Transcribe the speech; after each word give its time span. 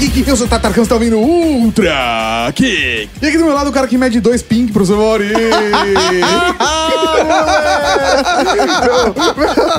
Geek. 0.00 0.26
Eu 0.26 0.34
sou 0.34 0.46
o 0.46 0.48
Tatarcão, 0.48 0.82
você 0.82 0.88
tá 0.88 0.94
ouvindo 0.94 1.18
Ultra 1.18 2.50
Geek. 2.54 3.10
E 3.20 3.26
aqui 3.26 3.36
do 3.36 3.44
meu 3.44 3.52
lado 3.52 3.68
o 3.68 3.72
cara 3.72 3.86
que 3.86 3.98
mede 3.98 4.18
dois 4.18 4.42
ping 4.42 4.66
pro 4.68 4.86
seu 4.86 4.96
Mauri. 4.96 5.28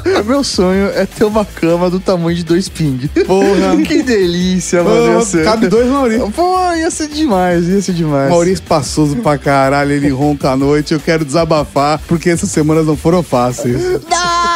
meu, 0.05 0.23
meu 0.23 0.43
sonho 0.43 0.91
é 0.93 1.07
ter 1.07 1.23
uma 1.23 1.43
cama 1.43 1.89
do 1.89 1.99
tamanho 1.99 2.35
de 2.37 2.43
dois 2.43 2.69
ping. 2.69 3.09
Porra. 3.25 3.77
que 3.83 4.03
delícia, 4.03 4.83
mano. 4.83 5.25
ser. 5.25 5.43
cabe 5.43 5.67
dois 5.67 5.87
Mauri. 5.87 6.19
Pô, 6.35 6.71
ia 6.73 6.91
ser 6.91 7.07
demais, 7.07 7.67
ia 7.67 7.81
ser 7.81 7.93
demais. 7.93 8.29
Mauri 8.29 8.51
é 8.51 8.53
espaçoso 8.53 9.15
pra 9.17 9.39
caralho, 9.39 9.91
ele 9.91 10.09
ronca 10.09 10.51
à 10.51 10.55
noite. 10.55 10.93
Eu 10.93 10.99
quero 10.99 11.25
desabafar 11.25 11.99
porque 12.07 12.29
essas 12.29 12.51
semanas 12.51 12.85
não 12.85 12.95
foram 12.95 13.23
fáceis. 13.23 13.81
Nós 14.07 14.50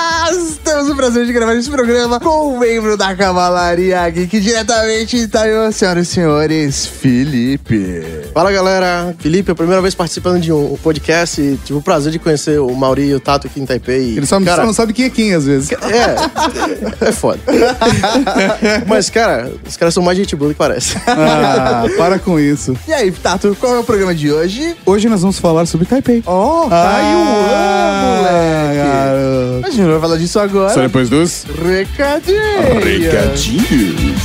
temos 0.85 0.89
o 0.89 0.95
prazer 0.95 1.25
de 1.25 1.33
gravar 1.33 1.55
esse 1.55 1.69
programa 1.69 2.19
com 2.19 2.53
um 2.55 2.59
membro 2.59 2.95
da 2.95 3.15
Cavalaria 3.15 4.07
Geek 4.09 4.39
diretamente 4.39 5.17
de 5.17 5.23
Itaú, 5.23 5.71
senhoras 5.71 6.07
e 6.07 6.11
senhores, 6.11 6.85
Felipe. 6.85 8.03
Fala 8.33 8.51
galera, 8.51 9.15
Felipe, 9.17 9.49
é 9.49 9.53
a 9.53 9.55
primeira 9.55 9.81
vez 9.81 9.95
participando 9.95 10.39
de 10.39 10.51
um 10.51 10.77
podcast 10.77 11.41
e 11.41 11.57
tive 11.63 11.79
o 11.79 11.81
prazer 11.81 12.11
de 12.11 12.19
conhecer 12.19 12.59
o 12.59 12.73
Mauri 12.75 13.05
e 13.07 13.15
o 13.15 13.19
Tato 13.19 13.47
aqui 13.47 13.59
em 13.59 13.65
Taipei. 13.65 14.15
Ele 14.17 14.25
só, 14.27 14.39
cara, 14.41 14.57
só 14.61 14.65
não 14.65 14.73
sabe 14.73 14.93
quem 14.93 15.05
é 15.05 15.09
quem 15.09 15.33
às 15.33 15.45
vezes. 15.45 15.69
É, 15.85 17.07
é 17.07 17.11
foda. 17.11 17.39
Mas, 18.87 19.09
cara, 19.09 19.51
os 19.67 19.77
caras 19.77 19.93
são 19.93 20.03
mais 20.03 20.17
gente 20.17 20.35
boa 20.35 20.49
do 20.49 20.53
que 20.53 20.57
parece. 20.57 20.97
Ah, 21.07 21.85
para 21.97 22.19
com 22.19 22.39
isso. 22.39 22.75
E 22.87 22.93
aí, 22.93 23.11
Tato, 23.11 23.55
qual 23.59 23.75
é 23.75 23.79
o 23.79 23.83
programa 23.83 24.13
de 24.13 24.31
hoje? 24.31 24.75
Hoje 24.85 25.07
nós 25.07 25.21
vamos 25.21 25.39
falar 25.39 25.65
sobre 25.65 25.85
Taipei. 25.87 26.21
Oh, 26.25 26.67
Ah, 26.71 28.17
moleque. 28.17 28.77
garoto. 28.77 29.67
A 29.67 29.69
gente 29.69 29.89
vai 29.89 29.99
falar 29.99 30.17
disso 30.17 30.39
agora. 30.39 30.74
Só 30.75 30.81
depois 30.81 31.09
dos 31.09 31.45
Recadinho. 31.45 32.79
recadinhos. 32.83 34.21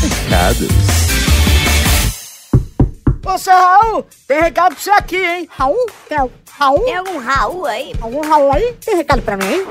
Ô, 3.24 3.38
seu 3.38 3.52
Raul, 3.54 4.04
tem 4.26 4.40
recado 4.40 4.74
pra 4.74 4.82
você 4.82 4.90
aqui, 4.90 5.16
hein? 5.16 5.48
Raul? 5.56 5.86
Tem 6.08 6.18
al- 6.18 6.30
Raul? 6.58 6.80
Tem 6.84 6.96
algum 6.96 7.18
Raul 7.18 7.66
aí? 7.66 7.92
Algum 8.00 8.20
Raul 8.28 8.52
aí? 8.52 8.74
Tem 8.84 8.96
recado 8.96 9.22
pra 9.22 9.36
mim, 9.36 9.44
hein? 9.46 9.64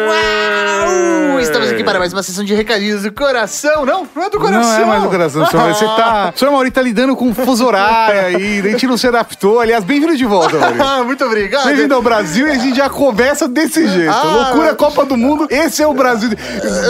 Uau, 0.08 1.40
Estamos 1.40 1.70
aqui 1.70 1.84
para 1.84 2.00
mais 2.00 2.12
uma 2.12 2.22
sessão 2.24 2.44
de 2.44 2.54
recadinhos 2.54 3.04
do 3.04 3.12
coração. 3.12 3.86
Não, 3.86 4.08
não 4.16 4.24
é 4.24 4.30
do 4.30 4.40
coração. 4.40 4.62
Não 4.72 4.82
é 4.82 4.86
mais 4.86 5.04
do 5.04 5.10
coração, 5.10 5.46
senhor. 5.46 5.74
Você 5.74 5.86
tá. 5.86 6.34
O 6.36 6.40
senhor 6.40 6.52
Mauri 6.52 6.70
tá 6.72 6.82
lidando 6.82 7.16
com 7.16 7.34
fuso 7.34 7.66
horário 7.66 8.20
aí, 8.38 8.60
a 8.60 8.64
gente 8.70 8.86
não 8.88 8.98
se 8.98 9.08
adaptou. 9.08 9.60
Aliás, 9.62 9.84
bem-vindo 9.84 10.16
de 10.18 10.26
volta, 10.26 10.58
Mauri. 10.58 11.06
Muito 11.08 11.24
obrigado. 11.26 11.66
Bem-vindo 11.66 11.94
ao 11.96 12.02
Brasil 12.02 12.48
e 12.48 12.52
a 12.52 12.56
gente 12.56 12.76
já 12.78 12.90
começa 12.90 13.48
desse 13.48 13.88
jeito. 13.88 14.12
Ah, 14.14 14.24
Loucura 14.24 14.76
Copa 14.76 15.06
do 15.06 15.16
Mundo, 15.16 15.48
esse 15.50 15.82
é 15.82 15.88
o 15.88 15.94
Brasil. 15.94 16.30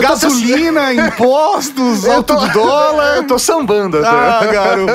Gasolina, 0.00 0.92
impostos, 0.94 2.04
Eu 2.04 2.12
alto 2.14 2.34
tô- 2.34 2.40
do 2.40 2.48
dólar. 2.52 3.16
Eu 3.16 3.24
tô 3.26 3.38
sambando 3.38 3.98
até. 3.98 4.08
Ah, 4.08 4.40
garoto. 4.50 4.92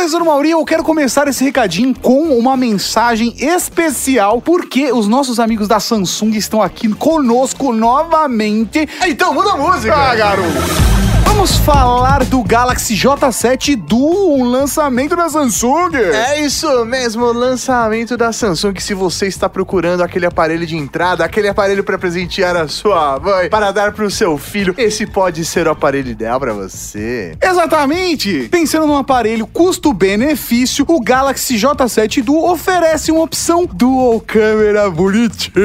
Professor 0.00 0.24
Mauri, 0.24 0.48
eu 0.48 0.64
quero 0.64 0.82
começar 0.82 1.28
esse 1.28 1.44
recadinho 1.44 1.94
com 1.94 2.22
uma 2.38 2.56
mensagem 2.56 3.34
especial, 3.36 4.40
porque 4.40 4.90
os 4.90 5.06
nossos 5.06 5.38
amigos 5.38 5.68
da 5.68 5.78
Samsung 5.78 6.30
estão 6.38 6.62
aqui 6.62 6.88
conosco 6.88 7.70
novamente. 7.70 8.88
Então, 9.06 9.34
muda 9.34 9.50
a 9.50 9.56
música. 9.58 9.94
Ah, 9.94 10.14
garoto. 10.14 11.09
Vamos 11.32 11.56
falar 11.58 12.24
do 12.24 12.42
Galaxy 12.42 12.94
J7 12.94 13.76
Duo, 13.76 14.36
um 14.36 14.44
lançamento 14.44 15.14
da 15.14 15.28
Samsung. 15.28 15.94
É 15.94 16.40
isso 16.40 16.84
mesmo, 16.84 17.24
o 17.24 17.32
lançamento 17.32 18.16
da 18.16 18.32
Samsung. 18.32 18.74
Se 18.78 18.92
você 18.94 19.26
está 19.28 19.48
procurando 19.48 20.02
aquele 20.02 20.26
aparelho 20.26 20.66
de 20.66 20.76
entrada, 20.76 21.24
aquele 21.24 21.48
aparelho 21.48 21.84
para 21.84 21.96
presentear 21.96 22.56
a 22.56 22.66
sua 22.66 23.18
mãe, 23.20 23.48
para 23.48 23.70
dar 23.70 23.92
para 23.92 24.04
o 24.04 24.10
seu 24.10 24.36
filho, 24.36 24.74
esse 24.76 25.06
pode 25.06 25.44
ser 25.44 25.68
o 25.68 25.70
aparelho 25.70 26.10
ideal 26.10 26.38
para 26.40 26.52
você. 26.52 27.38
Exatamente! 27.40 28.48
Pensando 28.50 28.86
num 28.86 28.96
aparelho 28.96 29.46
custo-benefício, 29.46 30.84
o 30.88 31.00
Galaxy 31.00 31.54
J7 31.54 32.22
Duo 32.22 32.50
oferece 32.50 33.12
uma 33.12 33.22
opção 33.22 33.66
Dual 33.72 34.20
Câmera 34.20 34.90
bonitinha. 34.90 35.62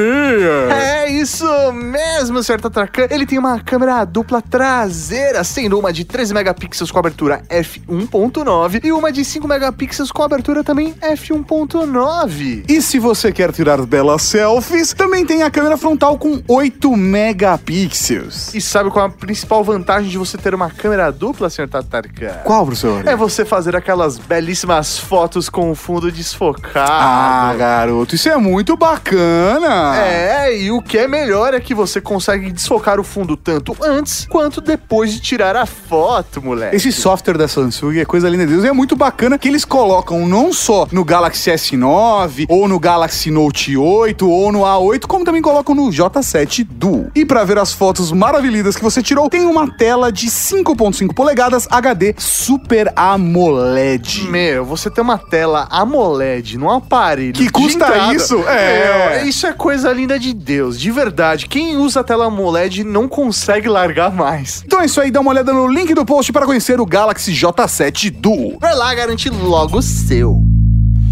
É 0.70 1.10
isso 1.10 1.44
mesmo, 1.72 2.42
certo 2.42 2.68
Atracan. 2.68 3.08
Ele 3.10 3.26
tem 3.26 3.38
uma 3.38 3.58
câmera 3.60 4.04
dupla 4.04 4.40
traseira, 4.40 5.42
sendo 5.56 5.78
uma 5.78 5.90
de 5.90 6.04
13 6.04 6.34
megapixels 6.34 6.90
com 6.90 6.98
abertura 6.98 7.42
f1.9 7.48 8.84
e 8.84 8.92
uma 8.92 9.10
de 9.10 9.24
5 9.24 9.48
megapixels 9.48 10.12
com 10.12 10.22
abertura 10.22 10.62
também 10.62 10.92
f1.9. 11.00 12.64
E 12.68 12.82
se 12.82 12.98
você 12.98 13.32
quer 13.32 13.50
tirar 13.52 13.80
belas 13.86 14.20
selfies, 14.20 14.92
também 14.92 15.24
tem 15.24 15.42
a 15.42 15.50
câmera 15.50 15.78
frontal 15.78 16.18
com 16.18 16.42
8 16.46 16.94
megapixels. 16.94 18.54
E 18.54 18.60
sabe 18.60 18.90
qual 18.90 19.06
é 19.06 19.08
a 19.08 19.10
principal 19.10 19.64
vantagem 19.64 20.10
de 20.10 20.18
você 20.18 20.36
ter 20.36 20.54
uma 20.54 20.68
câmera 20.68 21.10
dupla, 21.10 21.48
senhor 21.48 21.68
Tatarkan? 21.68 22.42
Qual, 22.44 22.66
professor? 22.66 23.08
É 23.08 23.16
você 23.16 23.42
fazer 23.42 23.74
aquelas 23.74 24.18
belíssimas 24.18 24.98
fotos 24.98 25.48
com 25.48 25.70
o 25.70 25.74
fundo 25.74 26.12
desfocado. 26.12 26.90
Ah, 26.92 27.54
garoto, 27.56 28.14
isso 28.14 28.28
é 28.28 28.36
muito 28.36 28.76
bacana. 28.76 29.96
É, 29.96 30.54
e 30.54 30.70
o 30.70 30.82
que 30.82 30.98
é 30.98 31.08
melhor 31.08 31.54
é 31.54 31.60
que 31.60 31.74
você 31.74 31.98
consegue 31.98 32.52
desfocar 32.52 33.00
o 33.00 33.04
fundo 33.04 33.38
tanto 33.38 33.74
antes 33.82 34.26
quanto 34.26 34.60
depois 34.60 35.14
de 35.14 35.20
tirar 35.20 35.45
a 35.54 35.66
foto, 35.66 36.42
moleque. 36.42 36.74
Esse 36.74 36.90
software 36.90 37.38
da 37.38 37.46
Samsung 37.46 37.98
é 37.98 38.04
coisa 38.04 38.28
linda 38.28 38.46
de 38.46 38.52
Deus 38.52 38.64
e 38.64 38.68
é 38.68 38.72
muito 38.72 38.96
bacana 38.96 39.38
que 39.38 39.46
eles 39.46 39.64
colocam 39.64 40.26
não 40.26 40.52
só 40.52 40.88
no 40.90 41.04
Galaxy 41.04 41.50
S9 41.50 42.46
ou 42.48 42.66
no 42.66 42.80
Galaxy 42.80 43.30
Note 43.30 43.76
8 43.76 44.28
ou 44.28 44.50
no 44.50 44.60
A8, 44.60 45.06
como 45.06 45.24
também 45.24 45.42
colocam 45.42 45.74
no 45.74 45.88
J7 45.90 46.66
Duo. 46.68 47.10
E 47.14 47.24
para 47.24 47.44
ver 47.44 47.58
as 47.58 47.72
fotos 47.72 48.10
maravilhosas 48.10 48.76
que 48.76 48.82
você 48.82 49.02
tirou, 49.02 49.28
tem 49.28 49.44
uma 49.44 49.70
tela 49.76 50.10
de 50.10 50.26
5.5 50.26 51.14
polegadas 51.14 51.68
HD 51.70 52.14
Super 52.18 52.92
AMOLED. 52.96 54.28
Meu, 54.30 54.64
você 54.64 54.90
tem 54.90 55.04
uma 55.04 55.18
tela 55.18 55.68
AMOLED 55.70 56.56
no 56.58 56.70
aparelho. 56.70 57.32
Que 57.32 57.50
custa 57.50 57.88
entrada. 57.88 58.14
isso? 58.14 58.36
É. 58.48 59.18
Meu, 59.18 59.28
isso 59.28 59.46
é 59.46 59.52
coisa 59.52 59.92
linda 59.92 60.18
de 60.18 60.32
Deus, 60.32 60.78
de 60.80 60.90
verdade. 60.90 61.46
Quem 61.46 61.76
usa 61.76 62.00
a 62.00 62.04
tela 62.04 62.26
AMOLED 62.26 62.84
não 62.84 63.08
consegue 63.08 63.68
largar 63.68 64.12
mais. 64.12 64.62
Então 64.64 64.80
é 64.80 64.86
isso 64.86 65.00
aí, 65.00 65.10
dá 65.10 65.20
uma 65.20 65.32
olhada 65.36 65.52
no 65.52 65.68
link 65.68 65.92
do 65.92 66.02
post 66.02 66.32
para 66.32 66.46
conhecer 66.46 66.80
o 66.80 66.86
Galaxy 66.86 67.30
J7 67.30 68.10
Duo. 68.10 68.58
Vai 68.58 68.74
lá 68.74 68.94
garantir 68.94 69.28
logo 69.28 69.78
o 69.78 69.82
seu. 69.82 70.55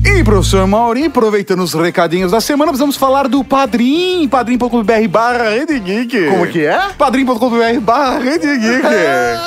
E, 0.07 0.23
professor 0.23 0.67
Mauri, 0.67 1.07
aproveitando 1.07 1.61
os 1.61 1.73
recadinhos 1.73 2.31
da 2.31 2.39
semana, 2.39 2.71
precisamos 2.71 2.95
falar 2.95 3.27
do 3.27 3.43
Padrim, 3.43 4.29
padrim.com.br 4.29 5.09
barra 5.09 5.49
Rede 5.49 5.81
Geek. 5.81 6.29
Como 6.29 6.47
que 6.47 6.67
é? 6.67 6.91
padrim.com.br 6.99 7.81
barra 7.81 8.19
Rede 8.19 8.59
Geek. 8.59 8.85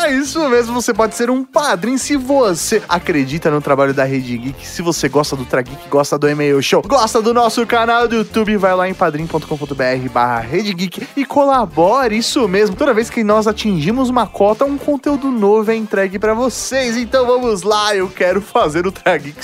É, 0.08 0.14
isso 0.14 0.48
mesmo, 0.50 0.74
você 0.74 0.94
pode 0.94 1.16
ser 1.16 1.30
um 1.30 1.44
padrinho 1.44 1.98
se 1.98 2.16
você 2.16 2.82
acredita 2.88 3.50
no 3.52 3.62
trabalho 3.62 3.94
da 3.94 4.04
Rede 4.04 4.38
Geek, 4.38 4.66
se 4.66 4.82
você 4.82 5.08
gosta 5.08 5.36
do 5.36 5.46
Trageek, 5.46 5.90
gosta 5.90 6.18
do 6.18 6.30
e-mail 6.30 6.62
show, 6.62 6.82
gosta 6.82 7.22
do 7.22 7.34
nosso 7.34 7.66
canal 7.66 8.08
do 8.08 8.16
YouTube, 8.16 8.58
vai 8.58 8.76
lá 8.76 8.90
em 8.90 8.94
padrim.com.br 8.94 10.10
barra 10.12 10.40
Rede 10.40 10.74
Geek 10.74 11.08
e 11.16 11.26
colabore, 11.26 12.18
isso 12.18 12.48
mesmo. 12.48 12.76
Toda 12.76 12.94
vez 12.94 13.10
que 13.10 13.24
nós 13.24 13.48
atingimos 13.48 14.10
uma 14.10 14.26
cota, 14.26 14.66
um 14.66 14.78
conteúdo 14.78 15.30
novo 15.30 15.72
é 15.72 15.76
entregue 15.76 16.18
pra 16.20 16.34
vocês. 16.34 16.98
Então 16.98 17.26
vamos 17.26 17.64
lá, 17.64 17.96
eu 17.96 18.10
quero 18.10 18.42
fazer 18.42 18.88
o 18.88 18.92
Trageek 18.92 19.40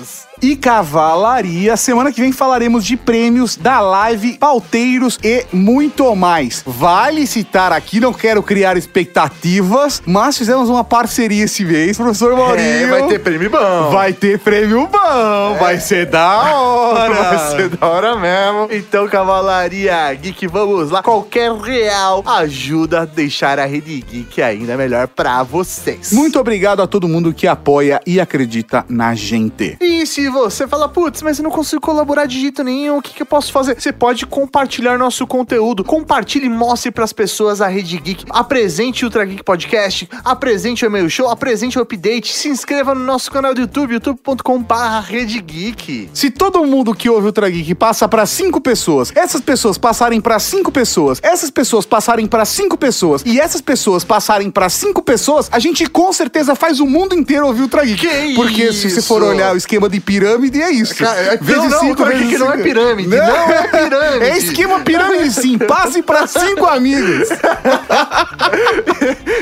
does. 0.00 0.29
E 0.42 0.56
cavalaria. 0.56 1.76
Semana 1.76 2.10
que 2.10 2.20
vem 2.20 2.32
falaremos 2.32 2.84
de 2.84 2.96
prêmios 2.96 3.56
da 3.56 3.80
live, 3.80 4.38
pauteiros 4.38 5.18
e 5.22 5.44
muito 5.52 6.14
mais. 6.16 6.62
Vale 6.66 7.26
citar 7.26 7.72
aqui, 7.72 8.00
não 8.00 8.12
quero 8.12 8.42
criar 8.42 8.76
expectativas, 8.76 10.02
mas 10.06 10.38
fizemos 10.38 10.68
uma 10.70 10.82
parceria 10.82 11.44
esse 11.44 11.64
mês, 11.64 11.96
professor 11.96 12.34
Maurinho. 12.34 12.66
É, 12.66 12.86
vai 12.86 13.06
ter 13.08 13.18
prêmio 13.18 13.50
bom. 13.50 13.90
Vai 13.90 14.12
ter 14.12 14.38
prêmio 14.38 14.86
bom, 14.86 15.56
vai 15.58 15.78
ser 15.78 16.06
da 16.06 16.54
hora. 16.54 17.10
Vai 17.30 17.50
ser 17.50 17.68
da 17.68 17.86
hora 17.86 18.16
mesmo. 18.16 18.68
Então, 18.70 19.06
Cavalaria 19.08 20.12
Geek, 20.14 20.46
vamos 20.46 20.90
lá. 20.90 21.02
Qualquer 21.02 21.52
real 21.52 22.22
ajuda 22.26 23.02
a 23.02 23.04
deixar 23.04 23.58
a 23.58 23.66
Rede 23.66 24.00
Geek 24.00 24.40
ainda 24.42 24.76
melhor 24.76 25.06
pra 25.08 25.42
vocês. 25.42 26.12
Muito 26.12 26.38
obrigado 26.38 26.80
a 26.80 26.86
todo 26.86 27.08
mundo 27.08 27.32
que 27.32 27.46
apoia 27.46 28.00
e 28.06 28.20
acredita 28.20 28.84
na 28.88 29.14
gente. 29.14 29.76
E 29.80 30.06
se 30.06 30.29
você 30.30 30.66
fala, 30.66 30.88
putz, 30.88 31.22
mas 31.22 31.38
eu 31.38 31.42
não 31.44 31.50
consigo 31.50 31.80
colaborar 31.80 32.26
de 32.26 32.40
jeito 32.40 32.62
nenhum, 32.62 32.98
o 32.98 33.02
que, 33.02 33.12
que 33.14 33.22
eu 33.22 33.26
posso 33.26 33.52
fazer? 33.52 33.80
Você 33.80 33.92
pode 33.92 34.26
compartilhar 34.26 34.98
nosso 34.98 35.26
conteúdo. 35.26 35.84
Compartilhe 35.84 36.46
e 36.46 36.48
mostre 36.48 36.90
pras 36.90 37.12
pessoas 37.12 37.60
a 37.60 37.66
Rede 37.66 37.98
Geek. 37.98 38.24
Apresente 38.30 39.04
o 39.04 39.08
Ultra 39.08 39.24
Geek 39.24 39.42
Podcast, 39.42 40.08
apresente 40.24 40.84
o 40.84 40.86
e-mail 40.86 41.08
show, 41.10 41.28
apresente 41.28 41.78
o 41.78 41.82
update. 41.82 42.32
Se 42.36 42.48
inscreva 42.48 42.94
no 42.94 43.04
nosso 43.04 43.30
canal 43.30 43.54
do 43.54 43.60
YouTube, 43.60 43.94
youtube.com.br 43.94 44.74
Rede 45.06 45.40
Geek. 45.40 46.10
Se 46.14 46.30
todo 46.30 46.64
mundo 46.64 46.94
que 46.94 47.08
ouve 47.08 47.28
o 47.28 47.32
Trageek 47.32 47.74
passa 47.74 48.08
pra 48.08 48.26
cinco 48.26 48.60
pessoas, 48.60 49.12
essas 49.14 49.40
pessoas 49.40 49.76
passarem 49.78 50.20
pra 50.20 50.38
cinco 50.38 50.70
pessoas, 50.70 51.18
essas 51.22 51.50
pessoas 51.50 51.84
passarem 51.86 52.26
pra 52.26 52.44
cinco 52.44 52.76
pessoas 52.76 53.22
e 53.26 53.40
essas 53.40 53.60
pessoas 53.60 54.04
passarem 54.04 54.50
pra 54.50 54.68
cinco 54.68 55.02
pessoas, 55.02 55.48
a 55.52 55.58
gente 55.58 55.86
com 55.86 56.12
certeza 56.12 56.54
faz 56.54 56.80
o 56.80 56.86
mundo 56.86 57.14
inteiro 57.14 57.46
ouvir 57.46 57.62
o 57.62 57.68
Trageek. 57.68 58.00
Que 58.00 58.34
Porque 58.34 58.72
se 58.72 58.90
você 58.90 59.02
for 59.02 59.22
isso? 59.22 59.30
olhar 59.30 59.54
o 59.54 59.56
esquema 59.56 59.88
de 59.88 60.00
pirâmide 60.00 60.19
e 60.22 60.62
é 60.62 60.70
isso. 60.70 60.94
Cara, 60.96 61.18
é- 61.20 61.38
não, 61.40 61.68
não, 61.68 61.80
cinco, 61.80 62.02
aqui 62.04 62.12
vezes 62.18 62.28
que 62.32 62.38
não 62.38 62.52
é 62.52 62.56
pirâmide, 62.58 63.08
não 63.08 63.16
é 63.16 63.68
pirâmide. 63.68 64.24
É 64.24 64.38
esquema 64.38 64.80
pirâmide 64.80 65.32
sim. 65.32 65.58
Passe 65.58 66.02
pra 66.02 66.26
cinco 66.26 66.66
amigos. 66.66 67.28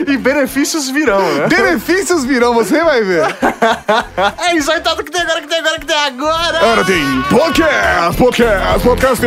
E 0.06 0.16
benefícios 0.16 0.88
virão, 0.88 1.20
né? 1.34 1.48
Benefícios 1.48 2.24
virão, 2.24 2.54
você 2.54 2.82
vai 2.82 3.02
ver. 3.02 3.24
É 4.38 4.54
isso 4.54 4.70
aí, 4.70 4.80
tudo 4.80 5.04
que 5.04 5.10
tem 5.10 5.20
agora, 5.20 5.40
que 5.40 5.48
tem 5.48 5.58
agora, 5.58 5.78
que 5.78 5.86
tem 5.86 5.96
agora. 5.96 6.58
Agora 6.58 6.84
tem 6.84 7.22
podcast, 7.30 8.16
podcast, 8.16 8.80
podcast. 8.84 9.26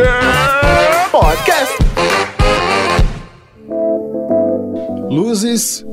Podcast. 1.10 1.74
Luzes. 5.10 5.84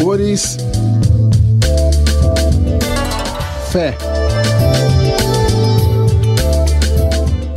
Cores. 0.00 0.56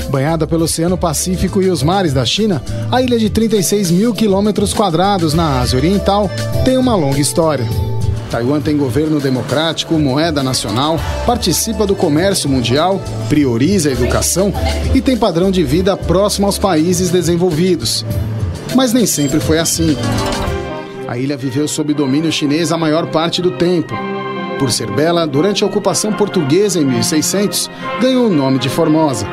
Banhada 0.10 0.48
pelo 0.48 0.64
Oceano 0.64 0.98
Pacífico 0.98 1.62
e 1.62 1.70
os 1.70 1.84
mares 1.84 2.14
da 2.14 2.26
China, 2.26 2.64
a 2.90 3.02
ilha 3.02 3.20
de 3.20 3.30
36 3.30 3.92
mil 3.92 4.14
quilômetros 4.14 4.74
quadrados 4.74 5.34
na 5.34 5.60
Ásia 5.60 5.78
Oriental 5.78 6.32
tem 6.64 6.78
uma 6.78 6.96
longa 6.96 7.20
história. 7.20 7.66
Taiwan 8.32 8.62
tem 8.62 8.78
governo 8.78 9.20
democrático, 9.20 10.00
moeda 10.00 10.42
nacional, 10.42 10.98
participa 11.26 11.86
do 11.86 11.96
comércio 11.96 12.50
mundial, 12.50 13.02
prioriza 13.28 13.90
a 13.90 13.92
educação 13.92 14.54
e 14.94 15.02
tem 15.02 15.18
padrão 15.18 15.52
de 15.52 15.64
vida 15.64 15.98
próximo 15.98 16.46
aos 16.48 16.58
países 16.58 17.10
desenvolvidos. 17.10 18.06
Mas 18.74 18.94
nem 18.94 19.06
sempre 19.06 19.42
foi 19.42 19.60
assim. 19.60 19.98
A 21.08 21.18
ilha 21.18 21.36
viveu 21.36 21.68
sob 21.68 21.94
domínio 21.94 22.32
chinês 22.32 22.72
a 22.72 22.78
maior 22.78 23.08
parte 23.08 23.42
do 23.42 23.52
tempo. 23.52 24.15
Por 24.58 24.72
ser 24.72 24.90
bela, 24.92 25.28
durante 25.28 25.64
a 25.64 25.68
ocupação 25.68 26.14
portuguesa 26.14 26.80
em 26.80 26.86
1600, 26.86 27.70
ganhou 28.02 28.28
o 28.28 28.34
nome 28.34 28.58
de 28.58 28.70
Formosa. 28.70 29.28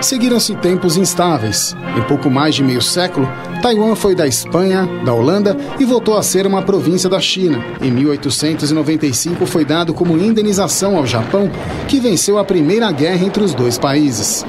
Seguiram-se 0.00 0.54
tempos 0.56 0.96
instáveis. 0.96 1.74
Em 1.96 2.02
pouco 2.02 2.30
mais 2.30 2.54
de 2.54 2.62
meio 2.62 2.82
século, 2.82 3.28
Taiwan 3.62 3.94
foi 3.94 4.14
da 4.14 4.26
Espanha, 4.26 4.86
da 5.04 5.14
Holanda 5.14 5.56
e 5.78 5.84
voltou 5.84 6.16
a 6.16 6.22
ser 6.22 6.46
uma 6.46 6.62
província 6.62 7.08
da 7.08 7.20
China. 7.20 7.64
Em 7.80 7.90
1895 7.90 9.46
foi 9.46 9.64
dado 9.64 9.94
como 9.94 10.18
indenização 10.18 10.96
ao 10.96 11.06
Japão, 11.06 11.50
que 11.88 12.00
venceu 12.00 12.38
a 12.38 12.44
primeira 12.44 12.90
guerra 12.92 13.24
entre 13.24 13.42
os 13.42 13.54
dois 13.54 13.78
países. 13.78 14.44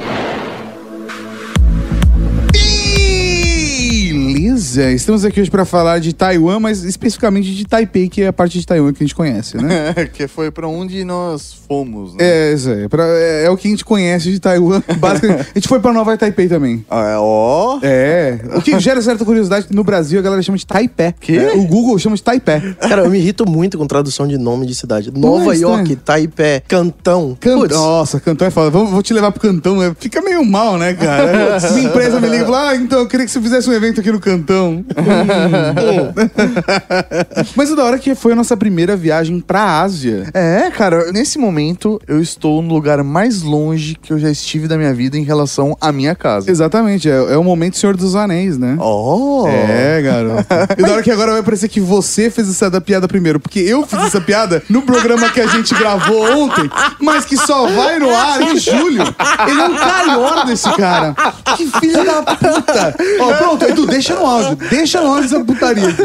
Beleza, 4.75 4.91
estamos 4.91 5.23
aqui 5.23 5.39
hoje 5.39 5.49
pra 5.49 5.63
falar 5.63 5.99
de 5.99 6.11
Taiwan, 6.11 6.59
mas 6.59 6.83
especificamente 6.83 7.53
de 7.53 7.65
Taipei, 7.65 8.09
que 8.09 8.21
é 8.23 8.27
a 8.27 8.33
parte 8.33 8.59
de 8.59 8.67
Taiwan 8.67 8.91
que 8.91 9.01
a 9.03 9.07
gente 9.07 9.15
conhece, 9.15 9.55
né? 9.55 9.93
que 10.11 10.27
foi 10.27 10.51
pra 10.51 10.67
onde 10.67 11.01
nós 11.05 11.55
fomos, 11.65 12.13
né? 12.13 12.17
É, 12.19 12.53
isso 12.53 12.69
aí. 12.69 12.89
Pra- 12.89 13.05
é, 13.07 13.45
é 13.45 13.49
o 13.49 13.55
que 13.55 13.69
a 13.69 13.71
gente 13.71 13.85
conhece 13.85 14.29
de 14.29 14.37
Taiwan. 14.37 14.83
Basicamente, 14.99 15.41
a 15.41 15.53
gente 15.59 15.67
foi 15.69 15.79
pra 15.79 15.93
Nova 15.93 16.17
Taipei 16.17 16.49
também. 16.49 16.85
Ah, 16.89 17.15
Ó. 17.19 17.79
É. 17.81 18.37
O 18.53 18.61
que 18.61 18.77
gera 18.79 19.01
certa 19.01 19.23
curiosidade, 19.23 19.67
no 19.71 19.81
Brasil 19.83 20.19
a 20.19 20.21
galera 20.21 20.41
chama 20.41 20.57
de 20.57 20.65
Taipé. 20.65 21.13
Quê? 21.21 21.37
É, 21.37 21.53
o 21.53 21.65
Google 21.65 21.97
chama 21.97 22.17
de 22.17 22.23
Taipé. 22.23 22.75
Cara, 22.81 23.03
eu 23.03 23.09
me 23.09 23.17
irrito 23.17 23.49
muito 23.49 23.77
com 23.77 23.87
tradução 23.87 24.27
de 24.27 24.37
nome 24.37 24.65
de 24.65 24.75
cidade. 24.75 25.09
É 25.15 25.17
Nova 25.17 25.53
estranho? 25.53 25.77
York, 25.77 25.95
Taipei, 25.97 26.61
Cantão. 26.67 27.37
Can... 27.39 27.55
Nossa, 27.67 28.19
Cantão 28.19 28.45
é 28.45 28.51
foda. 28.51 28.69
Vamos, 28.69 28.91
vou 28.91 29.01
te 29.01 29.13
levar 29.13 29.31
pro 29.31 29.39
Cantão. 29.39 29.77
né? 29.77 29.95
Fica 29.99 30.21
meio 30.21 30.43
mal, 30.43 30.77
né, 30.77 30.93
cara? 30.93 31.59
Minha 31.73 31.87
empresa 31.87 32.19
me 32.19 32.27
liga 32.27 32.43
e 32.43 32.45
fala: 32.45 32.69
Ah, 32.71 32.75
então 32.75 32.99
eu 32.99 33.07
queria 33.07 33.25
que 33.25 33.31
você 33.31 33.39
fizesse 33.39 33.69
um 33.69 33.73
evento 33.73 34.01
aqui 34.01 34.11
no 34.11 34.19
Cantão. 34.19 34.64
Mas 37.55 37.71
o 37.71 37.75
da 37.75 37.83
hora 37.83 37.99
que 37.99 38.15
foi 38.15 38.33
a 38.33 38.35
nossa 38.35 38.57
primeira 38.57 38.95
viagem 38.95 39.39
pra 39.39 39.81
Ásia. 39.81 40.29
É, 40.33 40.69
cara, 40.71 41.11
nesse 41.11 41.37
momento 41.37 42.01
eu 42.07 42.21
estou 42.21 42.61
no 42.61 42.73
lugar 42.73 43.03
mais 43.03 43.41
longe 43.41 43.95
que 44.01 44.13
eu 44.13 44.19
já 44.19 44.29
estive 44.29 44.67
da 44.67 44.77
minha 44.77 44.93
vida 44.93 45.17
em 45.17 45.23
relação 45.23 45.77
à 45.79 45.91
minha 45.91 46.15
casa. 46.15 46.49
Exatamente, 46.49 47.09
é, 47.09 47.15
é 47.15 47.37
o 47.37 47.43
momento 47.43 47.77
Senhor 47.77 47.95
dos 47.95 48.15
Anéis, 48.15 48.57
né? 48.57 48.77
Oh! 48.79 49.45
É, 49.47 50.01
garoto. 50.01 50.45
E 50.77 50.81
da 50.81 50.93
hora 50.93 51.03
que 51.03 51.11
agora 51.11 51.31
vai 51.31 51.43
parecer 51.43 51.69
que 51.69 51.79
você 51.79 52.29
fez 52.29 52.49
essa 52.49 52.69
da 52.69 52.81
piada 52.81 53.07
primeiro, 53.07 53.39
porque 53.39 53.59
eu 53.59 53.85
fiz 53.85 53.99
essa 53.99 54.19
piada 54.19 54.61
no 54.69 54.81
programa 54.81 55.29
que 55.29 55.39
a 55.39 55.47
gente 55.47 55.73
gravou 55.73 56.43
ontem, 56.43 56.69
mas 56.99 57.25
que 57.25 57.37
só 57.37 57.67
vai 57.67 57.99
no 57.99 58.13
ar 58.13 58.41
em 58.41 58.57
julho. 58.57 59.03
Ele 59.47 59.61
é 59.61 59.65
um 59.65 59.75
calhorda 59.75 60.51
esse 60.51 60.69
cara. 60.71 61.15
Que 61.55 61.67
filho 61.79 62.03
da 62.03 62.23
puta. 62.23 62.95
Ó, 63.19 63.33
pronto, 63.33 63.65
Edu, 63.65 63.85
deixa 63.85 64.15
no 64.15 64.25
áudio. 64.25 64.54
Deixa 64.69 64.99
áudio 64.99 65.25
essa 65.25 65.43
putaria 65.43 65.87
aqui. 65.87 66.01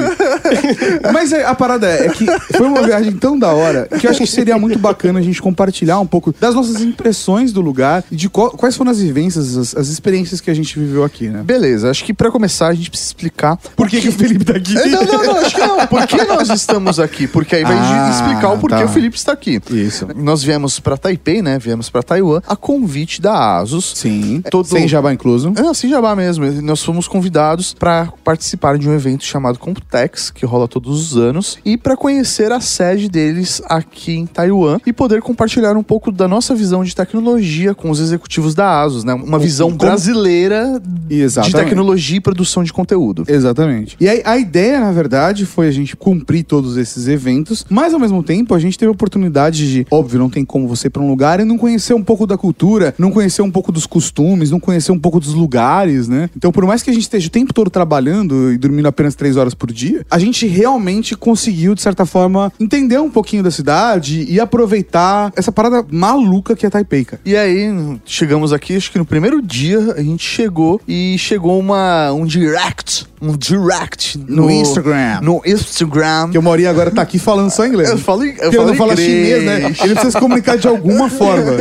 Mas 1.12 1.32
é, 1.32 1.44
a 1.44 1.54
parada 1.54 1.86
é, 1.88 2.06
é 2.06 2.08
que 2.10 2.26
foi 2.56 2.66
uma 2.66 2.82
viagem 2.82 3.12
tão 3.12 3.38
da 3.38 3.48
hora 3.52 3.88
que 3.98 4.06
eu 4.06 4.10
acho 4.10 4.20
que 4.20 4.26
seria 4.26 4.58
muito 4.58 4.78
bacana 4.78 5.18
a 5.18 5.22
gente 5.22 5.40
compartilhar 5.40 5.98
um 6.00 6.06
pouco 6.06 6.34
das 6.38 6.54
nossas 6.54 6.80
impressões 6.80 7.52
do 7.52 7.60
lugar 7.60 8.04
e 8.10 8.16
de 8.16 8.28
qual- 8.28 8.50
quais 8.50 8.76
foram 8.76 8.90
as 8.90 9.00
vivências, 9.00 9.56
as, 9.56 9.76
as 9.76 9.88
experiências 9.88 10.40
que 10.40 10.50
a 10.50 10.54
gente 10.54 10.78
viveu 10.78 11.04
aqui, 11.04 11.28
né? 11.28 11.42
Beleza, 11.42 11.90
acho 11.90 12.04
que 12.04 12.12
pra 12.12 12.30
começar 12.30 12.68
a 12.68 12.74
gente 12.74 12.90
precisa 12.90 13.08
explicar. 13.10 13.56
Por 13.76 13.88
que, 13.88 14.00
que 14.00 14.08
o 14.08 14.12
Felipe 14.12 14.44
tá 14.44 14.56
aqui? 14.56 14.74
Não, 14.90 15.04
não, 15.04 15.24
não, 15.24 15.36
acho 15.36 15.54
que 15.54 15.60
não. 15.60 15.86
Por 15.86 16.06
que 16.06 16.24
nós 16.24 16.48
estamos 16.50 16.98
aqui? 16.98 17.26
Porque 17.26 17.56
aí 17.56 17.62
vai 17.64 17.76
Ah, 17.78 18.10
explicar 18.12 18.50
o 18.52 18.58
porquê 18.58 18.76
tá. 18.76 18.84
o 18.84 18.88
Felipe 18.88 19.16
está 19.16 19.32
aqui. 19.32 19.60
Isso. 19.70 20.06
Nós 20.16 20.42
viemos 20.42 20.80
pra 20.80 20.96
Taipei, 20.96 21.42
né? 21.42 21.58
Viemos 21.58 21.88
pra 21.90 22.02
Taiwan 22.02 22.40
a 22.46 22.56
convite 22.56 23.20
da 23.20 23.58
Asus. 23.58 23.92
Sim. 23.94 24.42
Todo- 24.50 24.66
Sem 24.66 24.88
jabá 24.88 25.12
incluso. 25.12 25.52
É, 25.56 25.60
assim 25.68 25.88
jabá 25.88 26.14
mesmo. 26.16 26.44
Nós 26.62 26.82
fomos 26.82 27.06
convidados 27.08 27.74
para 27.74 28.08
participar 28.24 28.39
de 28.78 28.88
um 28.88 28.94
evento 28.94 29.24
chamado 29.24 29.58
Computex, 29.58 30.30
que 30.30 30.46
rola 30.46 30.66
todos 30.66 31.12
os 31.12 31.16
anos, 31.16 31.58
e 31.64 31.76
para 31.76 31.96
conhecer 31.96 32.50
a 32.52 32.60
sede 32.60 33.08
deles 33.08 33.62
aqui 33.66 34.16
em 34.16 34.26
Taiwan 34.26 34.78
e 34.86 34.92
poder 34.92 35.20
compartilhar 35.20 35.76
um 35.76 35.82
pouco 35.82 36.10
da 36.10 36.26
nossa 36.26 36.54
visão 36.54 36.82
de 36.82 36.94
tecnologia 36.94 37.74
com 37.74 37.90
os 37.90 38.00
executivos 38.00 38.54
da 38.54 38.80
Asus, 38.80 39.04
né? 39.04 39.12
Uma 39.14 39.38
visão 39.38 39.70
brasileira 39.72 40.80
de 40.84 41.20
Exatamente. 41.20 41.56
tecnologia 41.56 42.16
e 42.16 42.20
produção 42.20 42.64
de 42.64 42.72
conteúdo. 42.72 43.24
Exatamente. 43.28 43.96
E 44.00 44.08
aí, 44.08 44.22
a 44.24 44.38
ideia, 44.38 44.80
na 44.80 44.92
verdade, 44.92 45.44
foi 45.44 45.68
a 45.68 45.70
gente 45.70 45.96
cumprir 45.96 46.44
todos 46.44 46.76
esses 46.76 47.08
eventos, 47.08 47.66
mas 47.68 47.92
ao 47.92 48.00
mesmo 48.00 48.22
tempo 48.22 48.54
a 48.54 48.58
gente 48.58 48.78
teve 48.78 48.88
a 48.88 48.92
oportunidade 48.92 49.70
de, 49.70 49.86
óbvio, 49.90 50.18
não 50.18 50.30
tem 50.30 50.44
como 50.44 50.66
você 50.66 50.86
ir 50.86 50.90
pra 50.90 51.02
um 51.02 51.08
lugar 51.08 51.40
e 51.40 51.44
não 51.44 51.58
conhecer 51.58 51.94
um 51.94 52.02
pouco 52.02 52.26
da 52.26 52.38
cultura, 52.38 52.94
não 52.98 53.10
conhecer 53.10 53.42
um 53.42 53.50
pouco 53.50 53.70
dos 53.70 53.86
costumes, 53.86 54.50
não 54.50 54.60
conhecer 54.60 54.92
um 54.92 54.98
pouco 54.98 55.20
dos 55.20 55.34
lugares, 55.34 56.08
né? 56.08 56.30
Então, 56.36 56.50
por 56.50 56.64
mais 56.64 56.82
que 56.82 56.90
a 56.90 56.92
gente 56.92 57.02
esteja 57.02 57.28
o 57.28 57.30
tempo 57.30 57.52
todo 57.52 57.70
trabalhando 57.70 58.29
e 58.52 58.58
dormindo 58.58 58.86
apenas 58.86 59.14
três 59.14 59.36
horas 59.36 59.54
por 59.54 59.72
dia, 59.72 60.04
a 60.10 60.18
gente 60.18 60.46
realmente 60.46 61.16
conseguiu, 61.16 61.74
de 61.74 61.82
certa 61.82 62.04
forma, 62.06 62.52
entender 62.58 62.98
um 62.98 63.10
pouquinho 63.10 63.42
da 63.42 63.50
cidade 63.50 64.24
e 64.28 64.38
aproveitar 64.40 65.32
essa 65.36 65.50
parada 65.52 65.84
maluca 65.90 66.54
que 66.56 66.66
é 66.66 66.70
Taipei, 66.70 67.04
cara. 67.04 67.20
E 67.24 67.36
aí, 67.36 67.70
chegamos 68.04 68.52
aqui, 68.52 68.76
acho 68.76 68.90
que 68.90 68.98
no 68.98 69.04
primeiro 69.04 69.40
dia 69.42 69.94
a 69.96 70.02
gente 70.02 70.24
chegou 70.24 70.80
e 70.86 71.16
chegou 71.18 71.58
uma, 71.58 72.12
um 72.12 72.24
direct, 72.24 73.06
um 73.20 73.36
direct 73.36 74.18
No 74.26 74.50
Instagram. 74.50 75.20
No 75.22 75.42
Instagram. 75.44 76.22
Porque 76.24 76.38
o 76.38 76.42
Mauri 76.42 76.66
agora 76.66 76.90
tá 76.90 77.02
aqui 77.02 77.18
falando 77.18 77.50
só 77.50 77.66
inglês. 77.66 77.90
Eu 77.90 77.98
falo, 77.98 78.24
eu 78.24 78.32
Porque 78.32 78.44
ele 78.46 78.56
falo 78.56 78.68
não 78.68 78.74
fala 78.74 78.96
chinês, 78.96 79.44
né? 79.44 79.64
Ele 79.64 79.74
precisa 79.94 80.10
se 80.10 80.18
comunicar 80.18 80.56
de 80.56 80.66
alguma 80.68 81.08
forma. 81.10 81.52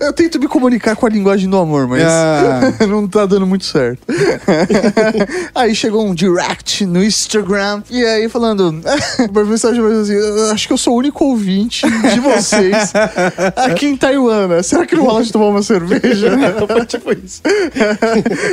Eu 0.00 0.12
tento 0.12 0.38
me 0.40 0.48
comunicar 0.48 0.96
com 0.96 1.06
a 1.06 1.08
linguagem 1.08 1.48
do 1.48 1.56
amor, 1.56 1.86
mas 1.86 2.02
Ah. 2.02 2.60
não 2.88 3.06
tá 3.06 3.26
dando 3.26 3.46
muito 3.46 3.64
certo. 3.64 4.00
aí 5.54 5.74
chegou 5.74 5.95
um 6.04 6.14
direct 6.14 6.84
no 6.86 7.02
Instagram 7.02 7.82
e 7.90 8.04
aí 8.04 8.28
falando, 8.28 8.80
uma 9.30 9.44
mensagem 9.44 9.80
mais 9.82 9.98
assim, 9.98 10.12
"Eu 10.14 10.50
acho 10.50 10.66
que 10.66 10.72
eu 10.72 10.78
sou 10.78 10.94
o 10.94 10.96
único 10.98 11.24
ouvinte 11.24 11.86
de 12.12 12.20
vocês 12.20 12.92
aqui 13.56 13.86
em 13.86 13.96
Taiwan, 13.96 14.48
né? 14.48 14.62
Será 14.62 14.86
que 14.86 14.94
não 14.94 15.04
rola 15.04 15.22
de 15.22 15.32
tomar 15.32 15.46
uma 15.46 15.62
cerveja? 15.62 16.30
Foi 16.66 16.86
tipo 16.86 17.12
isso. 17.12 17.40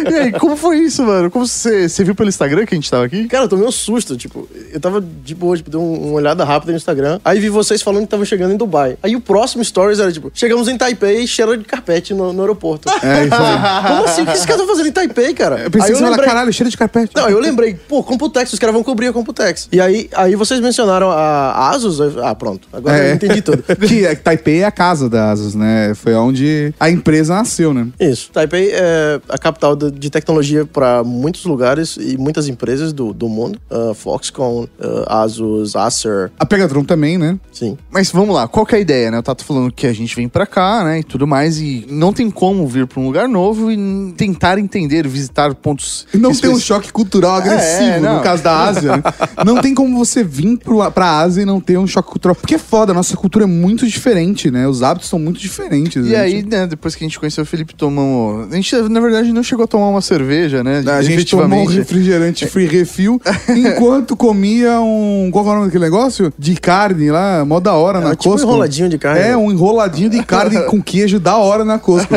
e 0.09 0.13
aí, 0.15 0.31
como 0.33 0.55
foi 0.55 0.77
isso, 0.79 1.03
mano? 1.03 1.29
Como 1.31 1.45
você, 1.47 1.87
você 1.89 2.03
viu 2.03 2.15
pelo 2.15 2.29
Instagram 2.29 2.65
que 2.65 2.73
a 2.73 2.77
gente 2.77 2.89
tava 2.89 3.05
aqui? 3.05 3.27
Cara, 3.27 3.45
eu 3.45 3.49
tomei 3.49 3.65
um 3.67 3.71
susto, 3.71 4.15
tipo, 4.17 4.47
eu 4.71 4.79
tava 4.79 5.01
de 5.01 5.35
boa, 5.35 5.55
tipo, 5.57 5.69
dei 5.69 5.79
um- 5.79 6.07
uma 6.09 6.13
olhada 6.15 6.43
rápida 6.43 6.71
no 6.71 6.77
Instagram, 6.77 7.19
aí 7.23 7.39
vi 7.39 7.49
vocês 7.49 7.81
falando 7.81 8.01
que 8.01 8.05
estavam 8.07 8.25
chegando 8.25 8.53
em 8.53 8.57
Dubai. 8.57 8.97
Aí 9.03 9.15
o 9.15 9.21
próximo 9.21 9.63
stories 9.63 9.99
era, 9.99 10.11
tipo, 10.11 10.31
chegamos 10.33 10.67
em 10.67 10.77
Taipei, 10.77 11.25
cheiro 11.27 11.57
de 11.57 11.63
carpete 11.65 12.13
no, 12.13 12.31
no 12.33 12.41
aeroporto. 12.41 12.89
É, 12.89 13.25
isso 13.25 13.33
aí. 13.35 13.87
Como 13.87 14.03
assim? 14.05 14.21
O 14.21 14.25
que 14.25 14.31
esses 14.33 14.45
caras 14.45 14.61
estão 14.61 14.67
fazendo 14.75 14.87
em 14.89 14.91
Taipei, 14.91 15.33
cara? 15.33 15.59
Eu 15.59 15.71
pensei 15.71 15.89
aí 15.89 15.93
que 15.93 15.97
você 15.99 16.03
ia 16.03 16.11
falar, 16.11 16.23
caralho, 16.25 16.53
cheiro 16.53 16.69
de 16.69 16.77
carpete. 16.77 17.11
Não, 17.15 17.22
eu 17.29 17.39
lembrei, 17.39 17.73
pô, 17.73 18.03
Computex, 18.03 18.53
os 18.53 18.59
caras 18.59 18.73
vão 18.73 18.83
cobrir 18.83 19.07
a 19.07 19.13
Computex. 19.13 19.67
E 19.71 19.79
aí, 19.79 20.09
aí 20.15 20.35
vocês 20.35 20.59
mencionaram 20.59 21.09
a 21.11 21.69
Asus, 21.69 21.99
ah, 22.01 22.35
pronto, 22.35 22.67
agora 22.71 22.97
É. 22.97 23.11
eu 23.11 23.15
entendi 23.15 23.41
tudo. 23.41 23.63
que 23.87 24.05
é, 24.05 24.15
Taipei 24.15 24.59
é 24.59 24.65
a 24.65 24.71
casa 24.71 25.09
da 25.09 25.31
Asus, 25.31 25.55
né? 25.55 25.93
Foi 25.95 26.13
onde 26.15 26.73
a 26.79 26.89
empresa 26.89 27.33
nasceu, 27.35 27.73
né? 27.73 27.87
Isso. 27.99 28.29
Taipei 28.31 28.71
é 28.73 29.19
a 29.29 29.37
capital 29.37 29.75
de, 29.75 29.91
de 29.91 30.09
tecnologia 30.09 30.65
para 30.65 31.03
muitos 31.03 31.45
lugares 31.45 31.97
e 31.99 32.17
muitas 32.17 32.47
empresas 32.47 32.93
do, 32.93 33.13
do 33.13 33.27
mundo. 33.29 33.59
Ah, 33.69 33.93
Foxconn, 33.93 34.65
ah, 35.07 35.23
Asus, 35.23 35.75
Acer, 35.75 36.31
A 36.39 36.45
Pegatron 36.45 36.83
também, 36.83 37.17
né? 37.17 37.37
sim. 37.51 37.77
Mas 37.91 38.11
vamos 38.11 38.33
lá, 38.35 38.47
qual 38.47 38.65
que 38.65 38.75
é 38.75 38.77
a 38.77 38.81
ideia, 38.81 39.11
né? 39.11 39.19
O 39.19 39.23
Tato 39.23 39.43
falando 39.45 39.71
que 39.71 39.85
a 39.87 39.93
gente 39.93 40.15
vem 40.15 40.27
pra 40.27 40.45
cá, 40.45 40.83
né, 40.83 40.99
e 40.99 41.03
tudo 41.03 41.25
mais, 41.27 41.59
e 41.59 41.85
não 41.89 42.11
tem 42.11 42.29
como 42.29 42.67
vir 42.67 42.87
pra 42.87 42.99
um 42.99 43.05
lugar 43.05 43.27
novo 43.27 43.71
e 43.71 44.13
tentar 44.17 44.57
entender, 44.57 45.07
visitar 45.07 45.53
pontos... 45.55 46.07
E 46.13 46.17
não 46.17 46.33
ter 46.35 46.49
um 46.49 46.59
choque 46.59 46.91
cultural 46.91 47.12
cultural 47.13 47.35
agressivo, 47.35 47.83
É, 47.83 47.99
no 47.99 48.21
caso 48.21 48.43
da 48.43 48.63
Ásia, 48.63 48.97
né? 48.97 49.03
Não 49.45 49.61
tem 49.61 49.75
como 49.75 49.97
você 49.97 50.23
vir 50.23 50.57
pro, 50.57 50.89
pra 50.91 51.19
Ásia 51.19 51.43
e 51.43 51.45
não 51.45 51.59
ter 51.59 51.77
um 51.77 51.85
choque 51.85 52.09
cultural. 52.09 52.35
Porque 52.35 52.55
é 52.55 52.57
foda, 52.57 52.91
a 52.91 52.95
nossa 52.95 53.15
cultura 53.15 53.45
é 53.45 53.47
muito 53.47 53.85
diferente, 53.87 54.49
né? 54.49 54.67
Os 54.67 54.81
hábitos 54.81 55.09
são 55.09 55.19
muito 55.19 55.39
diferentes. 55.39 56.05
E 56.05 56.09
né? 56.11 56.19
aí, 56.19 56.43
né, 56.43 56.65
depois 56.65 56.95
que 56.95 57.03
a 57.03 57.07
gente 57.07 57.19
conheceu 57.19 57.43
o 57.43 57.45
Felipe, 57.45 57.75
tomamos. 57.75 58.51
A 58.51 58.55
gente, 58.55 58.75
na 58.75 58.99
verdade, 58.99 59.31
não 59.31 59.43
chegou 59.43 59.65
a 59.65 59.67
tomar 59.67 59.87
uma 59.87 60.01
cerveja, 60.01 60.63
né? 60.63 60.83
A 60.87 61.01
gente 61.01 61.25
tomou 61.25 61.59
um 61.59 61.65
refrigerante 61.65 62.47
free 62.47 62.67
refill 62.67 63.21
enquanto 63.49 64.15
comia 64.15 64.79
um. 64.81 65.29
Qual 65.31 65.45
é 65.45 65.49
o 65.49 65.53
nome 65.53 65.65
daquele 65.65 65.83
negócio? 65.83 66.33
De 66.37 66.55
carne 66.55 67.11
lá, 67.11 67.43
mó 67.45 67.59
da 67.59 67.73
hora 67.73 67.99
na 67.99 68.15
tipo 68.15 68.29
um 68.29 68.31
Costco. 68.33 68.49
enroladinho 68.49 68.89
de 68.89 68.97
carne. 68.97 69.21
É, 69.21 69.37
um 69.37 69.51
enroladinho 69.51 70.09
de 70.09 70.23
carne 70.23 70.63
com 70.67 70.81
queijo 70.81 71.19
da 71.19 71.37
hora 71.37 71.65
na 71.65 71.77
Costco. 71.77 72.13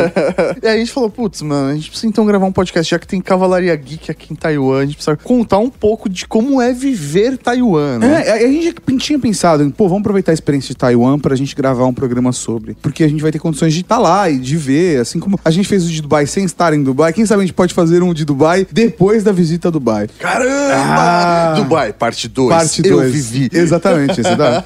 E 0.61 0.67
aí 0.67 0.75
a 0.75 0.77
gente 0.77 0.91
falou, 0.91 1.09
putz, 1.09 1.41
mano, 1.41 1.71
a 1.71 1.75
gente 1.75 1.89
precisa 1.89 2.07
então 2.07 2.25
gravar 2.25 2.45
um 2.45 2.51
podcast, 2.51 2.89
já 2.89 2.99
que 2.99 3.07
tem 3.07 3.21
Cavalaria 3.21 3.75
Geek 3.75 4.09
aqui 4.09 4.33
em 4.33 4.35
Taiwan, 4.35 4.86
gente 4.87 4.95
precisa 4.95 5.15
contar 5.15 5.59
um 5.59 5.69
pouco 5.69 6.09
de 6.09 6.27
como 6.27 6.61
é 6.61 6.73
viver 6.73 7.37
Taiwan, 7.37 7.99
né? 7.99 8.23
É, 8.27 8.45
a 8.45 8.51
gente 8.51 8.75
tinha 8.97 9.19
pensado 9.19 9.63
em, 9.63 9.69
pô, 9.69 9.87
vamos 9.87 10.01
aproveitar 10.01 10.31
a 10.31 10.33
experiência 10.33 10.69
de 10.69 10.77
Taiwan 10.77 11.19
pra 11.19 11.35
gente 11.35 11.55
gravar 11.55 11.85
um 11.85 11.93
programa 11.93 12.31
sobre. 12.31 12.75
Porque 12.81 13.03
a 13.03 13.07
gente 13.07 13.21
vai 13.21 13.31
ter 13.31 13.39
condições 13.39 13.73
de 13.73 13.81
estar 13.81 13.97
lá 13.97 14.29
e 14.29 14.37
de 14.37 14.57
ver, 14.57 14.99
assim 15.01 15.19
como 15.19 15.39
a 15.43 15.51
gente 15.51 15.67
fez 15.67 15.85
o 15.85 15.89
de 15.89 16.01
Dubai 16.01 16.25
sem 16.25 16.43
estar 16.43 16.73
em 16.73 16.81
Dubai. 16.81 17.13
Quem 17.13 17.25
sabe 17.25 17.43
a 17.43 17.45
gente 17.45 17.53
pode 17.53 17.73
fazer 17.73 18.01
um 18.01 18.13
de 18.13 18.25
Dubai 18.25 18.67
depois 18.71 19.23
da 19.23 19.31
visita 19.31 19.67
a 19.67 19.71
Dubai. 19.71 20.07
Caramba! 20.19 20.73
Ah. 20.73 21.53
Dubai, 21.57 21.93
parte 21.93 22.27
2. 22.27 22.49
Parte 22.49 22.81
Eu 22.85 22.97
2. 22.97 23.11
vivi. 23.11 23.49
Exatamente, 23.51 24.21
dá. 24.21 24.63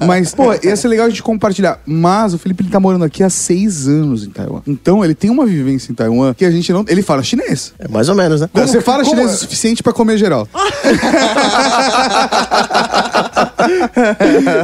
Mas, 0.06 0.34
pô, 0.34 0.52
ia 0.62 0.76
ser 0.76 0.88
legal 0.88 1.06
a 1.06 1.08
gente 1.08 1.22
compartilhar. 1.22 1.80
Mas 1.86 2.34
o 2.34 2.38
Felipe 2.38 2.62
ele 2.62 2.70
tá 2.70 2.80
morando 2.80 3.04
aqui 3.04 3.22
há 3.22 3.30
seis 3.30 3.86
anos 3.86 4.24
em 4.24 4.30
Taiwan. 4.30 4.62
Então 4.66 5.04
ele 5.04 5.14
tem 5.14 5.30
uma 5.30 5.46
vivência 5.46 5.90
em 5.90 5.94
Taiwan 5.94 6.34
que 6.34 6.44
a 6.44 6.50
gente 6.50 6.72
não. 6.72 6.84
Ele 6.88 7.02
fala 7.02 7.22
chinês. 7.22 7.72
É 7.78 7.88
mais 7.88 8.08
ou 8.08 8.14
menos, 8.14 8.40
né? 8.40 8.48
Você 8.52 8.80
fala 8.80 9.02
como 9.02 9.14
chinês 9.14 9.30
é? 9.30 9.34
o 9.34 9.38
suficiente 9.38 9.63
pra 9.82 9.92
comer 9.92 10.18
geral. 10.18 10.46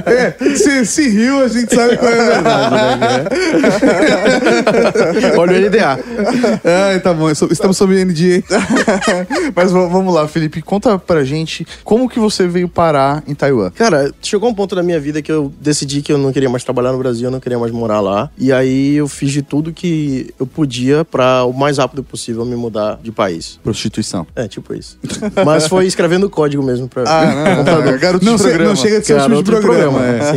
é, 0.07 0.35
se, 0.57 0.85
se 0.87 1.09
riu, 1.09 1.43
a 1.43 1.49
gente 1.49 1.75
sabe 1.75 1.97
qual 1.97 2.11
é 2.11 2.21
a 2.21 2.25
verdade, 2.25 3.01
né? 3.01 3.25
Olha 5.37 5.57
o 5.57 5.61
NDA. 5.69 5.99
Ai, 6.89 7.01
tá 7.01 7.15
bom, 7.15 7.31
estamos 7.31 7.77
sob 7.77 8.05
NDA. 8.05 8.43
Mas 9.55 9.73
vamos 9.73 10.15
lá, 10.15 10.27
Felipe, 10.29 10.61
conta 10.63 10.99
pra 10.99 11.25
gente 11.25 11.67
como 11.85 12.09
que 12.09 12.19
você 12.19 12.47
veio 12.47 12.69
parar 12.69 13.23
em 13.27 13.35
Taiwan. 13.35 13.71
Cara, 13.71 14.13
chegou 14.21 14.49
um 14.51 14.55
ponto 14.55 14.75
da 14.75 14.83
minha 14.83 15.01
vida 15.01 15.23
que 15.23 15.33
eu 15.33 15.53
decidi 15.61 16.03
que 16.03 16.13
eu 16.13 16.19
não 16.19 16.33
queria 16.33 16.49
mais 16.51 16.65
trabalhar 16.65 16.93
no 16.93 16.99
Brasil, 16.99 17.29
eu 17.29 17.31
não 17.31 17.41
queria 17.41 17.59
mais 17.59 17.73
morar 17.73 18.01
lá. 18.01 18.31
E 18.37 18.53
aí 18.53 18.97
eu 18.97 19.09
fiz 19.09 19.33
de 19.33 19.43
tudo 19.43 19.73
que 19.73 20.35
eu 20.39 20.47
podia 20.47 21.05
pra 21.05 21.45
o 21.45 21.53
mais 21.53 21.79
rápido 21.79 22.03
possível 22.03 22.45
me 22.45 22.57
mudar 22.57 22.99
de 23.03 23.13
país. 23.13 23.59
Prostituição. 23.63 24.27
É, 24.35 24.47
tipo 24.49 24.75
isso. 24.75 24.90
Mas 25.45 25.67
foi 25.67 25.87
escrevendo 25.87 26.29
código 26.29 26.63
mesmo 26.63 26.89
pra 26.89 27.05
Ah, 27.07 27.63
não, 27.65 27.85
não, 27.85 27.99
garoto 27.99 28.25
Não, 28.25 28.37
de 28.37 28.43
programa. 28.43 28.69
não 28.71 28.77
chega 28.77 29.01
de 29.01 29.07
ser 29.07 29.15
um 29.15 29.19
tipo 29.19 29.43
de 29.43 29.51
Garoto 29.51 29.67
programa. 29.67 30.07
é. 30.07 30.21
Sim. 30.21 30.37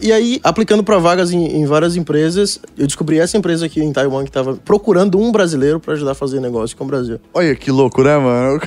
E 0.00 0.12
aí, 0.12 0.40
aplicando 0.44 0.82
pra 0.84 0.98
vagas 0.98 1.32
em, 1.32 1.60
em 1.60 1.66
várias 1.66 1.96
empresas, 1.96 2.58
eu 2.76 2.86
descobri 2.86 3.18
essa 3.18 3.36
empresa 3.36 3.66
aqui 3.66 3.80
em 3.82 3.92
Taiwan 3.92 4.24
que 4.24 4.30
tava 4.32 4.54
procurando 4.64 5.18
um 5.18 5.30
brasileiro 5.32 5.80
pra 5.80 5.94
ajudar 5.94 6.12
a 6.12 6.14
fazer 6.14 6.40
negócio 6.40 6.76
com 6.76 6.84
o 6.84 6.86
Brasil. 6.86 7.18
Olha 7.34 7.54
que 7.54 7.70
louco, 7.70 8.02
né, 8.02 8.16
mano? 8.18 8.60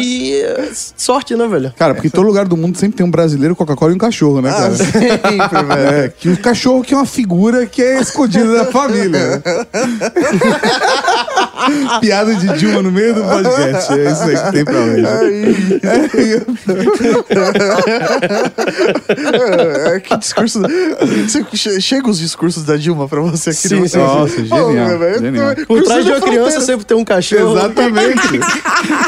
E 0.00 0.42
sorte, 0.96 1.34
né, 1.36 1.46
velho? 1.46 1.72
Cara, 1.76 1.94
porque 1.94 2.08
em 2.08 2.10
todo 2.10 2.26
lugar 2.26 2.46
do 2.46 2.56
mundo 2.56 2.76
sempre 2.78 2.96
tem 2.96 3.06
um 3.06 3.10
brasileiro, 3.10 3.54
Coca-Cola 3.56 3.92
e 3.92 3.94
um 3.94 3.98
cachorro, 3.98 4.40
né, 4.40 4.50
cara? 4.50 4.66
Ah, 4.66 4.76
sempre, 4.76 5.64
velho. 5.64 6.04
É, 6.04 6.08
que 6.08 6.28
o 6.28 6.36
cachorro 6.36 6.82
que 6.82 6.94
é 6.94 6.96
uma 6.96 7.06
figura 7.06 7.66
que 7.66 7.82
é 7.82 8.00
escondida 8.00 8.52
da 8.52 8.64
família. 8.66 9.42
Piada 12.00 12.34
de 12.34 12.58
Dilma 12.58 12.82
no 12.82 12.90
meio 12.90 13.14
do 13.14 13.22
podcast. 13.22 13.92
É 13.92 14.10
isso 14.10 14.22
aí 14.22 14.36
que 14.36 14.52
tem 14.52 14.64
pra 14.72 14.80
hoje. 14.80 15.02
É, 19.94 20.00
que 20.00 20.16
discurso. 20.16 20.60
Você 20.60 21.44
che- 21.54 21.80
chega 21.80 22.08
os 22.10 22.18
discursos 22.18 22.64
da 22.64 22.76
Dilma 22.76 23.08
pra 23.08 23.20
você 23.20 23.50
aqui 23.50 23.68
Sim, 23.68 23.80
no 23.80 23.88
sim, 23.88 23.98
Nossa, 23.98 24.44
genial, 24.44 24.98
velho, 24.98 25.20
genial. 25.20 25.54
tô- 25.54 25.66
Por 25.66 25.82
trás 25.82 26.04
de 26.04 26.10
uma 26.10 26.20
criança 26.20 26.60
sempre 26.60 26.84
tem 26.84 26.96
um 26.96 27.04
cachorro. 27.04 27.56
Exatamente. 27.56 28.40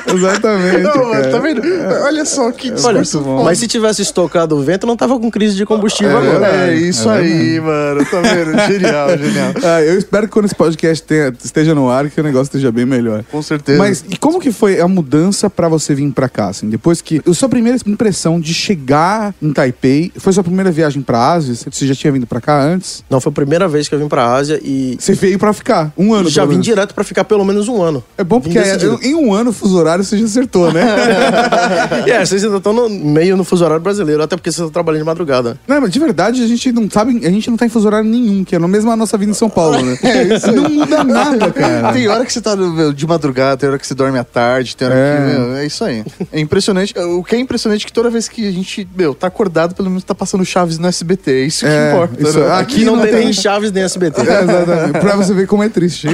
Exatamente. 0.15 0.81
Não, 0.83 1.31
tá 1.33 1.39
vendo? 1.39 1.63
Olha 2.05 2.25
só 2.25 2.51
que 2.53 2.69
Olha, 2.69 2.77
discurso 2.77 3.21
bom. 3.21 3.45
mas 3.45 3.59
se 3.59 3.67
tivesse 3.67 4.03
estocado 4.03 4.57
o 4.57 4.63
vento, 4.63 4.87
não 4.87 4.97
tava 4.97 5.19
com 5.19 5.31
crise 5.31 5.57
de 5.57 5.65
combustível 5.67 6.13
É 6.19 6.21
agora. 6.21 6.39
verdade. 6.41 6.73
É 6.73 6.75
isso 6.75 7.09
É 7.11 7.19
aí, 7.19 7.61
mano. 7.61 8.05
Tá 8.05 8.21
vendo? 8.21 8.55
Genial, 8.75 9.09
genial. 9.19 9.53
Ah, 9.63 9.83
eu 9.83 9.99
espero 9.99 10.27
que 10.27 10.33
quando 10.33 10.47
esse 10.47 10.55
podcast 10.55 11.03
tenha- 11.05 11.33
esteja 11.45 11.75
no 11.75 11.91
ar, 11.91 12.09
que 12.11 12.21
o 12.21 12.25
negócio 12.25 12.45
esteja 12.45 12.71
bem 12.73 12.85
melhor. 12.87 13.25
Com 13.31 13.43
certeza. 13.43 13.79
Mas 13.79 14.05
e 14.09 14.17
como 14.17 14.41
que 14.41 14.53
foi 14.53 14.81
a 14.81 14.89
mudança 14.89 15.49
pra 15.55 15.69
você 15.69 15.95
vir 15.95 16.11
pra 16.13 16.29
cá, 16.29 16.49
assim? 16.49 16.69
Depois 16.69 17.01
que... 17.01 17.21
A 17.29 17.33
sua 17.35 17.49
primeira 17.49 17.79
impressão 17.87 18.39
de 18.41 18.53
chegar 18.55 19.35
em 19.41 19.53
Taipei, 19.53 20.13
foi 20.17 20.33
sua 20.33 20.43
primeira 20.45 20.71
viagem 20.71 21.03
pra 21.03 21.33
Ásia? 21.33 21.55
Você 21.55 21.87
já 21.87 21.95
tinha 21.95 22.13
vindo 22.13 22.27
pra 22.27 22.41
cá 22.41 22.61
antes? 22.63 23.05
Não, 23.09 23.21
foi 23.21 23.31
a 23.31 23.35
primeira 23.35 23.67
vez 23.69 23.89
que 23.89 23.95
eu 23.95 23.99
vim 23.99 24.09
pra 24.09 24.33
Ásia 24.35 24.61
e 24.63 24.97
Você 24.99 25.13
veio 25.15 25.39
pra 25.39 25.53
ficar 25.53 25.93
um 25.97 26.13
ano, 26.15 26.29
já 26.29 26.45
vim 26.45 26.61
direto 26.61 26.95
pra 26.95 27.05
ficar 27.05 27.25
pelo 27.25 27.45
menos 27.45 27.69
um 27.69 27.83
ano. 27.83 28.03
É 28.19 28.25
bom 28.25 28.41
porque 28.41 28.59
é- 28.59 28.77
em 29.03 29.15
um 29.15 29.33
ano 29.33 29.51
o 29.51 29.53
fuso 29.53 29.77
horário 29.77 30.05
você 30.05 30.17
já 30.19 30.25
acertou, 30.25 30.73
né? 30.73 30.83
é, 32.07 32.25
vocês 32.25 32.45
ainda 32.45 32.57
estão 32.59 32.73
no 32.73 32.89
meio 32.89 33.37
no 33.37 33.45
fuso 33.45 33.65
horário 33.65 33.83
brasileiro, 33.83 34.23
até 34.23 34.37
porque 34.37 34.51
vocês 34.51 34.59
estão 34.59 34.71
trabalhando 34.71 35.03
de 35.03 35.07
madrugada. 35.07 35.59
Não, 35.67 35.81
mas 35.81 35.91
de 35.91 35.99
verdade 35.99 36.43
a 36.43 36.47
gente 36.47 36.73
não 36.73 36.89
sabe, 36.91 37.27
a 37.27 37.31
gente 37.31 37.51
não 37.51 37.57
tá 37.57 37.67
em 37.67 37.69
fuso 37.69 37.87
horário 37.87 38.09
nenhum, 38.09 38.45
que 38.45 38.55
é 38.55 38.59
no 38.59 38.69
mesmo 38.69 38.91
a 38.91 38.97
nossa 38.97 39.17
vida 39.17 39.31
em 39.31 39.35
São 39.35 39.49
Paulo, 39.51 39.81
né? 39.83 39.99
Não 40.55 40.69
muda 40.69 41.03
nada, 41.05 41.51
cara. 41.51 41.93
Tem 41.93 42.07
hora 42.09 42.25
que 42.25 42.33
você 42.33 42.41
tá 42.41 42.55
de 42.95 43.07
madrugada, 43.07 43.57
tem 43.57 43.69
hora 43.69 43.79
que 43.79 43.87
você 43.87 43.95
dorme 43.95 44.19
à 44.19 44.25
tarde, 44.25 44.77
tem 44.77 44.87
hora 44.89 44.97
É. 44.97 45.17
que. 45.17 45.23
Meu, 45.39 45.44
é 45.57 45.67
isso 45.67 45.85
aí. 45.85 46.05
É 46.33 46.41
impressionante. 46.41 46.95
O 46.99 47.23
que 47.25 47.35
é 47.35 47.39
impressionante 47.39 47.83
é 47.85 47.87
que 47.87 47.93
toda 47.93 48.09
vez 48.11 48.29
que 48.29 48.47
a 48.47 48.51
gente, 48.53 48.87
meu, 48.97 49.15
tá 49.15 49.27
acordado, 49.27 49.75
pelo 49.75 49.89
menos 49.89 50.05
tá 50.05 50.15
passando 50.15 50.45
Chaves 50.45 50.79
no 50.79 50.87
SBT. 50.87 51.31
É 51.33 51.45
isso 51.45 51.61
que 51.65 51.71
É, 51.71 51.91
importa. 51.93 52.23
isso- 52.23 52.39
né? 52.41 52.53
aqui 52.53 52.75
Aqui 52.75 52.85
não, 52.85 52.97
não 52.97 53.03
tem 53.05 53.15
nem 53.15 53.33
Chaves 53.33 53.71
nem 53.73 53.83
SBT. 53.83 54.21
É, 54.21 54.43
exatamente. 54.43 54.99
Pra 55.01 55.17
você 55.17 55.33
ver 55.35 55.47
como 55.47 55.63
é 55.63 55.69
triste. 55.69 56.09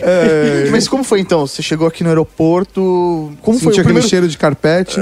É, 0.00 0.68
Mas 0.70 0.88
como 0.88 1.04
foi 1.04 1.20
então? 1.20 1.46
Você 1.46 1.62
chegou 1.62 1.86
aqui 1.86 2.02
no 2.02 2.08
aeroporto. 2.10 3.32
Como 3.42 3.58
foi 3.58 3.68
Sentiu 3.68 3.68
o 3.68 3.70
aquele 3.70 3.84
primeiro... 3.84 4.08
cheiro 4.08 4.28
de 4.28 4.38
carpete. 4.38 5.00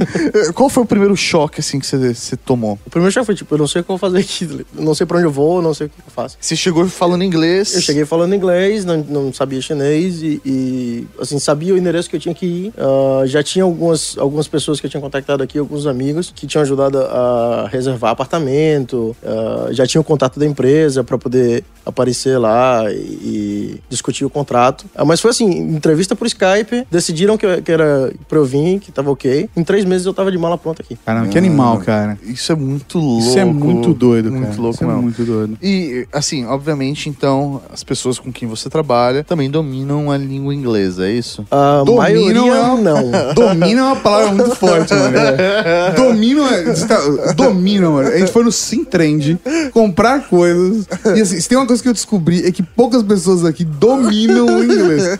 Qual 0.54 0.68
foi 0.68 0.82
o 0.82 0.86
primeiro 0.86 1.16
choque 1.16 1.60
assim 1.60 1.78
que 1.78 1.86
você, 1.86 2.14
você 2.14 2.36
tomou? 2.36 2.78
O 2.86 2.90
primeiro 2.90 3.12
choque 3.12 3.26
foi 3.26 3.34
tipo, 3.34 3.54
eu 3.54 3.58
não 3.58 3.66
sei 3.66 3.80
o 3.80 3.84
que 3.84 3.90
eu 3.90 3.96
vou 3.96 4.10
fazer 4.10 4.18
aqui, 4.20 4.64
não 4.74 4.94
sei 4.94 5.06
pra 5.06 5.16
onde 5.18 5.26
eu 5.26 5.30
vou, 5.32 5.62
não 5.62 5.74
sei 5.74 5.86
o 5.86 5.90
que 5.90 5.96
eu 5.98 6.12
faço. 6.12 6.36
Você 6.40 6.56
chegou 6.56 6.86
falando 6.88 7.22
inglês. 7.24 7.74
Eu 7.74 7.80
cheguei 7.80 8.04
falando 8.04 8.34
inglês, 8.34 8.84
não, 8.84 8.98
não 8.98 9.32
sabia 9.32 9.60
chinês 9.60 10.22
e, 10.22 10.40
e, 10.44 11.06
assim, 11.20 11.38
sabia 11.38 11.63
o 11.72 11.78
endereço 11.78 12.08
que 12.10 12.16
eu 12.16 12.20
tinha 12.20 12.34
que 12.34 12.46
ir. 12.46 12.72
Ah, 12.78 13.22
já 13.26 13.42
tinha 13.42 13.64
algumas, 13.64 14.16
algumas 14.18 14.46
pessoas 14.48 14.80
que 14.80 14.86
eu 14.86 14.90
tinha 14.90 15.00
contactado 15.00 15.42
aqui, 15.42 15.58
alguns 15.58 15.86
amigos, 15.86 16.32
que 16.34 16.46
tinham 16.46 16.62
ajudado 16.62 16.98
a 16.98 17.68
reservar 17.70 18.12
apartamento, 18.12 19.16
ah, 19.24 19.68
já 19.72 19.86
tinha 19.86 20.00
o 20.00 20.04
contato 20.04 20.38
da 20.38 20.46
empresa 20.46 21.02
para 21.04 21.18
poder 21.18 21.64
aparecer 21.86 22.38
lá 22.38 22.90
e, 22.90 22.94
e 22.96 23.80
discutir 23.88 24.24
o 24.24 24.30
contrato. 24.30 24.86
Ah, 24.94 25.04
mas 25.04 25.20
foi 25.20 25.30
assim, 25.30 25.46
entrevista 25.50 26.16
por 26.16 26.26
Skype, 26.26 26.86
decidiram 26.90 27.36
que, 27.36 27.44
eu- 27.46 27.62
que 27.62 27.70
era 27.72 28.12
pra 28.28 28.38
eu 28.38 28.44
vir, 28.44 28.78
que 28.80 28.90
tava 28.90 29.10
ok. 29.10 29.48
Em 29.56 29.62
três 29.64 29.84
meses 29.84 30.06
eu 30.06 30.14
tava 30.14 30.30
de 30.30 30.38
mala 30.38 30.56
pronta 30.56 30.82
aqui. 30.82 30.96
Caramba, 31.04 31.28
que 31.28 31.38
animal, 31.38 31.78
cara. 31.78 32.18
Isso 32.22 32.52
é 32.52 32.54
muito 32.54 32.98
louco. 32.98 33.20
Isso 33.26 33.38
é 33.38 33.44
muito 33.44 33.92
doido, 33.92 34.30
Muito 34.30 34.46
cara. 34.48 34.60
louco, 34.60 34.74
Isso 34.76 34.84
é 34.84 34.94
muito 34.94 35.24
doido. 35.24 35.58
E, 35.62 36.06
assim, 36.12 36.44
obviamente, 36.46 37.08
então, 37.08 37.60
as 37.72 37.84
pessoas 37.84 38.18
com 38.18 38.32
quem 38.32 38.48
você 38.48 38.68
trabalha 38.70 39.22
também 39.22 39.50
dominam 39.50 40.10
a 40.10 40.16
língua 40.16 40.54
inglesa, 40.54 41.06
é 41.06 41.12
isso? 41.12 41.44
A 41.54 41.84
Dominam 41.84 41.96
maioria 42.02 42.40
é 42.40 42.60
uma- 42.62 42.80
não. 42.80 43.10
Domina 43.34 43.80
é 43.80 43.82
uma 43.84 43.96
palavra 43.96 44.32
muito 44.32 44.56
forte, 44.56 44.92
mano. 44.92 45.16
Dominam 45.96 46.48
é. 46.48 46.62
tá- 46.72 47.00
mano. 47.92 48.08
A 48.08 48.18
gente 48.18 48.32
foi 48.32 48.42
no 48.44 48.50
Simtrend 48.52 49.38
comprar 49.72 50.28
coisas. 50.28 50.86
E 51.16 51.20
assim, 51.20 51.40
se 51.40 51.48
tem 51.48 51.56
uma 51.56 51.66
coisa 51.66 51.82
que 51.82 51.88
eu 51.88 51.92
descobri 51.92 52.44
é 52.46 52.50
que 52.50 52.62
poucas 52.62 53.02
pessoas 53.02 53.44
aqui 53.44 53.64
dominam 53.64 54.46
o 54.46 54.64
inglês. 54.64 55.18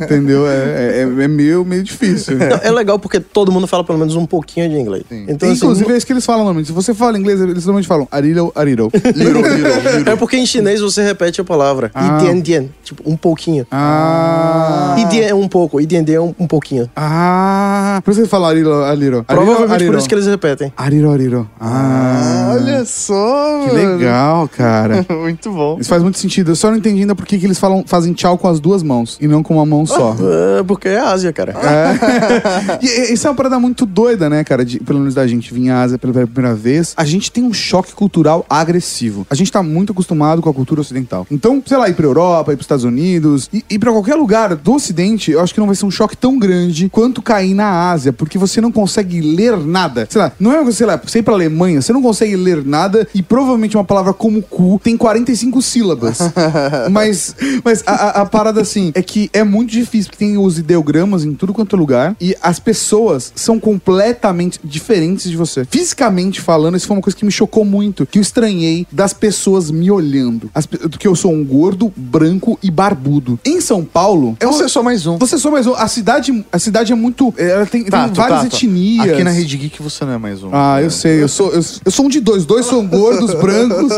Entendeu? 0.00 0.46
É, 0.46 1.00
é, 1.00 1.24
é 1.24 1.28
meio, 1.28 1.64
meio 1.64 1.82
difícil. 1.82 2.36
Não, 2.38 2.58
é 2.62 2.70
legal 2.70 2.98
porque 2.98 3.20
todo 3.20 3.52
mundo 3.52 3.66
fala 3.66 3.84
pelo 3.84 3.98
menos 3.98 4.14
um 4.16 4.24
pouquinho 4.26 4.68
de 4.68 4.76
inglês. 4.76 5.04
Então, 5.10 5.48
assim, 5.50 5.56
Inclusive, 5.58 5.92
é 5.92 5.96
isso 5.96 6.06
que 6.06 6.12
eles 6.12 6.24
falam 6.24 6.40
normalmente. 6.44 6.66
Se 6.68 6.72
você 6.72 6.94
fala 6.94 7.18
inglês, 7.18 7.40
eles 7.40 7.64
normalmente 7.66 7.88
falam 7.88 8.08
little, 8.20 8.52
little. 9.14 10.12
É 10.12 10.16
porque 10.16 10.36
em 10.36 10.46
chinês 10.46 10.80
você 10.80 11.02
repete 11.02 11.40
a 11.40 11.44
palavra. 11.44 11.90
Ah. 11.94 12.18
Idian, 12.18 12.40
dian. 12.40 12.64
Tipo, 12.84 13.02
um 13.04 13.16
pouquinho. 13.16 13.66
Ah. 13.70 14.94
Idian 14.98 15.24
é 15.26 15.34
um 15.34 15.48
pouco, 15.48 15.65
idian 15.80 16.02
dian 16.04 16.16
é 16.16 16.20
um, 16.20 16.34
um 16.38 16.46
pouquinho. 16.46 16.88
Ah. 16.96 18.00
Por 18.04 18.10
isso 18.12 18.22
que 18.22 18.28
fala 18.28 18.48
ariro, 18.48 18.72
ariro. 18.84 19.24
Provavelmente 19.24 19.86
por 19.86 19.96
isso 19.98 20.08
que 20.08 20.14
eles 20.14 20.26
repetem. 20.26 20.72
Ariro, 20.76 21.10
ariro. 21.10 21.48
Ah. 21.60 22.52
Olha 22.54 22.84
só, 22.84 23.66
Que 23.68 23.74
mano. 23.74 23.96
legal, 23.96 24.48
cara. 24.48 25.04
Muito 25.10 25.50
bom. 25.50 25.78
Isso 25.80 25.88
faz 25.88 26.02
muito 26.02 26.18
sentido. 26.18 26.52
Eu 26.52 26.56
só 26.56 26.70
não 26.70 26.76
entendi 26.78 27.00
ainda 27.00 27.14
por 27.14 27.26
que 27.26 27.38
que 27.38 27.44
eles 27.46 27.58
falam, 27.58 27.84
fazem 27.86 28.12
tchau 28.12 28.38
com 28.38 28.48
as 28.48 28.60
duas 28.60 28.82
mãos 28.82 29.18
e 29.20 29.26
não 29.26 29.42
com 29.42 29.54
uma 29.54 29.66
mão 29.66 29.84
só. 29.86 30.14
É 30.58 30.62
porque 30.62 30.88
é 30.88 30.98
Ásia, 30.98 31.32
cara. 31.32 31.52
É. 31.52 32.76
E 32.82 32.86
e- 32.86 33.12
isso 33.14 33.26
é 33.26 33.30
uma 33.30 33.36
parada 33.36 33.58
muito 33.58 33.84
doida, 33.86 34.28
né, 34.30 34.42
cara? 34.44 34.64
De, 34.64 34.78
pelo 34.80 34.98
menos 34.98 35.14
da 35.14 35.26
gente 35.26 35.52
vir 35.52 35.70
à 35.70 35.82
Ásia 35.82 35.98
pela 35.98 36.12
primeira 36.26 36.54
vez. 36.54 36.94
A 36.96 37.04
gente 37.04 37.30
tem 37.30 37.44
um 37.44 37.52
choque 37.52 37.92
cultural 37.94 38.44
agressivo. 38.48 39.26
A 39.30 39.34
gente 39.34 39.50
tá 39.52 39.62
muito 39.62 39.92
acostumado 39.92 40.40
com 40.42 40.48
a 40.48 40.54
cultura 40.54 40.80
ocidental. 40.80 41.26
Então, 41.30 41.62
sei 41.66 41.76
lá, 41.76 41.88
ir 41.88 41.94
pra 41.94 42.06
Europa, 42.06 42.52
ir 42.52 42.56
pros 42.56 42.64
Estados 42.64 42.84
Unidos, 42.84 43.48
e 43.52 43.64
ir 43.70 43.78
pra 43.78 43.92
qualquer 43.92 44.14
lugar 44.14 44.54
do 44.54 44.74
Ocidente, 44.74 45.30
eu 45.30 45.40
acho 45.40 45.54
que 45.56 45.60
não 45.60 45.66
vai 45.66 45.74
ser 45.76 45.86
um 45.86 45.90
choque 45.90 46.16
tão 46.16 46.38
grande 46.38 46.88
quanto 46.90 47.22
cair 47.22 47.54
na 47.54 47.90
Ásia, 47.90 48.12
porque 48.12 48.36
você 48.38 48.60
não 48.60 48.70
consegue 48.70 49.20
ler 49.20 49.56
nada. 49.56 50.06
Sei 50.10 50.20
lá, 50.20 50.30
não 50.38 50.52
é, 50.52 50.70
sei 50.70 50.86
lá, 50.86 50.96
você 51.02 51.20
ir 51.20 51.22
pra 51.22 51.32
Alemanha, 51.34 51.80
você 51.80 51.92
não 51.92 52.02
consegue 52.02 52.36
ler 52.36 52.64
nada 52.64 53.08
e 53.14 53.22
provavelmente 53.22 53.76
uma 53.76 53.84
palavra 53.84 54.12
como 54.12 54.42
cu 54.42 54.78
tem 54.82 54.96
45 54.96 55.60
sílabas. 55.62 56.18
mas 56.90 57.34
mas 57.64 57.82
a, 57.86 58.20
a- 58.22 58.26
parada 58.26 58.60
assim 58.60 58.92
é 58.94 59.02
que 59.02 59.30
é 59.32 59.42
muito 59.42 59.70
difícil, 59.70 60.10
porque 60.10 60.24
tem 60.24 60.36
os 60.36 60.58
ideogramas 60.58 61.24
em 61.24 61.32
tudo 61.34 61.54
quanto 61.54 61.74
é 61.74 61.78
lugar 61.78 62.16
e 62.20 62.36
as 62.42 62.58
pessoas 62.60 63.32
são 63.34 63.58
completamente 63.58 64.60
diferentes 64.62 65.30
de 65.30 65.36
você. 65.36 65.64
Fisicamente 65.70 66.40
falando, 66.40 66.76
isso 66.76 66.86
foi 66.86 66.96
uma 66.96 67.02
coisa 67.02 67.16
que 67.16 67.24
me 67.24 67.32
chocou 67.32 67.64
muito, 67.64 68.04
que 68.06 68.18
eu 68.18 68.22
estranhei 68.22 68.86
das 68.92 69.12
pessoas 69.12 69.70
me 69.70 69.90
olhando. 69.90 70.50
As, 70.54 70.66
que 70.66 71.08
eu 71.08 71.14
sou 71.16 71.32
um 71.32 71.42
gordo, 71.44 71.92
branco 71.96 72.58
e 72.62 72.70
barbudo. 72.70 73.38
Em 73.44 73.60
São 73.60 73.84
Paulo, 73.84 74.36
Você 74.42 74.64
é 74.64 74.68
só 74.68 74.82
mais 74.82 75.06
um. 75.06 75.16
você 75.18 75.38
só 75.46 75.50
mais 75.50 75.66
um. 75.66 75.74
A 75.74 75.86
cidade, 75.86 76.44
a 76.50 76.58
cidade 76.58 76.92
é 76.92 76.94
muito. 76.96 77.32
Ela 77.38 77.66
tem, 77.66 77.84
tem 77.84 78.12
várias 78.12 78.46
etnias. 78.46 79.12
Aqui 79.12 79.22
na 79.22 79.30
Rede 79.30 79.56
Geek 79.56 79.80
você 79.80 80.04
não 80.04 80.14
é 80.14 80.18
mais 80.18 80.42
um. 80.42 80.50
Ah, 80.52 80.82
eu 80.82 80.90
sei, 80.90 81.22
eu 81.22 81.28
sou, 81.28 81.52
eu, 81.52 81.60
eu 81.84 81.90
sou 81.90 82.06
um 82.06 82.08
de 82.08 82.20
dois. 82.20 82.44
Dois 82.44 82.66
são 82.66 82.84
gordos, 82.84 83.32
brancos. 83.40 83.92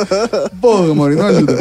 Porra, 0.60 0.94
mano, 0.94 1.16
não 1.16 1.26
ajuda. 1.26 1.56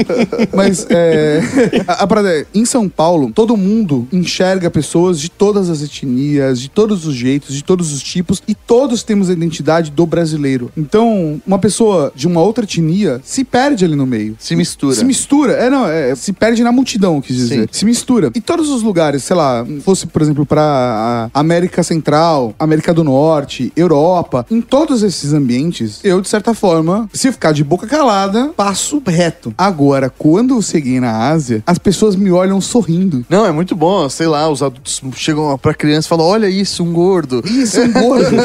Mas 0.53 0.86
é. 0.89 1.41
A, 1.88 2.03
a 2.03 2.08
parada 2.08 2.29
é, 2.29 2.46
em 2.53 2.65
São 2.65 2.89
Paulo, 2.89 3.32
todo 3.34 3.56
mundo 3.56 4.08
enxerga 4.12 4.70
pessoas 4.70 5.20
de 5.20 5.29
todas 5.29 5.70
as 5.70 5.82
etnias, 5.82 6.60
de 6.60 6.70
todos 6.70 7.06
os 7.06 7.15
jeitos, 7.15 7.56
de 7.56 7.63
todos 7.63 7.94
os 7.94 8.03
tipos, 8.03 8.44
e 8.46 8.53
todos 8.53 9.03
temos 9.03 9.29
a 9.29 9.34
identidade 9.34 9.91
do 9.91 10.06
brasileiro. 10.06 10.70
Então, 10.75 11.41
uma 11.48 11.60
pessoa 11.60 12.12
de 12.13 12.27
uma 12.27 12.41
outra 12.41 12.65
etnia 12.65 13.22
se 13.24 13.46
perde 13.46 13.86
ali 13.86 13.96
no 13.96 14.06
meio. 14.06 14.36
Se 14.38 14.53
mistura. 14.53 14.96
Se 14.96 15.06
mistura. 15.06 15.53
É, 15.53 15.70
não, 15.70 15.88
é, 15.88 16.13
se 16.13 16.34
perde 16.34 16.62
na 16.62 16.74
multidão, 16.74 17.22
quis 17.22 17.38
dizer. 17.38 17.62
Sim. 17.62 17.67
Se 17.72 17.86
mistura. 17.86 18.32
E 18.36 18.41
todos 18.41 18.70
os 18.70 18.84
lugares, 18.84 19.24
sei 19.24 19.36
lá, 19.36 19.65
fosse, 19.81 20.07
por 20.07 20.22
exemplo, 20.22 20.46
pra 20.46 21.29
a 21.34 21.39
América 21.39 21.84
Central, 21.84 22.53
América 22.60 22.93
do 22.93 23.03
Norte, 23.03 23.72
Europa, 23.75 24.46
em 24.50 24.62
todos 24.62 25.03
esses 25.03 25.34
ambientes, 25.34 26.00
eu, 26.03 26.22
de 26.22 26.29
certa 26.29 26.53
forma, 26.53 27.10
se 27.13 27.31
ficar 27.31 27.51
de 27.51 27.63
boca 27.63 27.88
calada, 27.88 28.51
passo 28.55 29.01
reto. 29.05 29.53
Agora, 29.57 30.10
quando 30.10 30.55
eu 30.55 30.62
cheguei 30.62 31.00
na 31.00 31.29
Ásia, 31.29 31.63
as 31.65 31.77
pessoas 31.77 32.15
me 32.15 32.31
olham 32.31 32.60
sorrindo. 32.62 33.25
Não, 33.29 33.46
é 33.46 33.51
muito 33.51 33.75
bom, 33.75 34.07
sei 34.10 34.27
lá, 34.27 34.50
os 34.50 34.62
adultos 34.62 35.01
chegam 35.15 35.57
pra 35.57 35.74
criança 35.74 36.07
e 36.07 36.10
falam: 36.10 36.25
olha 36.25 36.50
isso, 36.50 36.84
um 36.84 36.93
gordo. 36.93 37.41
Isso, 37.46 37.81
um 37.81 37.91
gordo. 37.91 38.36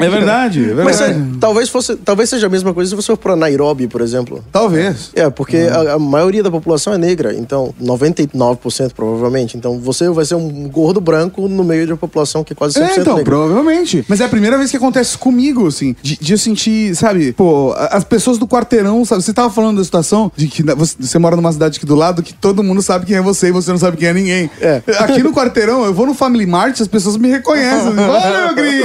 é 0.00 0.10
verdade, 0.10 0.60
é 0.60 0.74
verdade. 0.74 0.84
Mas 0.84 1.00
é, 1.00 1.16
talvez, 1.40 1.68
fosse, 1.68 1.96
talvez 1.96 2.30
seja 2.30 2.46
a 2.46 2.50
mesma 2.50 2.72
coisa 2.72 2.90
se 2.90 2.96
você 2.96 3.06
for 3.06 3.16
pra 3.16 3.36
Nairobi, 3.36 3.86
por 3.86 4.00
exemplo. 4.00 4.44
Talvez. 4.50 5.10
É, 5.14 5.28
porque 5.30 5.56
a, 5.56 5.94
a 5.94 5.98
maioria 5.98 6.42
da 6.42 6.50
população 6.50 6.92
é 6.92 6.98
negra, 6.98 7.34
então 7.34 7.74
99% 7.82 8.92
provavelmente. 8.94 9.56
Então 9.64 9.78
você 9.80 10.10
vai 10.10 10.26
ser 10.26 10.34
um 10.34 10.68
gordo 10.68 11.00
branco 11.00 11.48
no 11.48 11.64
meio 11.64 11.86
de 11.86 11.92
uma 11.92 11.96
população 11.98 12.44
que 12.44 12.52
é 12.52 12.56
quase 12.56 12.74
100% 12.78 12.82
É, 12.82 13.00
então, 13.00 13.16
negra. 13.16 13.24
provavelmente. 13.24 14.04
Mas 14.06 14.20
é 14.20 14.24
a 14.26 14.28
primeira 14.28 14.58
vez 14.58 14.70
que 14.70 14.76
acontece 14.76 15.16
comigo, 15.16 15.66
assim, 15.66 15.96
de, 16.02 16.18
de 16.18 16.32
eu 16.34 16.38
sentir, 16.38 16.94
sabe, 16.94 17.32
pô, 17.32 17.74
as 17.90 18.04
pessoas 18.04 18.36
do 18.36 18.46
quarteirão, 18.46 19.02
sabe, 19.06 19.22
você 19.22 19.32
tava 19.32 19.48
falando 19.48 19.78
da 19.78 19.84
situação 19.84 20.30
de 20.36 20.48
que 20.48 20.62
você, 20.62 21.18
mora 21.18 21.34
numa 21.34 21.50
cidade 21.50 21.78
aqui 21.78 21.86
do 21.86 21.94
lado 21.94 22.22
que 22.22 22.34
todo 22.34 22.62
mundo 22.62 22.82
sabe 22.82 23.06
quem 23.06 23.16
é 23.16 23.22
você 23.22 23.48
e 23.48 23.52
você 23.52 23.70
não 23.70 23.78
sabe 23.78 23.96
quem 23.96 24.08
é 24.08 24.12
ninguém. 24.12 24.50
É. 24.60 24.82
Aqui 24.98 25.22
no 25.22 25.32
quarteirão, 25.32 25.82
eu 25.86 25.94
vou 25.94 26.04
no 26.06 26.12
Family 26.12 26.44
Mart, 26.44 26.78
as 26.82 26.86
pessoas 26.88 27.16
me 27.16 27.30
reconhecem. 27.30 27.88
Olha, 27.98 28.46
meu 28.46 28.54
gringo! 28.54 28.84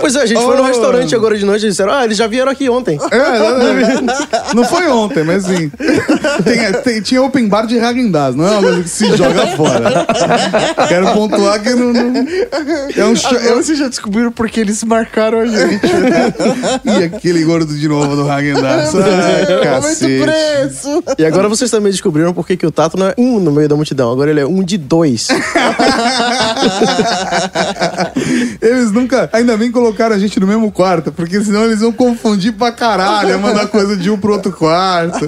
Pois 0.00 0.14
é, 0.16 0.22
a 0.22 0.26
gente 0.26 0.40
foi 0.40 0.54
Oh. 0.54 0.58
no 0.62 0.64
restaurante 0.64 1.14
agora 1.14 1.36
de 1.36 1.44
noite 1.44 1.66
e 1.66 1.68
disseram, 1.68 1.92
ah, 1.92 2.04
eles 2.06 2.16
já 2.16 2.26
vieram 2.26 2.50
aqui 2.50 2.70
ontem. 2.70 2.98
É, 3.10 4.54
não 4.54 4.64
foi 4.64 4.88
ontem, 4.88 5.24
mas 5.24 5.44
sim. 5.44 5.70
Tem- 6.42 6.72
tem- 6.82 7.02
tinha 7.02 7.22
open 7.22 7.46
bar 7.48 7.66
de 7.66 7.76
Häagen-Dazs, 7.76 8.36
não 8.36 8.46
é 8.46 8.50
uma 8.52 8.62
coisa 8.62 8.82
que 8.82 8.88
se 8.88 9.16
joga 9.16 9.46
fora. 9.56 9.73
Quero 10.88 11.12
pontuar 11.12 11.60
que 11.62 11.70
não... 11.70 11.92
não- 11.92 12.26
é 12.96 13.04
um 13.04 13.14
show... 13.16 13.30
Agora 13.36 13.56
vocês 13.56 13.78
já 13.78 13.88
descobriram 13.88 14.30
porque 14.32 14.60
eles 14.60 14.82
marcaram 14.84 15.40
a 15.40 15.46
gente. 15.46 15.80
E 16.84 17.04
aquele 17.04 17.44
gordo 17.44 17.74
de 17.74 17.88
novo 17.88 18.14
do 18.16 18.26
Häagen-Dazs. 18.28 18.94
Ai, 18.94 19.60
cacete. 19.62 20.22
preço. 20.22 21.02
E 21.18 21.24
agora 21.24 21.48
vocês 21.48 21.70
também 21.70 21.90
descobriram 21.92 22.32
por 22.32 22.46
que 22.46 22.56
que 22.56 22.66
o 22.66 22.70
Tato 22.70 22.96
não 22.98 23.06
é 23.08 23.14
um 23.18 23.38
no 23.40 23.50
meio 23.52 23.68
da 23.68 23.76
multidão, 23.76 24.10
agora 24.12 24.30
ele 24.30 24.40
é 24.40 24.46
um 24.46 24.62
de 24.62 24.76
dois. 24.78 25.28
Eles 28.60 28.92
nunca. 28.92 29.28
Ainda 29.32 29.56
bem 29.56 29.70
colocaram 29.70 30.14
a 30.14 30.18
gente 30.18 30.38
no 30.40 30.46
mesmo 30.46 30.70
quarto, 30.70 31.12
porque 31.12 31.40
senão 31.42 31.64
eles 31.64 31.80
vão 31.80 31.92
confundir 31.92 32.52
pra 32.52 32.72
caralho, 32.72 33.30
é 33.32 33.36
mandar 33.36 33.66
coisa 33.68 33.96
de 33.96 34.10
um 34.10 34.16
pro 34.18 34.32
outro 34.32 34.52
quarto. 34.52 35.26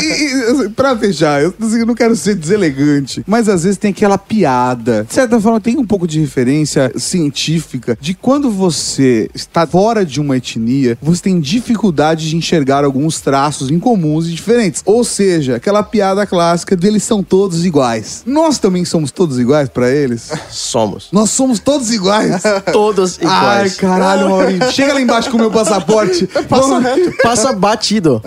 E, 0.00 0.04
e 0.04 0.42
assim, 0.50 0.70
pra 0.70 0.96
fechar, 0.96 1.42
eu, 1.42 1.54
assim, 1.62 1.80
eu 1.80 1.86
não 1.86 1.94
quero 1.94 2.14
ser 2.16 2.34
deselegante, 2.34 3.22
mas 3.26 3.48
às 3.48 3.63
vezes 3.64 3.78
tem 3.78 3.90
aquela 3.90 4.18
piada. 4.18 5.04
De 5.04 5.14
certa 5.14 5.40
forma, 5.40 5.60
tem 5.60 5.76
um 5.76 5.84
pouco 5.84 6.06
de 6.06 6.20
referência 6.20 6.92
científica 6.96 7.96
de 8.00 8.14
quando 8.14 8.50
você 8.50 9.28
está 9.34 9.66
fora 9.66 10.04
de 10.04 10.20
uma 10.20 10.36
etnia, 10.36 10.96
você 11.02 11.22
tem 11.22 11.40
dificuldade 11.40 12.28
de 12.28 12.36
enxergar 12.36 12.84
alguns 12.84 13.20
traços 13.20 13.70
incomuns 13.70 14.26
e 14.26 14.32
diferentes. 14.32 14.82
Ou 14.84 15.04
seja, 15.04 15.56
aquela 15.56 15.82
piada 15.82 16.26
clássica 16.26 16.76
de 16.76 16.86
eles 16.86 17.02
são 17.02 17.22
todos 17.22 17.64
iguais. 17.64 18.22
Nós 18.26 18.58
também 18.58 18.84
somos 18.84 19.10
todos 19.10 19.38
iguais 19.38 19.68
pra 19.68 19.90
eles. 19.90 20.30
Somos. 20.50 21.08
Nós 21.12 21.30
somos 21.30 21.58
todos 21.58 21.90
iguais. 21.90 22.42
Todos 22.72 23.18
Ai, 23.20 23.26
iguais. 23.26 23.76
caralho, 23.76 24.30
Maurício. 24.30 24.72
Chega 24.72 24.94
lá 24.94 25.00
embaixo 25.00 25.30
com 25.30 25.36
o 25.36 25.40
meu 25.40 25.50
passaporte. 25.50 26.26
Passa, 26.48 26.80
passa 27.22 27.52
batido. 27.52 28.22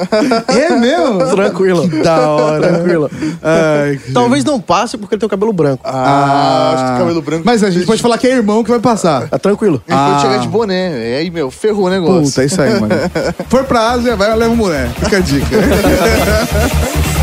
É 0.47 0.76
mesmo? 0.76 1.19
Tranquilo. 1.32 1.89
Que 1.89 2.02
da 2.02 2.30
hora. 2.30 2.67
Tranquilo. 2.67 3.12
Ai, 3.41 4.00
Talvez 4.13 4.43
não 4.43 4.60
passe 4.60 4.97
porque 4.97 5.15
ele 5.15 5.19
tem 5.19 5.26
o 5.27 5.29
cabelo 5.29 5.53
branco. 5.53 5.81
Ah, 5.85 6.71
acho 6.73 6.85
que 6.85 6.91
o 6.91 6.97
cabelo 6.99 7.21
branco. 7.21 7.43
Mas 7.45 7.63
a 7.63 7.69
gente 7.69 7.85
pode 7.85 8.01
falar 8.01 8.17
que 8.17 8.27
é 8.27 8.31
irmão 8.35 8.63
que 8.63 8.69
vai 8.69 8.79
passar. 8.79 9.27
Tá 9.29 9.37
tranquilo. 9.37 9.81
Ele 9.87 9.97
pode 9.97 10.15
Ah. 10.15 10.19
chegar 10.19 10.37
de 10.39 10.47
boné. 10.47 11.11
E 11.11 11.15
aí, 11.17 11.29
meu, 11.29 11.51
ferrou 11.51 11.85
o 11.85 11.89
negócio. 11.89 12.23
Puta, 12.23 12.41
é 12.41 12.45
isso 12.45 12.61
aí, 12.61 12.79
mano. 12.79 12.95
For 13.49 13.63
pra 13.65 13.91
Ásia, 13.91 14.15
vai, 14.15 14.35
leva 14.35 14.51
o 14.53 14.57
mulher. 14.57 14.89
Fica 14.99 15.17
a 15.17 15.19
dica. 15.19 15.47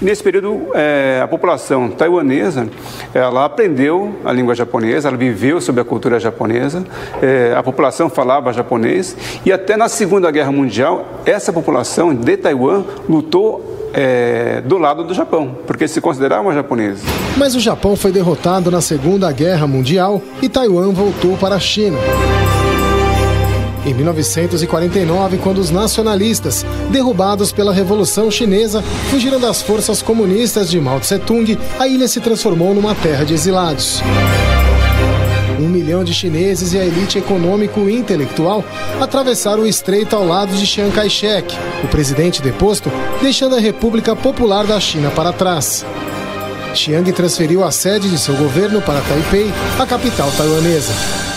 Nesse 0.00 0.22
período, 0.22 0.68
eh, 0.74 1.20
a 1.22 1.26
população 1.26 1.88
taiwanesa, 1.88 2.68
ela 3.14 3.46
aprendeu 3.46 4.14
a 4.24 4.32
língua 4.32 4.54
japonesa, 4.54 5.08
ela 5.08 5.16
viveu 5.16 5.58
sob 5.58 5.80
a 5.80 5.84
cultura 5.84 6.20
japonesa, 6.20 6.84
eh, 7.22 7.54
a 7.56 7.62
população 7.62 8.10
falava 8.10 8.52
japonês 8.52 9.16
e 9.44 9.50
até 9.50 9.74
na 9.74 9.88
Segunda 9.88 10.30
Guerra 10.30 10.52
Mundial, 10.52 11.22
essa 11.24 11.50
população 11.50 12.14
de 12.14 12.36
Taiwan 12.36 12.84
lutou 13.08 13.90
eh, 13.94 14.62
do 14.66 14.76
lado 14.76 15.02
do 15.02 15.14
Japão, 15.14 15.56
porque 15.66 15.88
se 15.88 15.98
consideravam 16.02 16.52
japoneses. 16.52 17.02
Mas 17.38 17.54
o 17.54 17.60
Japão 17.60 17.96
foi 17.96 18.12
derrotado 18.12 18.70
na 18.70 18.82
Segunda 18.82 19.32
Guerra 19.32 19.66
Mundial 19.66 20.20
e 20.42 20.48
Taiwan 20.48 20.92
voltou 20.92 21.38
para 21.38 21.54
a 21.54 21.60
China. 21.60 21.96
Em 23.86 23.94
1949, 23.94 25.38
quando 25.38 25.58
os 25.58 25.70
nacionalistas, 25.70 26.66
derrubados 26.90 27.52
pela 27.52 27.72
Revolução 27.72 28.28
Chinesa, 28.32 28.82
fugiram 29.08 29.38
das 29.38 29.62
forças 29.62 30.02
comunistas 30.02 30.68
de 30.68 30.80
Mao 30.80 30.98
Tse-tung, 30.98 31.56
a 31.78 31.86
ilha 31.86 32.08
se 32.08 32.20
transformou 32.20 32.74
numa 32.74 32.96
terra 32.96 33.24
de 33.24 33.32
exilados. 33.32 34.02
Um 35.60 35.68
milhão 35.68 36.02
de 36.02 36.12
chineses 36.12 36.72
e 36.72 36.78
a 36.80 36.84
elite 36.84 37.16
econômico 37.16 37.88
e 37.88 37.96
intelectual 37.96 38.64
atravessaram 39.00 39.62
o 39.62 39.66
estreito 39.68 40.16
ao 40.16 40.26
lado 40.26 40.52
de 40.56 40.66
Chiang 40.66 40.90
Kai-shek, 40.92 41.56
o 41.84 41.86
presidente 41.86 42.42
deposto, 42.42 42.90
deixando 43.22 43.54
a 43.54 43.60
República 43.60 44.16
Popular 44.16 44.66
da 44.66 44.80
China 44.80 45.12
para 45.12 45.32
trás. 45.32 45.86
Chiang 46.74 47.10
transferiu 47.12 47.62
a 47.62 47.70
sede 47.70 48.10
de 48.10 48.18
seu 48.18 48.34
governo 48.34 48.82
para 48.82 49.00
Taipei, 49.02 49.48
a 49.78 49.86
capital 49.86 50.28
taiwanesa. 50.36 51.35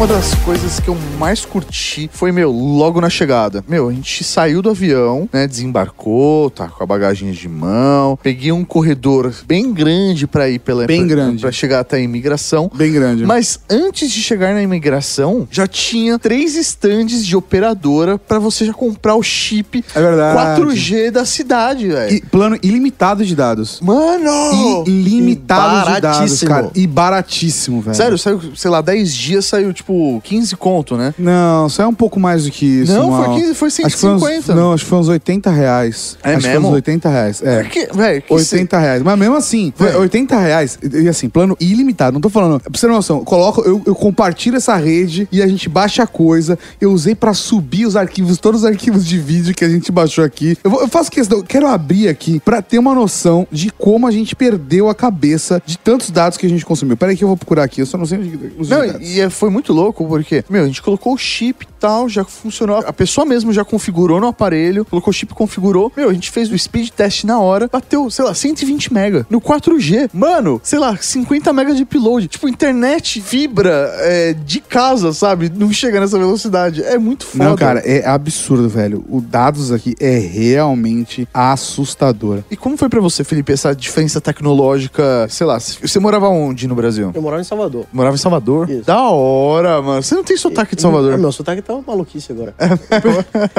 Uma 0.00 0.06
das 0.06 0.34
coisas 0.36 0.80
que 0.80 0.88
eu 0.88 0.96
mais 1.18 1.44
curti 1.44 2.08
foi, 2.10 2.32
meu, 2.32 2.50
logo 2.50 3.02
na 3.02 3.10
chegada. 3.10 3.62
Meu, 3.68 3.90
a 3.90 3.92
gente 3.92 4.24
saiu 4.24 4.62
do 4.62 4.70
avião, 4.70 5.28
né? 5.30 5.46
Desembarcou, 5.46 6.48
tá 6.48 6.68
com 6.68 6.82
a 6.82 6.86
bagagem 6.86 7.30
de 7.32 7.46
mão. 7.46 8.18
Peguei 8.22 8.50
um 8.50 8.64
corredor 8.64 9.30
bem 9.46 9.74
grande 9.74 10.26
pra 10.26 10.48
ir 10.48 10.58
pela. 10.58 10.86
Bem 10.86 11.00
pra- 11.00 11.08
grande. 11.08 11.42
Pra 11.42 11.52
chegar 11.52 11.80
até 11.80 11.98
a 11.98 12.00
imigração. 12.00 12.70
Bem 12.74 12.90
grande. 12.92 13.26
Mas 13.26 13.60
antes 13.68 14.10
de 14.10 14.22
chegar 14.22 14.54
na 14.54 14.62
imigração, 14.62 15.46
já 15.50 15.66
tinha 15.66 16.18
três 16.18 16.56
estandes 16.56 17.26
de 17.26 17.36
operadora 17.36 18.16
pra 18.16 18.38
você 18.38 18.64
já 18.64 18.72
comprar 18.72 19.16
o 19.16 19.22
chip 19.22 19.84
É 19.94 20.00
verdade. 20.00 20.34
4G 20.62 21.10
da 21.10 21.26
cidade, 21.26 21.88
velho. 21.88 22.22
Plano 22.30 22.58
ilimitado 22.62 23.22
de 23.22 23.36
dados. 23.36 23.78
Mano! 23.82 24.82
Ilimitado 24.86 25.92
de 25.92 26.00
dados, 26.00 26.42
cara. 26.42 26.70
E 26.74 26.86
baratíssimo, 26.86 27.82
velho. 27.82 27.94
Sério, 27.94 28.16
saiu, 28.16 28.40
sei 28.56 28.70
lá, 28.70 28.80
10 28.80 29.12
dias 29.12 29.44
saiu, 29.44 29.74
tipo, 29.74 29.89
tipo 29.90 30.20
15 30.22 30.56
conto, 30.56 30.96
né? 30.96 31.12
Não, 31.18 31.66
isso 31.66 31.82
é 31.82 31.86
um 31.86 31.94
pouco 31.94 32.20
mais 32.20 32.44
do 32.44 32.50
que 32.50 32.64
isso. 32.64 32.92
Não, 32.92 33.10
mal. 33.10 33.24
foi 33.24 33.40
15, 33.40 33.54
foi 33.54 33.68
Acho 33.68 33.76
que 33.76 33.96
foi 33.96 34.10
uns- 34.10 34.22
150. 34.22 34.54
não, 34.54 34.72
acho 34.72 34.84
que 34.84 34.90
foi 34.90 34.98
uns 34.98 35.08
80 35.08 35.50
reais. 35.50 36.16
É 36.22 36.34
acho 36.34 36.46
mesmo? 36.46 36.62
foi 36.62 36.70
uns 36.70 36.74
80 36.74 37.08
reais. 37.08 37.42
É. 37.42 37.64
Que, 37.64 37.88
véi, 37.92 38.20
que 38.20 38.32
80 38.32 38.78
reais. 38.78 39.02
Mas 39.02 39.18
mesmo 39.18 39.36
assim, 39.36 39.72
Véi. 39.76 39.94
80 39.96 40.38
reais, 40.38 40.78
e 40.82 41.08
assim, 41.08 41.28
plano 41.28 41.56
ilimitado. 41.60 42.14
Não 42.14 42.20
tô 42.20 42.28
falando. 42.28 42.60
Pra 42.60 42.70
você 42.72 42.86
ter 42.86 42.92
noção, 42.92 43.18
eu 43.18 43.24
coloco, 43.24 43.60
eu, 43.62 43.82
eu 43.86 43.94
compartilho 43.94 44.56
essa 44.56 44.76
rede 44.76 45.28
e 45.32 45.42
a 45.42 45.46
gente 45.46 45.68
baixa 45.68 46.02
a 46.04 46.06
coisa. 46.06 46.58
Eu 46.80 46.92
usei 46.92 47.14
pra 47.14 47.34
subir 47.34 47.86
os 47.86 47.96
arquivos, 47.96 48.38
todos 48.38 48.60
os 48.62 48.66
arquivos 48.66 49.04
de 49.04 49.18
vídeo 49.18 49.54
que 49.54 49.64
a 49.64 49.68
gente 49.68 49.90
baixou 49.90 50.24
aqui. 50.24 50.56
Eu, 50.62 50.70
vou- 50.70 50.80
eu 50.82 50.88
faço 50.88 51.10
questão, 51.10 51.38
eu 51.38 51.44
quero 51.44 51.66
abrir 51.66 52.08
aqui 52.08 52.40
pra 52.40 52.62
ter 52.62 52.78
uma 52.78 52.94
noção 52.94 53.46
de 53.50 53.70
como 53.70 54.06
a 54.06 54.10
gente 54.10 54.34
perdeu 54.36 54.88
a 54.88 54.94
cabeça 54.94 55.60
de 55.64 55.78
tantos 55.78 56.10
dados 56.10 56.38
que 56.38 56.46
a 56.46 56.48
gente 56.48 56.64
consumiu. 56.64 56.96
Pera 56.96 57.12
aí 57.12 57.16
que 57.16 57.24
eu 57.24 57.28
vou 57.28 57.36
procurar 57.36 57.64
aqui, 57.64 57.80
eu 57.80 57.86
só 57.86 57.96
não 57.98 58.06
sei 58.06 58.18
onde. 58.18 58.30
os 58.58 58.68
Não, 58.68 58.86
dados. 58.86 59.00
e 59.08 59.20
é- 59.20 59.30
foi 59.30 59.50
muito 59.50 59.72
louco, 59.72 59.79
porque, 60.06 60.44
meu, 60.48 60.64
a 60.64 60.66
gente 60.66 60.82
colocou 60.82 61.14
o 61.14 61.18
chip 61.18 61.66
tal, 61.80 62.08
já 62.08 62.24
funcionou. 62.24 62.76
A 62.76 62.92
pessoa 62.92 63.24
mesmo 63.24 63.52
já 63.52 63.64
configurou 63.64 64.20
no 64.20 64.26
aparelho, 64.26 64.84
colocou 64.84 65.10
o 65.10 65.14
chip, 65.14 65.34
configurou. 65.34 65.90
Meu, 65.96 66.10
a 66.10 66.12
gente 66.12 66.30
fez 66.30 66.50
o 66.50 66.58
speed 66.58 66.90
test 66.90 67.24
na 67.24 67.40
hora, 67.40 67.68
bateu, 67.72 68.10
sei 68.10 68.24
lá, 68.24 68.34
120 68.34 68.92
mega. 68.92 69.26
No 69.30 69.40
4G, 69.40 70.10
mano, 70.12 70.60
sei 70.62 70.78
lá, 70.78 70.96
50 70.96 71.52
mega 71.52 71.74
de 71.74 71.82
upload. 71.82 72.28
Tipo, 72.28 72.48
internet 72.48 73.20
fibra 73.20 73.90
é, 73.98 74.34
de 74.34 74.60
casa, 74.60 75.12
sabe? 75.12 75.50
Não 75.54 75.72
chega 75.72 75.98
nessa 75.98 76.18
velocidade. 76.18 76.82
É 76.82 76.98
muito 76.98 77.26
foda. 77.26 77.44
Não, 77.44 77.56
cara, 77.56 77.80
é 77.80 78.06
absurdo, 78.06 78.68
velho. 78.68 79.04
O 79.08 79.20
dados 79.20 79.72
aqui 79.72 79.94
é 79.98 80.18
realmente 80.18 81.26
assustador. 81.32 82.40
E 82.50 82.56
como 82.56 82.76
foi 82.76 82.88
pra 82.88 83.00
você, 83.00 83.24
Felipe, 83.24 83.52
essa 83.52 83.74
diferença 83.74 84.20
tecnológica, 84.20 85.26
sei 85.30 85.46
lá, 85.46 85.58
você 85.58 85.98
morava 85.98 86.28
onde 86.28 86.66
no 86.66 86.74
Brasil? 86.74 87.10
Eu 87.14 87.22
morava 87.22 87.40
em 87.40 87.44
Salvador. 87.44 87.86
Morava 87.92 88.14
em 88.14 88.18
Salvador? 88.18 88.68
Isso. 88.68 88.84
Da 88.84 89.02
hora, 89.08 89.80
mano. 89.80 90.02
Você 90.02 90.14
não 90.14 90.24
tem 90.24 90.36
sotaque 90.36 90.76
de 90.76 90.82
Salvador? 90.82 91.14
Ah, 91.14 91.18
meu 91.18 91.32
sotaque 91.32 91.62
tá 91.62 91.69
uma 91.72 91.84
maluquice 91.86 92.32
agora. 92.32 92.54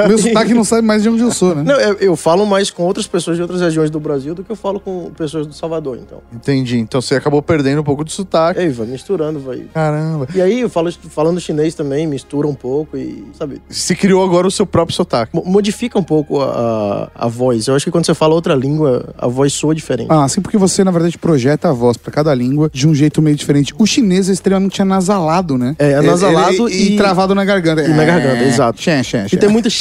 Meu 0.08 0.18
sotaque 0.18 0.54
não 0.54 0.64
sabe 0.64 0.82
mais 0.86 1.02
de 1.02 1.08
onde 1.08 1.22
eu 1.22 1.30
sou, 1.30 1.54
né? 1.54 1.62
Não, 1.62 1.78
eu, 1.80 1.94
eu 1.98 2.16
falo 2.16 2.44
mais 2.46 2.70
com 2.70 2.82
outras 2.84 3.06
pessoas 3.06 3.36
de 3.36 3.42
outras 3.42 3.60
regiões 3.60 3.90
do 3.90 4.00
Brasil 4.00 4.34
do 4.34 4.42
que 4.44 4.50
eu 4.50 4.56
falo 4.56 4.80
com 4.80 5.10
pessoas 5.16 5.46
do 5.46 5.54
Salvador, 5.54 5.98
então. 5.98 6.18
Entendi. 6.32 6.78
Então 6.78 7.00
você 7.00 7.14
acabou 7.14 7.42
perdendo 7.42 7.80
um 7.80 7.84
pouco 7.84 8.04
do 8.04 8.10
sotaque. 8.10 8.60
aí, 8.60 8.68
vai 8.68 8.86
misturando, 8.86 9.38
vai. 9.40 9.64
Caramba. 9.72 10.28
E 10.34 10.40
aí, 10.40 10.60
eu 10.60 10.68
falo, 10.70 10.90
falando 11.10 11.40
chinês 11.40 11.74
também, 11.74 12.06
mistura 12.06 12.46
um 12.48 12.54
pouco 12.54 12.96
e, 12.96 13.24
sabe, 13.36 13.60
Você 13.68 13.94
criou 13.94 14.22
agora 14.24 14.46
o 14.46 14.50
seu 14.50 14.66
próprio 14.66 14.94
sotaque. 14.94 15.34
mo- 15.34 15.44
modifica 15.44 15.98
um 15.98 16.02
pouco 16.02 16.40
a, 16.40 17.08
a, 17.16 17.26
a 17.26 17.28
voz. 17.28 17.66
Eu 17.68 17.74
acho 17.74 17.84
que 17.84 17.90
quando 17.90 18.06
você 18.06 18.14
fala 18.14 18.34
outra 18.34 18.54
língua, 18.54 19.12
a 19.18 19.26
voz 19.28 19.52
soa 19.52 19.74
diferente. 19.74 20.08
Ah, 20.10 20.28
sim, 20.28 20.40
porque 20.40 20.58
você, 20.58 20.82
na 20.84 20.90
verdade, 20.90 21.18
projeta 21.18 21.68
a 21.70 21.72
voz 21.72 21.96
pra 21.96 22.12
cada 22.12 22.34
língua 22.34 22.70
de 22.72 22.86
um 22.88 22.94
jeito 22.94 23.20
meio 23.22 23.36
diferente. 23.36 23.74
O 23.78 23.86
chinês 23.86 24.28
é 24.28 24.32
extremamente 24.32 24.80
anasalado, 24.82 25.56
né? 25.58 25.74
É, 25.78 25.94
anasalado 25.94 26.68
Ele- 26.68 26.74
e, 26.90 26.94
e- 26.94 26.96
travado 26.96 27.34
na 27.34 27.44
garganta. 27.44 27.82
e 27.82 27.88
na 27.88 28.01
garganta, 28.04 28.44
exato. 28.44 28.80
Xé, 28.82 29.02
xé, 29.02 29.28
xé. 29.28 29.36
E 29.36 29.38
tem 29.38 29.48
muita. 29.48 29.68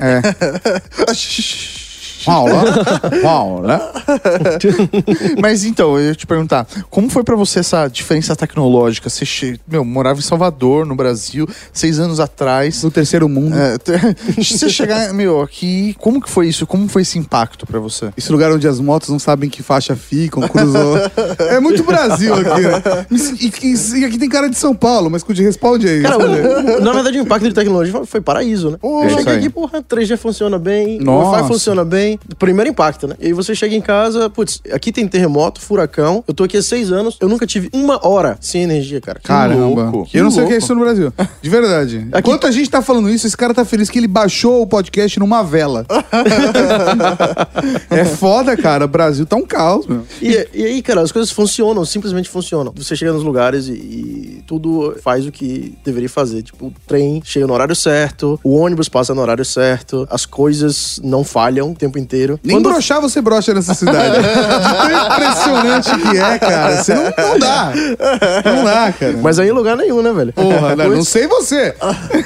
É. 0.00 0.22
Paula? 2.24 2.64
Paula? 3.22 3.92
Mas 5.40 5.64
então, 5.64 5.98
eu 5.98 6.08
ia 6.08 6.14
te 6.14 6.26
perguntar, 6.26 6.66
como 6.90 7.08
foi 7.10 7.22
pra 7.22 7.36
você 7.36 7.60
essa 7.60 7.88
diferença 7.88 8.34
tecnológica? 8.36 9.08
Você, 9.08 9.24
che... 9.24 9.60
meu, 9.68 9.84
morava 9.84 10.18
em 10.18 10.22
Salvador, 10.22 10.86
no 10.86 10.94
Brasil, 10.94 11.48
seis 11.72 11.98
anos 11.98 12.20
atrás. 12.20 12.82
No 12.82 12.90
terceiro 12.90 13.28
mundo. 13.28 13.56
É, 13.56 13.78
te- 13.78 13.92
você 14.42 14.68
chegar, 14.68 15.12
meu, 15.12 15.40
aqui, 15.40 15.94
como 15.98 16.20
que 16.20 16.30
foi 16.30 16.48
isso? 16.48 16.66
Como 16.66 16.88
foi 16.88 17.02
esse 17.02 17.18
impacto 17.18 17.66
pra 17.66 17.78
você? 17.80 18.10
Esse 18.16 18.30
lugar 18.32 18.52
onde 18.52 18.66
as 18.66 18.80
motos 18.80 19.08
não 19.08 19.18
sabem 19.18 19.48
que 19.48 19.62
faixa 19.62 19.94
ficam, 19.96 20.42
cruzou. 20.48 20.96
é 21.38 21.60
muito 21.60 21.82
Brasil 21.82 22.34
aqui, 22.34 22.60
né? 22.60 23.06
E, 23.40 23.46
e- 23.66 24.00
e 24.00 24.04
aqui 24.04 24.18
tem 24.18 24.28
cara 24.28 24.48
de 24.48 24.56
São 24.56 24.74
Paulo, 24.74 25.10
mas 25.10 25.22
com 25.22 25.32
de 25.32 25.42
responde 25.42 25.88
aí. 25.88 26.02
Cara, 26.02 26.18
o- 26.18 26.76
o- 26.78 26.80
na 26.80 26.92
verdade, 26.92 27.18
o 27.18 27.22
impacto 27.22 27.48
de 27.48 27.54
tecnologia 27.54 27.92
foi- 28.04 28.20
paraíso, 28.22 28.70
né? 28.70 28.76
É 28.82 28.86
eu 28.86 29.06
isso 29.08 29.18
cheguei 29.18 29.34
aqui, 29.36 29.50
porra, 29.50 29.82
3G 29.82 30.16
funciona 30.16 30.58
bem, 30.58 31.00
o 31.00 31.04
Nossa. 31.04 31.30
Wi-Fi 31.30 31.48
funciona 31.48 31.84
bem. 31.84 32.11
Primeiro 32.38 32.70
impacto, 32.70 33.06
né? 33.06 33.14
E 33.20 33.26
aí 33.26 33.32
você 33.32 33.54
chega 33.54 33.74
em 33.74 33.80
casa, 33.80 34.28
putz, 34.30 34.60
aqui 34.72 34.92
tem 34.92 35.06
terremoto, 35.06 35.60
furacão. 35.60 36.24
Eu 36.26 36.34
tô 36.34 36.44
aqui 36.44 36.56
há 36.56 36.62
seis 36.62 36.90
anos, 36.90 37.16
eu 37.20 37.28
nunca 37.28 37.46
tive 37.46 37.68
uma 37.72 38.06
hora 38.06 38.36
sem 38.40 38.62
energia, 38.62 39.00
cara. 39.00 39.20
Caramba. 39.22 39.90
louco, 39.90 40.10
que 40.10 40.18
eu 40.18 40.24
não 40.24 40.30
sei 40.30 40.44
o 40.44 40.46
que 40.46 40.54
é 40.54 40.58
isso 40.58 40.74
no 40.74 40.80
Brasil. 40.80 41.12
De 41.40 41.50
verdade. 41.50 42.06
Aqui- 42.12 42.32
Enquanto 42.32 42.46
a 42.46 42.50
gente 42.50 42.70
tá 42.70 42.80
falando 42.80 43.10
isso, 43.10 43.26
esse 43.26 43.36
cara 43.36 43.52
tá 43.52 43.62
feliz 43.64 43.90
que 43.90 43.98
ele 43.98 44.08
baixou 44.08 44.62
o 44.62 44.66
podcast 44.66 45.18
numa 45.20 45.42
vela. 45.42 45.84
é 47.90 48.04
foda, 48.04 48.56
cara. 48.56 48.84
O 48.84 48.88
Brasil 48.88 49.26
tá 49.26 49.36
um 49.36 49.46
caos, 49.46 49.86
meu. 49.86 50.02
E, 50.20 50.48
e 50.54 50.64
aí, 50.64 50.82
cara, 50.82 51.00
as 51.02 51.12
coisas 51.12 51.30
funcionam, 51.30 51.84
simplesmente 51.84 52.28
funcionam. 52.28 52.72
Você 52.76 52.96
chega 52.96 53.12
nos 53.12 53.22
lugares 53.22 53.68
e, 53.68 53.72
e 53.72 54.44
tudo 54.46 54.96
faz 55.02 55.26
o 55.26 55.32
que 55.32 55.74
deveria 55.84 56.08
fazer. 56.08 56.42
Tipo, 56.42 56.66
o 56.66 56.72
trem 56.86 57.20
chega 57.24 57.46
no 57.46 57.52
horário 57.52 57.74
certo, 57.76 58.38
o 58.42 58.56
ônibus 58.56 58.88
passa 58.88 59.14
no 59.14 59.20
horário 59.20 59.44
certo, 59.44 60.06
as 60.10 60.26
coisas 60.26 61.00
não 61.02 61.24
falham 61.24 61.72
o 61.72 61.74
tempo 61.74 61.98
inteiro. 62.02 62.38
Nem 62.42 62.56
Quando- 62.56 62.70
broxar 62.70 63.00
você 63.00 63.20
brocha 63.20 63.54
nessa 63.54 63.74
cidade. 63.74 64.16
De 64.22 64.76
tão 64.76 65.06
impressionante 65.06 65.90
que 65.98 66.18
é, 66.18 66.38
cara. 66.38 66.76
Você 66.82 66.94
não, 66.94 67.02
não 67.04 67.38
dá. 67.38 67.72
Não 68.44 68.64
dá, 68.64 68.92
cara. 68.92 69.14
Mas 69.22 69.38
aí 69.38 69.48
em 69.48 69.52
lugar 69.52 69.76
nenhum, 69.76 70.02
né, 70.02 70.12
velho? 70.12 70.32
Porra, 70.32 70.76
não, 70.76 70.88
não 70.90 71.04
sei 71.04 71.26
você. 71.26 71.74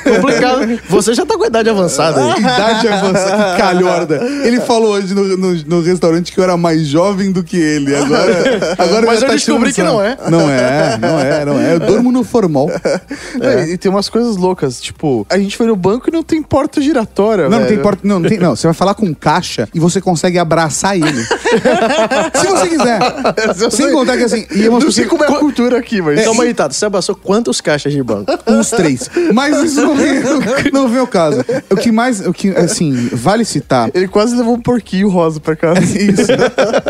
Complicado. 0.04 0.80
Você 0.88 1.14
já 1.14 1.24
tá 1.26 1.36
com 1.36 1.44
a 1.44 1.46
idade 1.46 1.68
avançada 1.70 2.20
aí. 2.22 2.40
Idade 2.40 2.88
avançada, 2.88 3.52
que 3.54 3.62
calhorda. 3.62 4.16
Ele 4.44 4.60
falou 4.60 4.92
hoje 4.94 5.14
no, 5.14 5.36
no, 5.36 5.54
no 5.54 5.80
restaurante 5.82 6.32
que 6.32 6.38
eu 6.40 6.44
era 6.44 6.56
mais 6.56 6.86
jovem 6.86 7.30
do 7.32 7.42
que 7.42 7.56
ele. 7.56 7.94
Agora, 7.94 8.74
agora 8.78 9.06
Mas 9.06 9.22
eu 9.22 9.28
tá 9.28 9.34
descobri 9.34 9.72
que 9.72 9.82
não 9.82 9.98
sarro. 9.98 10.30
Não 10.30 10.50
é, 10.50 10.98
não 10.98 11.18
é, 11.20 11.44
não 11.44 11.60
é. 11.60 11.74
Eu 11.74 11.80
durmo 11.80 12.10
no 12.12 12.24
formal. 12.24 12.68
É, 13.40 13.68
E 13.70 13.76
tem 13.78 13.90
umas 13.90 14.08
coisas 14.08 14.36
loucas, 14.36 14.80
tipo, 14.80 15.26
a 15.28 15.38
gente 15.38 15.56
foi 15.56 15.66
no 15.66 15.76
banco 15.76 16.08
e 16.08 16.12
não 16.12 16.22
tem 16.22 16.42
porta 16.42 16.80
giratória, 16.80 17.44
Não, 17.44 17.50
não 17.50 17.58
velho. 17.58 17.68
tem 17.68 17.78
porta. 17.82 18.00
Não, 18.02 18.18
não 18.20 18.28
tem. 18.28 18.38
Não, 18.38 18.54
você 18.56 18.66
vai 18.66 18.74
falar 18.74 18.94
com 18.94 19.12
caixa 19.14 19.65
e 19.74 19.79
você 19.79 20.00
consegue 20.00 20.38
abraçar 20.38 20.96
ele. 20.96 21.24
Se 22.35 22.46
você 22.46 22.68
quiser. 22.68 23.00
Sem 23.70 23.92
contar 23.92 24.16
que 24.16 24.24
assim. 24.24 24.46
E 24.50 24.68
Não 24.68 24.90
sei 24.90 25.07
como 25.07 25.24
é 25.24 25.29
a 25.29 25.38
cultura 25.38 25.79
aqui, 25.79 26.00
mas... 26.00 26.24
Calma 26.24 26.44
aí, 26.44 26.55
Tato. 26.55 26.74
Você 26.74 26.85
abraçou 26.85 27.14
quantos 27.14 27.61
caixas 27.61 27.92
de 27.92 28.02
banco? 28.02 28.33
Uns 28.46 28.70
três. 28.70 29.11
Mas 29.33 29.57
isso 29.62 29.83
não 29.83 29.96
vem, 29.96 30.22
não 30.72 30.88
vem 30.88 31.00
ao 31.00 31.07
caso. 31.07 31.44
O 31.70 31.76
que 31.76 31.90
mais. 31.92 32.26
O 32.26 32.33
que, 32.33 32.50
assim, 32.50 33.09
vale 33.12 33.44
citar. 33.44 33.90
Ele 33.94 34.09
quase 34.09 34.37
levou 34.37 34.55
um 34.55 34.61
porquinho 34.61 35.09
rosa 35.09 35.40
pra 35.40 35.57
casa. 35.57 35.81
Isso. 35.96 36.26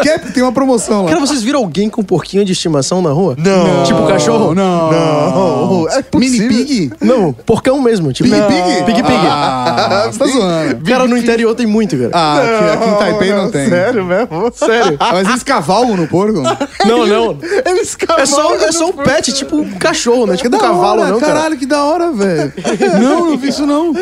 Quer, 0.03 0.21
tem 0.33 0.43
uma 0.43 0.53
promoção 0.53 1.03
lá. 1.05 1.09
Cara, 1.11 1.21
vocês 1.21 1.43
viram 1.43 1.61
alguém 1.61 1.89
com 1.89 2.01
um 2.01 2.05
porquinho 2.05 2.45
de 2.45 2.53
estimação 2.53 3.01
na 3.03 3.11
rua? 3.11 3.37
Não. 3.39 3.85
Tipo 3.85 4.07
cachorro? 4.07 4.55
Não. 4.55 4.91
Não. 4.91 5.89
É 5.89 5.97
Mini 5.97 6.39
possível. 6.39 6.49
Pig? 6.49 6.93
Não, 7.01 7.33
porcão 7.33 7.81
mesmo. 7.81 8.12
Tipo, 8.12 8.29
Pig 8.31 8.41
Não. 8.41 8.49
Pig? 8.49 8.85
Pig 8.87 9.03
Pig. 9.03 9.27
Ah, 9.27 10.09
você 10.11 10.19
tá 10.19 10.27
zoando. 10.27 10.85
Cara, 10.85 11.07
no 11.07 11.17
interior 11.17 11.55
tem 11.55 11.67
muito, 11.67 11.97
cara. 11.97 12.11
Ah, 12.12 12.39
aqui, 12.39 12.65
aqui 12.72 12.88
em 12.88 12.94
Taipei 12.94 13.33
não 13.33 13.50
tem. 13.50 13.68
Sério 13.68 14.05
mesmo? 14.05 14.52
Sério. 14.55 14.96
Ah, 14.98 15.12
mas 15.12 15.29
eles 15.29 15.42
cavalgam 15.42 15.96
no 15.96 16.07
porco? 16.09 16.42
Não, 16.87 17.05
não. 17.05 17.38
Eles 17.64 17.96
É 18.16 18.26
só, 18.26 18.55
é 18.55 18.70
só 18.70 18.90
um 18.90 18.92
pet, 18.92 19.33
tipo 19.33 19.57
um 19.57 19.70
cachorro, 19.72 20.26
né? 20.26 20.37
Que 20.37 20.42
Tipo 20.42 20.55
um 20.57 20.59
da 20.61 20.64
cavalo, 20.66 21.00
hora, 21.00 21.11
não, 21.11 21.18
cara. 21.20 21.33
caralho, 21.35 21.57
que 21.57 21.66
da 21.66 21.83
hora, 21.85 22.12
velho. 22.12 22.52
não, 23.02 23.31
não 23.31 23.38
vi 23.38 23.48
isso 23.48 23.66
não. 23.66 23.92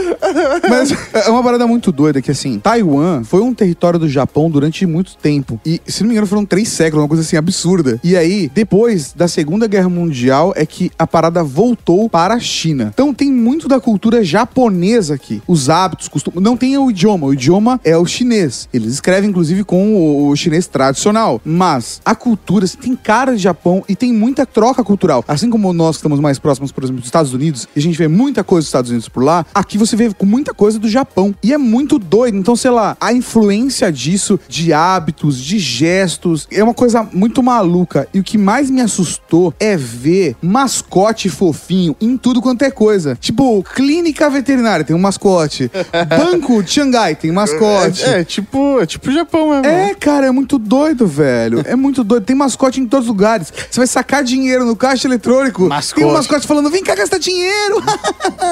Mas 0.69 0.93
é 1.15 1.31
uma 1.31 1.43
parada 1.43 1.67
muito 1.67 1.91
doida 1.91 2.21
que, 2.21 2.31
assim, 2.31 2.59
Taiwan 2.59 3.25
foi 3.25 3.41
um 3.41 3.55
território 3.55 3.99
do 3.99 4.09
Japão 4.09 4.51
durante 4.51 4.85
muito 4.85 5.17
tempo. 5.17 5.59
E, 5.65 5.81
se 5.87 6.03
não 6.03 6.09
me 6.09 6.15
engano, 6.15 6.27
foram 6.27 6.45
três 6.45 6.69
séculos, 6.69 7.03
uma 7.03 7.09
coisa 7.09 7.23
assim 7.23 7.37
absurda. 7.37 7.99
E 8.05 8.17
aí, 8.17 8.51
depois 8.55 9.13
da 9.15 9.27
Segunda 9.29 9.67
Guerra 9.67 9.89
Mundial, 9.89 10.53
é 10.57 10.67
que 10.67 10.91
a 10.99 11.07
parada 11.07 11.43
voltou 11.43 12.09
para 12.11 12.35
a 12.35 12.41
China. 12.41 12.91
Então 12.93 13.15
tem 13.15 13.31
muito 13.33 13.67
da 13.69 13.81
cultura 13.81 14.23
japonesa 14.23 15.15
aqui. 15.15 15.43
Os 15.49 15.71
hábitos, 15.71 16.09
costumes. 16.09 16.43
Não 16.43 16.57
tem 16.57 16.77
o 16.77 16.91
idioma. 16.91 17.27
O 17.27 17.33
idioma 17.33 17.81
é 17.83 17.97
o 17.97 18.05
chinês. 18.05 18.54
Eles 18.73 18.95
escrevem, 18.95 19.31
inclusive, 19.31 19.65
com 19.65 19.95
o, 19.97 20.29
o 20.29 20.37
chinês 20.37 20.67
tradicional. 20.67 21.41
Mas 21.45 22.01
a 22.05 22.15
cultura, 22.15 22.65
assim, 22.65 22.79
tem 22.79 22.97
cara 22.97 23.37
de 23.37 23.43
Japão 23.43 23.85
e 23.89 23.97
tem 23.97 24.13
muita 24.13 24.47
troca 24.47 24.83
cultural. 24.83 25.25
Assim 25.27 25.51
como 25.51 25.73
nós 25.73 25.97
que 25.97 26.01
estamos 26.01 26.21
mais 26.21 26.39
próximos, 26.39 26.73
por 26.73 26.85
exemplo, 26.85 27.01
dos 27.01 27.09
Estados 27.09 27.33
Unidos, 27.33 27.69
e 27.75 27.79
a 27.79 27.83
gente 27.83 27.97
vê 27.99 28.09
muita 28.09 28.45
coisa 28.45 28.63
dos 28.63 28.69
Estados 28.69 28.91
Unidos 28.91 29.09
por 29.09 29.23
lá, 29.23 29.45
aqui 29.55 29.79
você 29.79 29.97
vê 29.97 30.13
com 30.13 30.27
muita 30.27 30.55
coisa 30.55 30.79
do 30.79 30.89
Japão. 30.89 31.35
E 31.43 31.53
é 31.53 31.59
muito 31.59 31.99
doido. 31.99 32.37
Então, 32.37 32.57
sei 32.57 32.71
lá, 32.71 32.97
a 33.01 33.13
influência 33.13 33.91
disso, 33.91 34.39
de 34.49 34.73
hábitos, 34.73 35.39
de 35.39 35.59
gestos, 35.59 36.47
é 36.51 36.63
uma 36.63 36.75
coisa 36.75 37.07
muito 37.13 37.43
maluca. 37.43 38.09
E 38.13 38.21
o 38.21 38.25
que 38.25 38.39
mais 38.39 38.71
me 38.71 38.81
assustou 38.81 39.55
é 39.59 39.77
ver 39.77 40.37
mascote 40.43 41.29
fofinho 41.29 41.97
em 42.01 42.17
tudo 42.17 42.41
quanto 42.41 42.63
é 42.63 42.71
coisa. 42.71 43.17
Tipo, 43.21 43.63
clínica 43.63 44.29
veterinária 44.31 44.85
tem 44.85 44.95
um 44.95 44.99
mascote. 45.01 45.71
Banco 46.09 46.63
de 46.63 46.71
Xangai 46.71 47.15
tem 47.15 47.33
mascote. 47.33 48.03
É, 48.05 48.21
é 48.21 48.25
tipo, 48.25 48.44
é 48.81 48.87
tipo 48.87 49.11
Japão 49.11 49.51
mesmo. 49.51 49.67
É, 49.67 49.95
cara, 49.95 50.27
é 50.27 50.31
muito 50.31 50.59
doido, 50.59 51.07
velho. 51.07 51.63
É 51.65 51.77
muito 51.77 52.03
doido. 52.03 52.25
Tem 52.25 52.37
mascote 52.37 52.81
em 52.81 52.87
todos 52.87 53.07
os 53.07 53.09
lugares. 53.09 53.53
Você 53.71 53.81
vai 53.81 53.87
sacar 53.87 54.23
dinheiro 54.23 54.65
no 54.65 54.77
caixa 54.77 55.07
eletrônico. 55.07 55.69
Mascote. 55.69 56.01
Tem 56.01 56.11
um 56.11 56.13
mascote 56.13 56.47
falando: 56.47 56.71
vem 56.71 56.83
cá 56.83 56.95
gastar 56.95 57.19
dinheiro. 57.19 57.83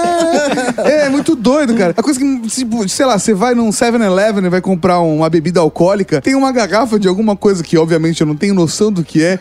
é, 0.84 1.08
muito 1.08 1.34
doido, 1.34 1.74
cara. 1.74 1.94
A 1.96 2.02
coisa 2.02 2.18
que, 2.18 2.40
tipo, 2.48 2.88
sei 2.88 3.06
lá, 3.06 3.18
você 3.18 3.34
vai 3.34 3.54
num 3.54 3.70
7-Eleven 3.70 4.44
e 4.44 4.48
vai 4.48 4.60
comprar 4.60 5.00
uma 5.00 5.28
bebida 5.28 5.60
alcoólica, 5.60 6.20
tem 6.20 6.34
uma 6.34 6.52
garrafa 6.52 6.98
de 6.98 7.08
alguma 7.08 7.36
coisa 7.36 7.62
que, 7.62 7.76
obviamente, 7.76 8.20
eu 8.20 8.26
não 8.26 8.36
tenho 8.36 8.54
noção 8.54 8.92
do 8.92 9.04
que 9.04 9.22
é, 9.22 9.38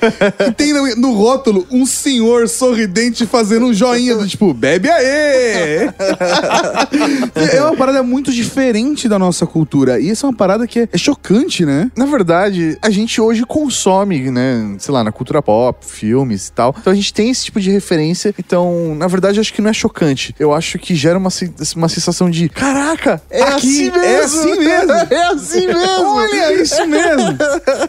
e 0.47 0.51
tem 0.51 0.73
no, 0.73 0.95
no 0.95 1.13
rótulo 1.13 1.65
um 1.71 1.85
senhor 1.85 2.47
sorridente 2.47 3.25
fazendo 3.25 3.67
um 3.67 3.73
joinha 3.73 4.15
do 4.15 4.27
tipo, 4.27 4.53
bebe 4.53 4.89
aê! 4.89 5.89
é 7.53 7.61
uma 7.61 7.75
parada 7.75 8.03
muito 8.03 8.31
diferente 8.31 9.07
da 9.07 9.19
nossa 9.19 9.45
cultura. 9.45 9.99
E 9.99 10.09
isso 10.09 10.25
é 10.25 10.29
uma 10.29 10.30
parada 10.33 10.67
que 10.67 10.79
é, 10.79 10.89
é 10.91 10.97
chocante, 10.97 11.65
né? 11.65 11.91
Na 11.95 12.05
verdade, 12.05 12.77
a 12.81 12.89
gente 12.89 13.19
hoje 13.19 13.45
consome, 13.45 14.29
né, 14.31 14.75
sei 14.79 14.93
lá, 14.93 15.03
na 15.03 15.11
cultura 15.11 15.41
pop, 15.41 15.85
filmes 15.85 16.47
e 16.47 16.51
tal. 16.51 16.75
Então 16.79 16.91
a 16.91 16.95
gente 16.95 17.13
tem 17.13 17.29
esse 17.29 17.45
tipo 17.45 17.59
de 17.59 17.71
referência. 17.71 18.33
Então, 18.37 18.95
na 18.95 19.07
verdade, 19.07 19.39
acho 19.39 19.53
que 19.53 19.61
não 19.61 19.69
é 19.69 19.73
chocante. 19.73 20.35
Eu 20.39 20.53
acho 20.53 20.77
que 20.79 20.95
gera 20.95 21.17
uma, 21.17 21.29
uma 21.75 21.89
sensação 21.89 22.29
de: 22.29 22.49
caraca, 22.49 23.21
é 23.29 23.41
Aqui, 23.41 23.89
assim 23.89 23.91
mesmo! 23.91 24.05
é 24.05 24.21
assim 24.21 24.57
mesmo. 24.57 24.91
é 25.11 25.23
assim 25.27 25.67
mesmo! 25.67 26.15
Olha, 26.15 26.35
é 26.35 26.61
isso 26.61 26.87
mesmo. 26.87 27.37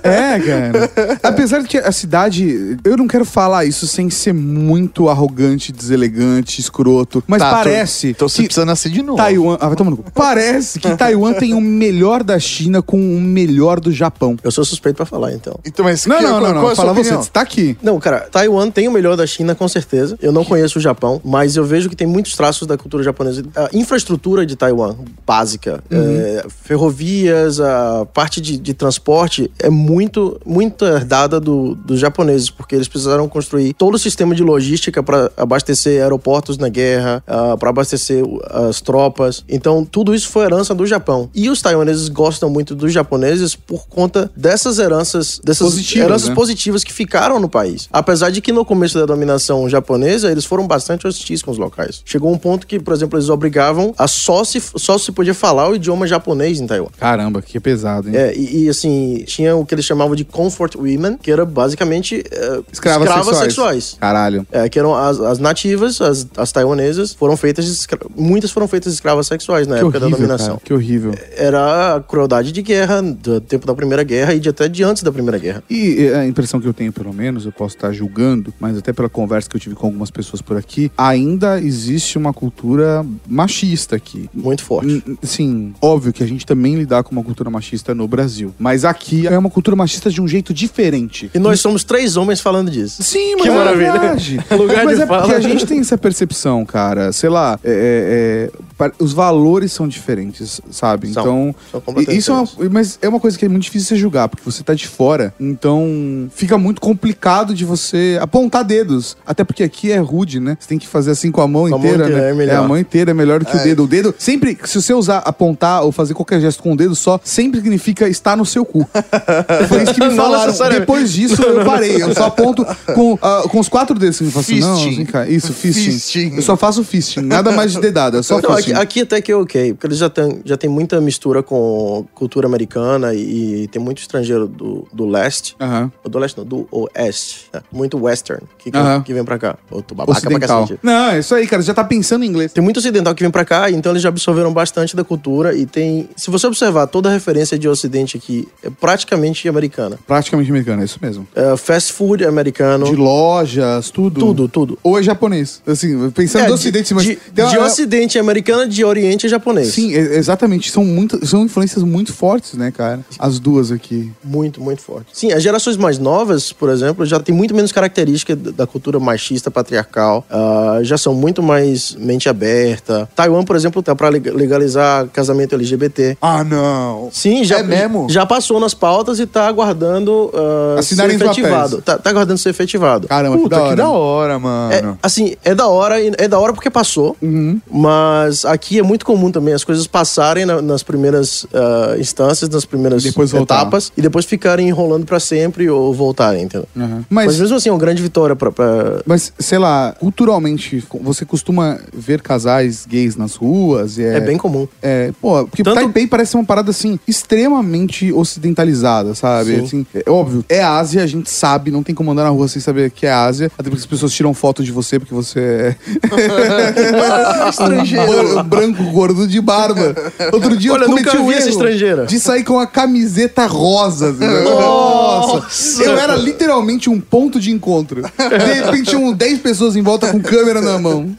É, 0.03 0.41
cara. 0.41 1.19
Apesar 1.23 1.61
de 1.61 1.69
que 1.69 1.79
a 1.79 1.93
cidade. 1.93 2.79
Eu 2.85 2.97
não 2.97 3.07
quero 3.07 3.25
falar 3.25 3.65
isso 3.65 3.87
sem 3.87 4.11
ser 4.11 4.33
muito 4.33 5.09
arrogante, 5.09 5.73
deselegante, 5.73 6.61
escroto. 6.61 7.23
Mas 7.27 7.43
Tá, 7.43 7.51
parece. 7.51 8.09
Então 8.09 8.29
você 8.29 8.43
que 8.43 8.49
precisa 8.49 8.65
nascer 8.65 8.91
de 8.91 9.03
novo. 9.03 9.17
Taiwan. 9.17 9.59
Ah, 9.61 9.69
vai 9.69 9.77
tomar 9.77 9.91
no 9.91 9.97
cu. 9.97 10.11
Parece 10.13 10.79
que 10.79 10.89
Taiwan 10.97 11.35
tem 11.35 11.55
o 11.55 11.61
melhor 11.61 12.23
da 12.23 12.32
China 12.39 12.83
com 12.83 12.97
o 12.99 13.21
melhor 13.21 13.81
do 13.81 13.91
Japão. 13.93 14.37
Eu 14.43 14.51
sou 14.51 14.65
suspeito 14.65 14.97
pra 14.97 15.07
falar, 15.07 15.33
então. 15.33 15.59
Então, 15.65 15.85
mas 15.85 16.07
Não, 16.07 16.17
que- 16.19 16.23
não, 16.23 16.31
qual- 16.31 16.41
não, 16.43 16.51
qual 16.53 16.63
não. 16.65 16.71
é 16.71 16.75
Fala 16.77 16.93
você, 16.95 17.01
opinião? 17.01 17.23
você 17.23 17.31
tá 17.31 17.41
aqui. 17.41 17.77
Não, 17.83 17.99
cara, 18.01 18.29
Taiwan 18.31 18.71
tem 18.71 18.89
o 18.89 18.93
melhor 18.93 19.17
da 19.17 19.27
China, 19.27 19.55
com 19.55 19.67
certeza. 19.69 20.19
Eu 20.21 20.33
não 20.33 20.45
conheço 20.45 20.79
o 20.79 20.83
Japão, 20.83 21.21
mas 21.25 21.57
eu 21.57 21.65
vejo 21.65 21.89
que 21.89 21.97
tem 21.97 22.07
muitos 22.07 22.37
traços 22.37 22.67
da 22.67 22.77
cultura 22.77 23.03
japonesa. 23.03 23.43
A 23.55 23.69
infraestrutura 23.73 24.45
de 24.47 24.57
Taiwan, 24.57 24.95
básica, 25.27 25.83
é, 25.91 26.45
ferrovias, 26.49 27.61
a 27.61 28.07
parte 28.13 28.41
de, 28.41 28.57
de 28.59 28.75
transporte 28.75 29.51
é 29.59 29.69
muito, 29.71 30.41
muito 30.45 30.85
herdada 30.85 31.39
do- 31.39 31.75
dos 31.75 32.01
japoneses, 32.01 32.51
porque 32.51 32.75
eles 32.75 32.89
precisaram 32.89 33.29
construir 33.29 33.73
todo 33.75 33.95
o 33.95 33.99
sistema 33.99 34.35
de 34.35 34.43
logística 34.43 35.03
para 35.03 35.31
abastecer 35.37 36.03
aeroportos 36.03 36.59
na 36.59 36.69
guerra, 36.69 37.23
para 37.59 37.71
abastecer 37.71 38.25
as 38.51 38.81
tropas. 38.81 39.45
Então, 39.49 39.85
tudo 39.85 40.15
isso 40.15 40.29
foi 40.29 40.45
herança 40.45 40.75
do 40.75 40.87
Japão. 40.87 41.29
E 41.35 41.49
os 41.51 41.61
taiwaneses 41.63 42.09
gostam 42.09 42.22
muito 42.51 42.75
dos 42.75 42.93
japoneses 42.93 43.55
por 43.55 43.87
conta 43.89 44.31
dessas 44.37 44.79
heranças, 44.79 45.41
dessas 45.45 45.67
Positivas, 45.69 46.07
heranças 46.07 46.29
né? 46.31 46.35
positivas 46.35 46.85
que 46.85 46.93
ficaram 46.93 47.39
no 47.41 47.49
país. 47.49 47.89
Apesar 47.93 48.31
de 48.31 48.41
que 48.41 48.53
no 48.53 48.65
começo 48.65 48.99
da 48.99 49.07
dominação 49.07 49.69
japonesa, 49.69 50.31
eles 50.31 50.45
foram 50.45 50.67
bastante 50.67 51.07
hostis 51.07 51.43
com 51.43 51.51
os 51.51 51.59
locais. 51.59 52.03
Chegou 52.05 52.33
um 52.33 52.39
ponto 52.39 52.67
que, 52.67 52.79
por 52.81 52.93
exemplo, 52.95 53.19
eles 53.19 53.29
obrigavam 53.29 53.95
a 53.99 54.07
só 54.07 54.45
se, 54.45 54.63
só 54.77 54.99
se 54.99 55.13
podia 55.13 55.35
falar 55.35 55.69
o 55.69 55.77
idioma 55.77 56.07
japonês 56.07 56.61
em 56.61 56.67
Taiwan. 56.67 56.89
Caramba, 56.99 57.43
que 57.43 57.59
pesado, 57.61 58.09
hein? 58.09 58.17
É, 58.17 58.35
e, 58.37 58.65
e, 58.65 58.69
assim, 58.69 59.25
tinha 59.27 59.55
o 59.57 59.65
que 59.65 59.75
eles 59.75 59.85
chamavam 59.85 60.15
de 60.15 60.25
comfort 60.25 60.75
women, 60.77 61.17
que 61.21 61.31
era 61.31 61.45
basicamente 61.45 62.23
é, 62.31 62.61
Escravas, 62.73 63.09
sexuais. 63.09 63.39
sexuais. 63.39 63.97
Caralho. 64.01 64.47
É, 64.51 64.69
que 64.69 64.79
eram 64.79 64.95
as, 64.95 65.21
as 65.21 65.39
nativas, 65.39 66.01
as, 66.01 66.27
as 66.37 66.53
taiwanesas, 66.53 67.13
foram 67.13 67.37
feitas 67.37 67.87
muitas 68.17 68.51
foram 68.51 68.69
feitas 68.69 68.93
escravas 68.93 69.27
sexuais 69.27 69.67
na 69.67 69.77
Que 69.77 69.81
época 69.83 69.99
da 70.01 70.07
horrível, 70.07 70.27
dominação. 70.27 70.55
cara. 70.55 70.61
Que 70.65 70.75
horrível. 70.75 71.15
Era 71.37 72.03
crueldade 72.17 72.53
de 72.53 72.61
guerra, 72.61 73.01
do 73.01 73.41
tempo 73.41 73.67
da 73.67 73.75
Primeira 73.75 74.03
Guerra 74.05 74.35
e 74.35 74.39
de 74.39 74.51
até 74.51 74.69
de 74.69 74.85
antes 74.85 75.03
da 75.03 75.11
Primeira 75.11 75.39
Guerra. 75.39 75.65
E 75.71 76.09
a 76.09 76.27
impressão 76.27 76.61
que 76.61 76.69
eu 76.69 76.75
tenho, 76.75 76.93
pelo 76.93 77.11
menos, 77.11 77.47
eu 77.47 77.53
posso 77.53 77.75
estar 77.75 77.91
julgando, 77.91 78.53
mas 78.61 78.77
até 78.77 78.93
pela 78.93 79.09
conversa 79.09 79.49
que 79.49 79.57
eu 79.57 79.61
tive 79.61 79.75
com 79.75 79.87
algumas 79.87 80.11
pessoas 80.11 80.43
por 80.43 80.59
aqui, 80.59 80.93
ainda 80.97 81.59
existe 81.59 82.19
uma 82.19 82.31
cultura 82.35 83.03
machista 83.27 83.97
aqui. 83.97 84.29
Muito 84.35 84.63
forte. 84.63 85.03
Sim, 85.23 85.73
óbvio 85.81 86.13
que 86.13 86.23
a 86.23 86.27
gente 86.27 86.45
também 86.45 86.75
lidar 86.75 87.03
com 87.03 87.13
uma 87.13 87.25
cultura 87.25 87.49
machista 87.49 87.95
no 87.95 88.07
Brasil. 88.07 88.53
Mas 88.59 88.85
aqui 88.85 89.27
é 89.27 89.39
uma 89.39 89.49
cultura 89.49 89.75
machista 89.75 90.11
de 90.11 90.21
um 90.21 90.29
jeito 90.29 90.53
diferente. 90.53 91.31
E 91.35 91.39
nós 91.39 91.61
somos 91.61 91.83
três 91.83 92.19
homens 92.19 92.43
falando 92.43 92.71
disso. 92.71 93.03
Sim, 93.03 93.37
mas 93.37 93.43
Que 93.45 93.49
é 93.49 93.55
maravilha. 93.55 93.93
verdade. 93.93 94.39
Lugar 94.55 94.85
mas 94.85 94.97
de 94.99 95.03
é 95.05 95.07
porque 95.07 95.23
fala. 95.29 95.37
a 95.37 95.41
gente 95.41 95.65
tem 95.65 95.81
essa 95.81 95.97
percepção, 95.97 96.63
cara. 96.67 97.11
Sei 97.11 97.31
lá, 97.31 97.59
é- 97.65 98.51
é- 98.51 98.87
é, 98.87 98.93
os 98.99 99.15
valores 99.15 99.73
são 99.73 99.89
diferentes, 99.89 100.61
sabe? 100.71 101.11
São. 101.11 101.23
Então, 101.23 101.55
São 101.71 101.81
isso 102.11 102.31
é 102.31 102.35
uma, 102.35 102.49
mas 102.71 102.99
é 103.03 103.09
uma 103.09 103.21
coisa 103.21 103.39
que 103.39 103.45
é 103.45 103.49
muito 103.49 103.65
difícil 103.65 103.89
você 103.89 103.97
julgar, 103.97 104.29
porque 104.29 104.45
você 104.45 104.63
tá 104.63 104.75
de 104.75 104.87
fora. 104.87 105.35
Então, 105.39 106.29
fica 106.35 106.57
muito 106.59 106.81
complicado 106.81 107.55
de 107.55 107.65
você 107.65 108.19
apontar 108.21 108.65
dedos. 108.65 109.17
Até 109.27 109.45
porque 109.45 109.63
aqui 109.63 109.91
é 109.91 109.99
rude, 109.99 110.41
né? 110.41 110.57
Você 110.59 110.69
tem 110.69 110.79
que 110.79 110.87
fazer 110.87 111.11
assim 111.13 111.31
com 111.31 111.41
a 111.41 111.49
mão 111.49 111.69
Com 111.69 111.75
a 111.75 111.79
mão 111.79 111.87
inteira, 111.87 112.05
inteira, 112.05 112.23
né? 112.23 112.31
é 112.31 112.35
melhor. 112.35 112.57
a 112.65 112.69
mão 112.69 112.79
inteira 112.79 113.11
é 113.11 113.15
melhor 113.15 113.41
do 113.41 113.47
que 113.47 113.57
o 113.57 113.63
dedo. 113.63 113.85
O 113.85 113.87
dedo, 113.87 114.15
sempre, 114.19 114.59
se 114.65 114.81
você 114.81 114.93
usar, 114.95 115.19
apontar 115.19 115.83
ou 115.85 115.93
fazer 115.93 116.15
qualquer 116.15 116.41
gesto 116.41 116.63
com 116.63 116.73
o 116.73 116.77
dedo 116.77 116.95
só, 116.95 117.21
sempre 117.23 117.61
significa 117.61 118.09
estar 118.09 118.37
no 118.37 118.45
seu 118.47 118.65
cu. 118.65 118.89
Foi 119.69 119.83
isso 119.83 119.95
que 119.95 120.05
me 120.07 120.15
falaram. 120.15 120.53
Depois 120.71 121.13
disso, 121.13 121.43
eu 121.43 121.65
parei. 121.65 122.03
Eu 122.03 122.15
só 122.15 122.27
aponto 122.27 122.65
com, 122.95 123.19
ah, 123.21 123.45
com 123.49 123.59
os 123.59 123.69
quatro 123.69 123.99
dedos. 123.99 124.17
Assim, 124.17 124.27
eu 124.27 124.31
faço, 124.31 124.55
não, 124.55 124.77
vem 124.77 125.05
cá. 125.07 125.27
Isso, 125.29 125.53
fisting. 125.53 125.93
Fisting. 125.93 126.33
Eu 126.37 126.43
só 126.43 126.57
faço 126.57 126.85
fisting. 126.85 127.21
Nada 127.21 127.53
mais 127.53 127.73
de 127.73 127.81
dedada, 127.81 128.19
é 128.19 128.23
só 128.23 128.41
Não, 128.41 128.55
fisting. 128.57 128.73
aqui, 128.73 128.81
aqui 128.83 129.01
até 129.01 129.21
que 129.21 129.33
é 129.33 129.37
ok, 129.37 129.75
porque 129.75 129.87
eles 129.87 129.99
já 129.99 130.09
têm 130.11 130.41
já 130.45 130.57
tem 130.57 130.69
muita 130.69 131.01
mistura 131.01 131.43
com 131.43 131.92
cultura 132.15 132.47
americana 132.47 133.15
e, 133.15 133.69
tem 133.69 133.81
muito 133.83 133.99
estrangeiro 133.99 134.47
do, 134.49 134.87
do 134.93 135.07
leste. 135.07 135.55
Aham. 135.61 135.91
Do 136.09 136.19
leste 136.19 136.39
não, 136.39 136.45
do 136.45 136.67
oeste. 136.71 137.47
né? 137.53 137.61
Muito 137.73 137.99
western 138.03 138.43
que, 138.59 138.71
Aham. 138.75 139.03
que 139.03 139.13
vem 139.15 139.25
pra 139.25 139.39
cá. 139.39 139.57
Ô, 139.71 139.83
tô 139.83 139.95
babaca 139.95 140.21
pra 140.21 140.29
Ocidental. 140.31 140.61
cacete. 140.63 140.81
Não, 140.83 141.11
é 141.11 141.19
isso 141.19 141.35
aí, 141.35 141.47
cara. 141.47 141.63
Já 141.63 141.75
tá 141.75 141.85
pensando 141.85 142.25
em 142.25 142.29
inglês. 142.29 142.53
Tem 142.53 142.63
muito 142.63 142.77
ocidental 142.79 143.15
que 143.15 143.23
vem 143.23 143.31
pra 143.31 143.45
cá, 143.45 143.71
então 143.71 143.93
eles 143.93 144.03
já 144.03 144.09
absorveram 144.09 144.53
bastante 144.53 144.95
da 144.97 145.05
cultura 145.05 145.55
e 145.55 145.67
tem... 145.67 146.09
Se 146.17 146.31
você 146.31 146.47
observar, 146.47 146.87
toda 146.87 147.09
a 147.09 147.13
referência 147.13 147.59
de 147.59 147.69
ocidente 147.69 148.17
aqui 148.17 148.49
é 148.63 148.71
praticamente 148.71 149.49
americana. 149.49 149.99
Praticamente 150.07 150.51
americano, 150.51 150.83
é 150.83 150.85
isso 150.85 150.99
mesmo. 151.01 151.27
É, 151.35 151.57
fast 151.57 151.93
food 151.93 152.25
é 152.25 152.29
americano. 152.29 152.85
De 152.87 152.97
lojas, 152.97 153.91
tudo. 153.91 154.21
Tudo, 154.21 154.49
tudo. 154.49 154.79
Ou 154.83 154.99
é 154.99 155.03
japonês. 155.03 155.63
Assim, 155.67 156.11
pensando 156.11 156.43
É, 156.43 156.45
do 156.47 156.49
de- 156.49 156.55
ocidente, 156.55 156.95
mas... 156.95 157.05
de, 157.05 157.17
tem 157.17 157.45
uma- 157.45 157.51
de 157.51 157.59
ocidente 157.59 158.19
é 158.19 158.21
americano, 158.21 158.69
de 158.69 158.85
oriente 158.85 159.27
é 159.27 159.29
japonês. 159.29 159.69
Sim, 159.69 159.93
exatamente. 159.93 160.71
São, 160.71 160.85
muito, 160.85 161.25
são 161.27 161.45
influências 161.45 161.82
muito 161.87 162.13
fortes, 162.13 162.55
né, 162.55 162.71
cara? 162.71 163.01
As 163.19 163.39
duas 163.39 163.71
aqui. 163.71 164.11
Muito, 164.25 164.61
muito 164.61 164.81
forte. 164.83 165.07
Sim, 165.13 165.33
as 165.33 165.43
gerações 165.43 165.77
mais 165.77 165.99
novas, 165.99 166.53
por 166.53 166.69
exemplo, 166.71 167.05
já 167.07 167.19
tem 167.21 167.35
muito 167.35 167.55
menos 167.55 167.73
característica 167.73 168.35
da 168.37 168.53
da 168.63 168.67
cultura 168.67 169.01
machista 169.01 169.51
patriarcal. 169.51 170.25
ah, 170.31 170.79
já 170.83 170.97
são 170.97 171.15
muito 171.15 171.43
mais 171.43 171.95
mente 171.99 172.29
aberta. 172.29 173.09
Taiwan, 173.17 173.45
por 173.45 173.57
exemplo, 173.57 173.83
tá 173.83 173.95
pra 173.95 174.09
leg- 174.09 174.31
legalizar 174.31 175.07
casamento 175.09 175.55
LGBT. 175.55 176.17
Ah, 176.21 176.45
não. 176.45 177.09
Sim, 177.11 177.43
já, 177.45 177.59
É 177.59 177.63
mesmo? 177.63 178.07
já 178.09 178.25
passou 178.25 178.61
nas 178.61 178.75
pautas 178.75 179.19
e 179.19 179.27
tá 179.27 179.47
aguardando 179.49 180.31
ah, 180.35 180.75
ser 180.75 180.95
Assinarem 180.95 181.17
os 181.17 181.23
efetivado. 181.23 181.83
Tá, 181.83 181.99
tá 181.99 182.11
aguardando 182.11 182.39
ser 182.39 182.51
efetivado. 182.51 183.09
Caramba, 183.09 183.37
Puta, 183.39 183.57
que 183.71 183.75
da 183.75 183.89
hora. 183.89 183.91
hora, 183.91 184.39
mano. 184.39 184.73
É, 184.73 184.95
assim, 185.03 185.35
é 185.45 185.55
da 185.55 185.67
hora, 185.67 185.97
é 186.01 186.29
da 186.29 186.39
hora 186.39 186.53
porque 186.53 186.71
passou, 186.71 187.17
Uhum. 187.21 187.61
mas 187.71 188.45
aqui 188.45 188.79
é 188.79 188.83
muito 188.83 189.05
comum 189.05 189.31
também 189.33 189.55
as 189.55 189.65
coisas 189.65 189.87
passarem 189.87 190.45
na- 190.47 190.63
nas 190.63 190.83
primeiras 190.83 191.47
ah, 191.73 191.97
instâncias, 191.99 192.49
nas 192.51 192.65
primeiras 192.65 193.03
Depois 193.03 193.31
voltar. 193.31 193.61
etapas, 193.63 193.93
e 193.97 194.03
depois 194.03 194.25
ficarem 194.25 194.69
enrolando 194.69 195.05
pra 195.07 195.19
sempre 195.21 195.69
ou 195.71 195.93
voltarem, 195.95 196.43
entendeu? 196.45 196.67
Uhum. 196.77 197.03
Mas, 197.09 197.27
Mas, 197.27 197.41
mesmo 197.41 197.57
assim, 197.57 197.69
é 197.69 197.73
uma 197.73 197.79
grande 197.79 198.03
vitória 198.03 198.35
pra. 198.37 198.51
pra- 198.53 199.01
mas, 199.07 199.33
sei 199.39 199.59
lá, 199.59 199.95
culturalmente, 199.99 200.85
você 201.01 201.25
costuma 201.25 201.79
ver 201.93 202.21
casais 202.23 202.87
gays 202.87 203.17
nas 203.17 203.35
ruas? 203.35 203.99
E 203.99 204.03
É 204.05 204.21
bem 204.21 204.37
comum. 204.37 204.67
É, 204.83 205.13
pô, 205.21 205.45
porque 205.47 205.63
Tanto- 205.63 205.77
Taipei 205.77 206.07
parece 206.07 206.35
uma 206.35 206.45
parada 206.45 206.71
assim, 206.71 206.99
extremamente 207.07 208.13
ocidentalizada, 208.13 209.15
sabe? 209.15 209.57
Sim. 209.57 209.63
Assim, 209.65 209.87
é 209.95 210.11
óbvio, 210.11 210.45
é 210.49 210.63
Ásia, 210.63 211.03
a 211.03 211.07
gente 211.07 211.31
sabe, 211.31 211.71
não 211.71 211.83
tem 211.83 211.95
como 211.95 212.11
andar 212.11 212.25
na 212.25 212.31
rua 212.31 212.49
sem 212.49 212.61
saber 212.61 212.91
que 212.91 213.07
é 213.07 213.13
Ásia, 213.13 213.47
até 213.59 213.65
porque 213.71 213.77
as 213.83 213.87
pessoas 213.87 214.13
tiram 214.13 214.33
foto 214.35 214.63
de 214.63 214.71
você 214.73 214.99
porque 214.99 215.15
você 215.15 215.41
é 215.41 215.77
estrangeiro, 217.49 218.39
um 218.39 218.43
branco 218.43 218.83
gordo 218.93 219.27
de 219.27 219.41
barba. 219.41 219.95
Outro 220.33 220.57
dia 220.57 220.73
Olha, 220.73 220.83
eu 220.85 220.89
cometi 220.89 221.09
essa 221.09 221.17
erro 221.49 221.52
estrangeira. 221.53 222.07
de 222.07 222.19
sair 222.21 222.45
com 222.45 222.59
a 222.59 222.67
camiseta 222.67 223.47
rosa. 223.47 224.11
assim, 224.11 224.19
né? 224.21 224.41
Nossa! 224.45 225.83
Eu 225.85 225.97
era 225.97 226.17
literalmente 226.17 226.89
um 226.91 227.01
ponto 227.01 227.39
de 227.41 227.51
encontro. 227.51 228.03
De 228.03 228.55
repente 228.65 228.91
tinham 228.91 229.13
10 229.13 229.39
pessoas 229.41 229.77
em 229.77 229.83
volta 229.83 230.11
com 230.11 230.21
câmera 230.21 230.61
na 230.61 230.79
mão. 230.79 231.15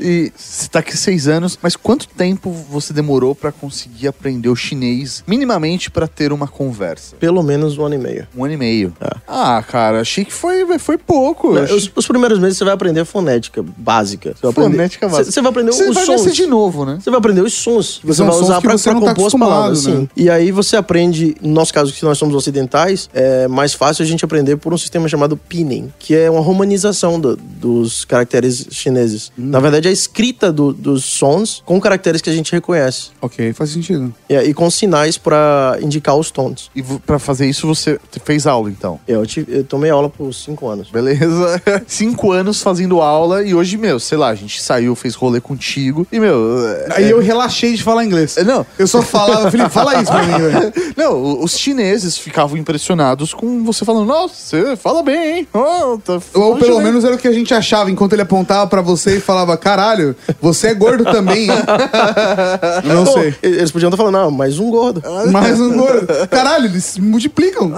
E 0.00 0.32
você 0.36 0.68
tá 0.68 0.78
aqui 0.80 0.96
seis 0.96 1.28
anos, 1.28 1.58
mas 1.62 1.76
quanto 1.76 2.08
tempo 2.08 2.50
você 2.70 2.92
demorou 2.92 3.34
pra 3.34 3.52
conseguir 3.52 4.08
aprender 4.08 4.48
o 4.48 4.56
chinês 4.56 5.22
minimamente 5.26 5.90
pra 5.90 6.06
ter 6.06 6.32
uma 6.32 6.46
conversa? 6.46 7.16
Pelo 7.16 7.42
menos 7.42 7.78
um 7.78 7.84
ano 7.84 7.94
e 7.94 7.98
meio. 7.98 8.26
Um 8.36 8.44
ano 8.44 8.54
e 8.54 8.56
meio. 8.56 8.92
É. 9.00 9.10
Ah, 9.26 9.62
cara, 9.66 10.00
achei 10.00 10.24
que 10.24 10.32
foi, 10.32 10.78
foi 10.78 10.98
pouco. 10.98 11.52
Não, 11.54 11.62
Achei- 11.62 11.76
Os, 11.76 11.90
os 11.94 12.06
primeiros 12.06 12.38
meses 12.38 12.58
você 12.58 12.64
vai 12.64 12.74
aprender 12.74 13.04
fonética 13.04 13.64
básica. 13.76 14.30
Você 14.34 14.42
vai 14.42 14.50
aprender, 14.50 14.70
Fonética 14.76 15.08
básica. 15.08 15.24
Você, 15.24 15.32
você 15.32 15.40
vai 15.42 15.50
aprender 15.50 15.72
Você 15.72 15.88
os 15.88 15.94
vai 15.94 16.04
sons. 16.06 16.20
nascer 16.24 16.32
de 16.34 16.46
novo, 16.46 16.84
né? 16.84 16.98
Você 17.00 17.10
vai 17.10 17.18
aprender 17.18 17.40
os 17.42 17.52
sons 17.54 18.00
você 18.04 18.18
São 18.18 18.26
vai 18.26 18.34
sons 18.34 18.37
usar 18.44 18.54
não 18.54 18.60
tá 18.60 18.94
compor 18.94 19.08
as 19.08 19.12
acostumado, 19.18 19.50
palavras. 19.50 19.86
né? 19.86 19.92
Sim. 19.96 20.08
E 20.16 20.30
aí 20.30 20.50
você 20.50 20.76
aprende, 20.76 21.36
no 21.40 21.50
nosso 21.52 21.72
caso, 21.72 21.92
que 21.92 22.02
nós 22.04 22.18
somos 22.18 22.34
ocidentais, 22.34 23.08
é 23.14 23.46
mais 23.48 23.74
fácil 23.74 24.02
a 24.02 24.06
gente 24.06 24.24
aprender 24.24 24.56
por 24.56 24.72
um 24.72 24.78
sistema 24.78 25.08
chamado 25.08 25.36
pinyin, 25.36 25.92
que 25.98 26.14
é 26.14 26.30
uma 26.30 26.40
romanização 26.40 27.18
do- 27.20 27.36
dos 27.36 28.04
caracteres 28.04 28.66
chineses. 28.70 29.30
Hum. 29.38 29.46
Na 29.50 29.60
verdade, 29.60 29.88
é 29.88 29.90
a 29.90 29.92
escrita 29.92 30.52
do- 30.52 30.72
dos 30.72 31.04
sons 31.04 31.62
com 31.64 31.80
caracteres 31.80 32.20
que 32.20 32.30
a 32.30 32.32
gente 32.32 32.52
reconhece. 32.52 33.08
Ok, 33.20 33.52
faz 33.52 33.70
sentido. 33.70 34.12
E, 34.28 34.34
e 34.34 34.54
com 34.54 34.70
sinais 34.70 35.16
pra 35.18 35.78
indicar 35.80 36.16
os 36.16 36.30
tons. 36.30 36.70
E 36.74 36.82
pra 36.82 37.18
fazer 37.18 37.46
isso, 37.48 37.66
você 37.66 37.98
fez 38.24 38.46
aula, 38.46 38.70
então. 38.70 38.98
Eu, 39.06 39.24
tive- 39.26 39.58
eu 39.58 39.64
tomei 39.64 39.90
aula 39.90 40.08
por 40.08 40.32
cinco 40.32 40.68
anos. 40.68 40.90
Beleza? 40.90 41.60
Cinco 41.86 42.32
anos 42.32 42.60
fazendo 42.62 43.00
aula 43.00 43.42
e 43.44 43.54
hoje, 43.54 43.76
meu, 43.76 43.98
sei 44.00 44.18
lá, 44.18 44.28
a 44.28 44.34
gente 44.34 44.60
saiu, 44.62 44.94
fez 44.94 45.14
rolê 45.14 45.40
contigo 45.40 46.06
e, 46.12 46.18
meu. 46.20 46.58
é- 46.66 46.86
Aí 46.96 47.10
eu 47.10 47.20
relaxei 47.20 47.74
de 47.74 47.82
falar 47.82 48.04
inglês. 48.04 48.27
É, 48.36 48.44
Não, 48.44 48.66
Eu 48.78 48.86
só 48.86 49.00
falava, 49.02 49.50
Felipe, 49.50 49.70
fala 49.70 50.00
isso 50.00 50.10
pra 50.12 50.22
mim, 50.22 50.38
velho. 50.38 50.72
não, 50.96 51.40
os 51.42 51.56
chineses 51.56 52.16
ficavam 52.18 52.56
impressionados 52.56 53.32
com 53.34 53.64
você 53.64 53.84
falando, 53.84 54.06
nossa, 54.06 54.34
você 54.34 54.76
fala 54.76 55.02
bem, 55.02 55.38
hein? 55.38 55.48
Oh, 55.54 55.98
tá 55.98 56.18
Ou 56.34 56.56
pelo 56.56 56.76
bem." 56.76 56.84
menos 56.86 57.04
era 57.04 57.14
o 57.14 57.18
que 57.18 57.28
a 57.28 57.32
gente 57.32 57.52
achava 57.54 57.90
enquanto 57.90 58.12
ele 58.12 58.22
apontava 58.22 58.66
pra 58.66 58.80
você 58.82 59.16
e 59.16 59.20
falava: 59.20 59.56
caralho, 59.56 60.14
você 60.40 60.68
é 60.68 60.74
gordo 60.74 61.04
também, 61.04 61.44
hein? 61.50 61.50
Não 62.84 63.04
Pô, 63.04 63.12
sei. 63.12 63.34
Eles 63.42 63.70
podiam 63.70 63.88
estar 63.88 63.96
falando, 63.96 64.14
não, 64.14 64.30
mais 64.30 64.58
um 64.58 64.70
gordo. 64.70 65.02
Mais 65.30 65.60
um 65.60 65.76
gordo. 65.76 66.06
Caralho, 66.30 66.66
eles 66.66 66.84
se 66.84 67.00
multiplicam. 67.00 67.68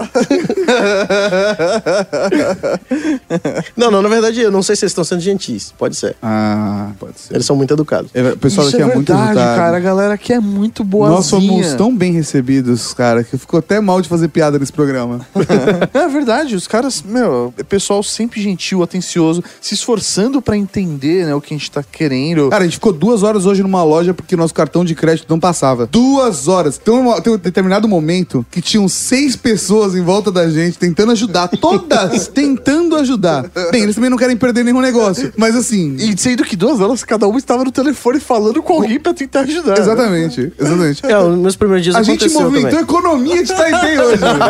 Não, 3.75 3.91
não, 3.91 4.01
na 4.01 4.09
verdade, 4.09 4.41
eu 4.41 4.51
não 4.51 4.61
sei 4.63 4.75
se 4.75 4.83
eles 4.85 4.91
estão 4.91 5.03
sendo 5.03 5.21
gentis. 5.21 5.73
Pode 5.77 5.95
ser. 5.95 6.15
Ah, 6.21 6.89
pode 6.99 7.19
ser. 7.19 7.33
Eles 7.33 7.45
são 7.45 7.55
muito 7.55 7.73
educados. 7.73 8.09
É, 8.13 8.31
O 8.31 8.37
pessoal 8.37 8.67
Isso 8.67 8.77
daqui 8.77 8.89
é 8.89 8.91
é, 8.91 8.95
muito 8.95 9.07
verdade, 9.07 9.31
educado. 9.31 9.57
cara. 9.57 9.77
A 9.77 9.79
galera 9.79 10.13
aqui 10.13 10.33
é 10.33 10.39
muito 10.41 10.83
boazinha. 10.83 11.15
Nós 11.15 11.25
somos 11.27 11.73
tão 11.75 11.95
bem 11.95 12.11
recebidos, 12.11 12.93
cara, 12.93 13.23
que 13.23 13.37
ficou 13.37 13.59
até 13.59 13.79
mal 13.79 14.01
de 14.01 14.09
fazer 14.09 14.27
piada 14.27 14.57
nesse 14.59 14.73
programa. 14.73 15.25
É 15.93 16.07
verdade, 16.07 16.55
os 16.55 16.67
caras, 16.67 17.03
meu, 17.03 17.53
é 17.57 17.63
pessoal 17.63 18.01
sempre 18.01 18.41
gentil, 18.41 18.81
atencioso, 18.81 19.43
se 19.59 19.73
esforçando 19.73 20.41
pra 20.41 20.57
entender, 20.57 21.25
né, 21.25 21.35
o 21.35 21.41
que 21.41 21.53
a 21.53 21.57
gente 21.57 21.69
tá 21.69 21.83
querendo. 21.83 22.49
Cara, 22.49 22.63
a 22.63 22.65
gente 22.65 22.75
ficou 22.75 22.91
duas 22.93 23.23
horas 23.23 23.45
hoje 23.45 23.61
numa 23.61 23.83
loja 23.83 24.13
porque 24.13 24.35
nosso 24.35 24.53
cartão 24.53 24.83
de 24.83 24.95
crédito 24.95 25.27
não 25.29 25.39
passava. 25.39 25.85
Duas 25.87 26.47
horas. 26.47 26.77
Tem 26.77 26.93
um, 26.93 27.21
tem 27.21 27.33
um 27.33 27.37
determinado 27.37 27.87
momento 27.87 28.45
que 28.49 28.61
tinham 28.61 28.87
seis 28.87 29.35
pessoas 29.35 29.95
em 29.95 30.01
volta 30.01 30.31
da 30.31 30.49
gente 30.49 30.77
tentando 30.77 31.11
ajudar. 31.11 31.47
Todas 31.59 32.27
tentando 32.27 32.95
ajudar. 32.95 33.49
Bem, 33.71 33.83
eles 33.83 33.95
também 33.95 34.09
não 34.09 34.17
querem 34.17 34.37
perder 34.37 34.63
nenhum 34.63 34.81
negócio. 34.81 35.31
Mas 35.37 35.55
assim. 35.55 35.95
E 35.97 36.17
sendo 36.17 36.43
que 36.43 36.55
duas 36.55 36.79
delas, 36.79 37.03
cada 37.03 37.27
uma 37.27 37.37
estava 37.37 37.63
no 37.63 37.71
telefone 37.71 38.19
falando 38.19 38.61
com 38.63 38.73
alguém 38.73 38.99
pra 38.99 39.13
tentar 39.13 39.41
ajudar. 39.41 39.75
né? 39.95 40.30
Exatamente, 40.39 40.53
exatamente. 40.59 41.05
É, 41.05 41.17
nos 41.29 41.39
meus 41.39 41.55
primeiros 41.55 41.83
dias 41.83 41.95
A 41.95 42.03
gente 42.03 42.29
movimentou 42.29 42.79
a 42.79 42.81
economia 42.81 43.43
de 43.43 43.53
Taipei 43.53 43.99
hoje. 43.99 44.17
velho. 44.17 44.43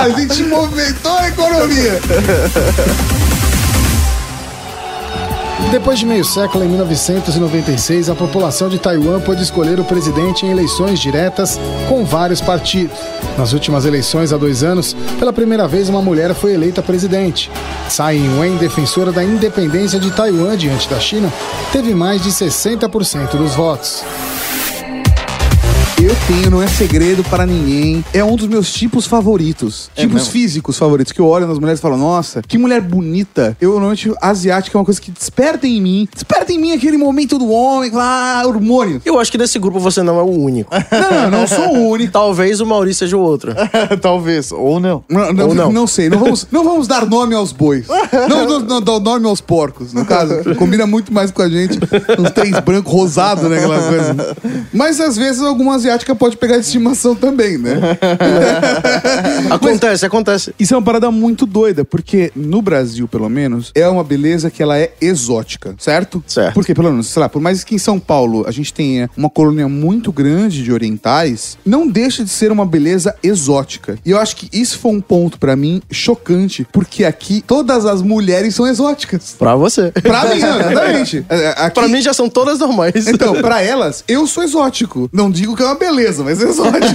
A 0.00 0.08
gente 0.10 0.42
movimentou 0.44 1.12
a 1.12 1.28
economia. 1.28 2.00
Depois 5.70 5.98
de 5.98 6.06
meio 6.06 6.24
século, 6.24 6.64
em 6.64 6.68
1996, 6.68 8.08
a 8.08 8.14
população 8.14 8.70
de 8.70 8.78
Taiwan 8.78 9.20
pôde 9.20 9.42
escolher 9.42 9.78
o 9.78 9.84
presidente 9.84 10.46
em 10.46 10.50
eleições 10.50 10.98
diretas 10.98 11.60
com 11.88 12.06
vários 12.06 12.40
partidos. 12.40 12.96
Nas 13.36 13.52
últimas 13.52 13.84
eleições, 13.84 14.32
há 14.32 14.38
dois 14.38 14.62
anos, 14.62 14.96
pela 15.18 15.30
primeira 15.32 15.68
vez 15.68 15.90
uma 15.90 16.00
mulher 16.00 16.32
foi 16.34 16.54
eleita 16.54 16.80
presidente. 16.82 17.50
Tsai 17.86 18.16
Ing-wen, 18.16 18.56
defensora 18.56 19.12
da 19.12 19.22
independência 19.22 20.00
de 20.00 20.10
Taiwan 20.10 20.56
diante 20.56 20.88
da 20.88 20.98
China, 20.98 21.30
teve 21.70 21.94
mais 21.94 22.22
de 22.22 22.30
60% 22.30 23.36
dos 23.36 23.54
votos. 23.54 24.02
Eu 26.08 26.16
tenho, 26.26 26.50
não 26.50 26.62
é 26.62 26.66
segredo 26.66 27.22
para 27.24 27.44
ninguém. 27.44 28.02
É 28.14 28.24
um 28.24 28.34
dos 28.34 28.46
meus 28.48 28.72
tipos 28.72 29.04
favoritos. 29.06 29.90
É 29.94 30.00
tipos 30.00 30.14
mesmo? 30.14 30.32
físicos 30.32 30.78
favoritos. 30.78 31.12
Que 31.12 31.20
eu 31.20 31.26
olho 31.26 31.46
nas 31.46 31.58
mulheres 31.58 31.80
e 31.80 31.82
falo, 31.82 31.98
nossa, 31.98 32.40
que 32.40 32.56
mulher 32.56 32.80
bonita. 32.80 33.54
Eu, 33.60 33.72
normalmente, 33.72 34.10
asiática 34.18 34.74
é 34.74 34.78
uma 34.78 34.86
coisa 34.86 34.98
que 34.98 35.10
desperta 35.10 35.66
em 35.66 35.82
mim. 35.82 36.08
Desperta 36.10 36.50
em 36.50 36.58
mim 36.58 36.72
aquele 36.72 36.96
momento 36.96 37.38
do 37.38 37.50
homem, 37.50 37.90
lá, 37.90 38.42
hormônio. 38.46 39.02
Eu 39.04 39.20
acho 39.20 39.30
que 39.30 39.36
desse 39.36 39.58
grupo 39.58 39.78
você 39.78 40.02
não 40.02 40.18
é 40.18 40.22
o 40.22 40.30
único. 40.30 40.70
Não, 40.90 41.30
não, 41.30 41.40
não 41.40 41.46
sou 41.46 41.76
o 41.76 41.88
único. 41.92 42.10
Talvez 42.10 42.60
o 42.60 42.66
Maurício 42.66 43.00
seja 43.00 43.16
o 43.16 43.20
outro. 43.20 43.52
Talvez, 44.00 44.50
ou 44.50 44.80
não. 44.80 45.04
Não, 45.08 45.32
não, 45.32 45.48
Ou 45.48 45.54
não. 45.54 45.72
não 45.72 45.86
sei, 45.86 46.08
não 46.08 46.18
vamos, 46.18 46.46
não 46.50 46.64
vamos 46.64 46.88
dar 46.88 47.04
nome 47.04 47.34
aos 47.34 47.52
bois. 47.52 47.86
Não, 48.28 48.60
não, 48.60 48.80
dar 48.80 48.98
nome 49.00 49.26
aos 49.26 49.40
porcos, 49.40 49.92
no 49.92 50.06
caso. 50.06 50.54
Combina 50.56 50.86
muito 50.86 51.12
mais 51.12 51.30
com 51.30 51.42
a 51.42 51.48
gente. 51.48 51.78
Uns 52.18 52.30
três 52.30 52.58
brancos 52.60 52.90
rosados, 52.90 53.44
né? 53.44 53.58
Aquela 53.58 53.82
coisa. 53.82 54.36
Mas 54.72 55.00
às 55.00 55.16
vezes 55.16 55.42
alguma 55.42 55.78
pode 56.06 56.36
pegar 56.36 56.56
de 56.58 56.64
estimação 56.64 57.14
também, 57.14 57.58
né? 57.58 57.76
Acontece, 59.50 60.04
acontece. 60.06 60.54
Isso 60.58 60.74
é 60.74 60.76
uma 60.76 60.82
parada 60.82 61.10
muito 61.10 61.46
doida, 61.46 61.84
porque 61.84 62.30
no 62.34 62.60
Brasil, 62.62 63.06
pelo 63.08 63.28
menos, 63.28 63.70
é 63.74 63.88
uma 63.88 64.04
beleza 64.04 64.50
que 64.50 64.62
ela 64.62 64.78
é 64.78 64.92
exótica, 65.00 65.74
certo? 65.78 66.22
Certo. 66.26 66.54
Porque, 66.54 66.74
pelo 66.74 66.90
menos, 66.90 67.08
sei 67.08 67.20
lá, 67.20 67.28
por 67.28 67.40
mais 67.40 67.64
que 67.64 67.74
em 67.74 67.78
São 67.78 67.98
Paulo 67.98 68.44
a 68.46 68.50
gente 68.50 68.72
tenha 68.72 69.08
uma 69.16 69.30
colônia 69.30 69.68
muito 69.68 70.12
grande 70.12 70.62
de 70.62 70.72
orientais, 70.72 71.56
não 71.64 71.86
deixa 71.86 72.24
de 72.24 72.30
ser 72.30 72.50
uma 72.52 72.66
beleza 72.66 73.14
exótica. 73.22 73.98
E 74.04 74.10
eu 74.10 74.18
acho 74.18 74.36
que 74.36 74.48
isso 74.52 74.78
foi 74.78 74.92
um 74.92 75.00
ponto 75.00 75.38
pra 75.38 75.56
mim 75.56 75.80
chocante, 75.90 76.66
porque 76.72 77.04
aqui 77.04 77.42
todas 77.46 77.86
as 77.86 78.02
mulheres 78.02 78.54
são 78.54 78.66
exóticas. 78.66 79.34
Pra 79.38 79.54
você. 79.54 79.90
Pra 79.92 80.24
mim, 80.26 80.36
exatamente. 80.36 81.24
Aqui, 81.58 81.74
Pra 81.74 81.88
mim 81.88 82.00
já 82.02 82.12
são 82.12 82.28
todas 82.28 82.58
normais. 82.58 83.06
então, 83.06 83.34
pra 83.36 83.62
elas, 83.62 84.04
eu 84.08 84.26
sou 84.26 84.42
exótico. 84.42 85.08
Não 85.12 85.30
digo 85.30 85.56
que 85.56 85.62
é 85.62 85.66
uma 85.66 85.74
beleza, 85.74 85.87
mas 86.24 86.40
é 86.42 86.48
exótico. 86.48 86.78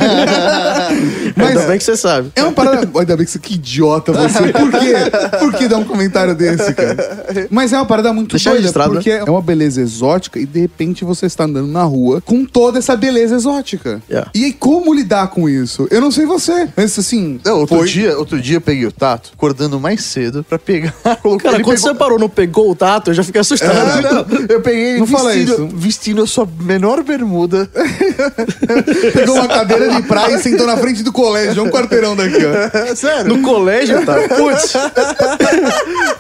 Ainda 1.36 1.68
bem 1.68 1.78
que 1.78 1.84
você 1.84 1.98
sabe. 1.98 2.32
É 2.36 2.44
uma 2.44 2.52
parada. 2.52 2.90
Ainda 3.00 3.18
bem 3.18 3.26
que 3.26 3.32
você 3.32 3.40
que 3.40 3.56
idiota 3.56 4.12
você. 4.12 4.52
Por 4.52 4.72
quê? 4.72 4.94
Por 5.40 5.54
que 5.54 5.68
dar 5.68 5.78
um 5.78 5.84
comentário 5.84 6.36
desse, 6.36 6.74
cara? 6.74 7.48
Mas 7.50 7.74
é 7.74 7.78
uma 7.78 7.86
parada 7.86 8.14
muito 8.14 8.32
Deixa 8.32 8.50
doida, 8.50 8.62
registrado, 8.62 8.94
porque 8.94 9.10
é 9.10 9.24
uma 9.24 9.42
beleza 9.42 9.82
exótica 9.82 10.40
e 10.40 10.46
de 10.46 10.60
repente 10.62 11.04
você 11.04 11.26
está 11.26 11.46
andando 11.46 11.68
na 11.68 11.84
rua 11.84 12.22
com 12.22 12.46
toda 12.46 12.80
essa 12.80 12.96
beleza 12.96 13.36
exótica. 13.36 14.02
Yeah. 14.10 14.30
E 14.34 14.46
aí, 14.46 14.54
como 14.54 14.94
lidar 14.94 15.28
com 15.28 15.50
isso? 15.50 15.88
Eu 15.92 16.02
não 16.02 16.12
sei 16.12 16.26
você, 16.26 16.70
mas 16.76 16.98
assim. 16.98 17.40
Não, 17.44 17.60
outro, 17.60 17.78
foi- 17.78 17.88
dia, 17.88 18.18
outro 18.18 18.40
dia 18.40 18.58
eu 18.58 18.62
peguei 18.62 18.86
o 18.86 18.92
Tato 18.92 19.32
acordando 19.34 19.80
mais 19.80 20.04
cedo 20.04 20.44
pra 20.48 20.60
pegar. 20.60 20.94
colocar- 21.22 21.44
Cara, 21.52 21.64
quando 21.64 21.76
pegou- 21.76 21.78
você 21.78 21.94
parou 21.96 22.20
no 22.20 22.30
pegou 22.30 22.72
o 22.72 22.76
tato, 22.76 23.10
eu 23.12 23.14
já 23.14 23.24
fiquei 23.24 23.42
assustado. 23.42 23.72
Ah, 23.76 24.02
não, 24.02 24.46
eu 24.50 24.62
peguei 24.62 24.98
Não 24.98 25.08
fala 25.08 25.32
vestindo, 25.32 25.54
isso. 25.68 25.70
vestindo 25.76 26.24
a 26.24 26.28
sua 26.28 26.48
menor 26.62 27.04
bermuda. 27.04 27.70
Pegou 29.14 29.36
uma 29.36 29.48
cadeira 29.48 29.90
de 29.90 30.02
praia 30.04 30.36
e 30.36 30.40
sentou 30.40 30.68
na 30.68 30.78
frente 30.78 31.04
do 31.04 31.12
colégio, 31.12 31.62
é 31.62 31.68
um 31.68 31.70
quarteirão 31.70 32.16
daqui, 32.16 32.40
ó. 32.46 32.54
Sério? 32.96 33.36
No 33.36 33.42
colégio, 33.42 34.06
tá? 34.06 34.16
Putz. 34.36 34.74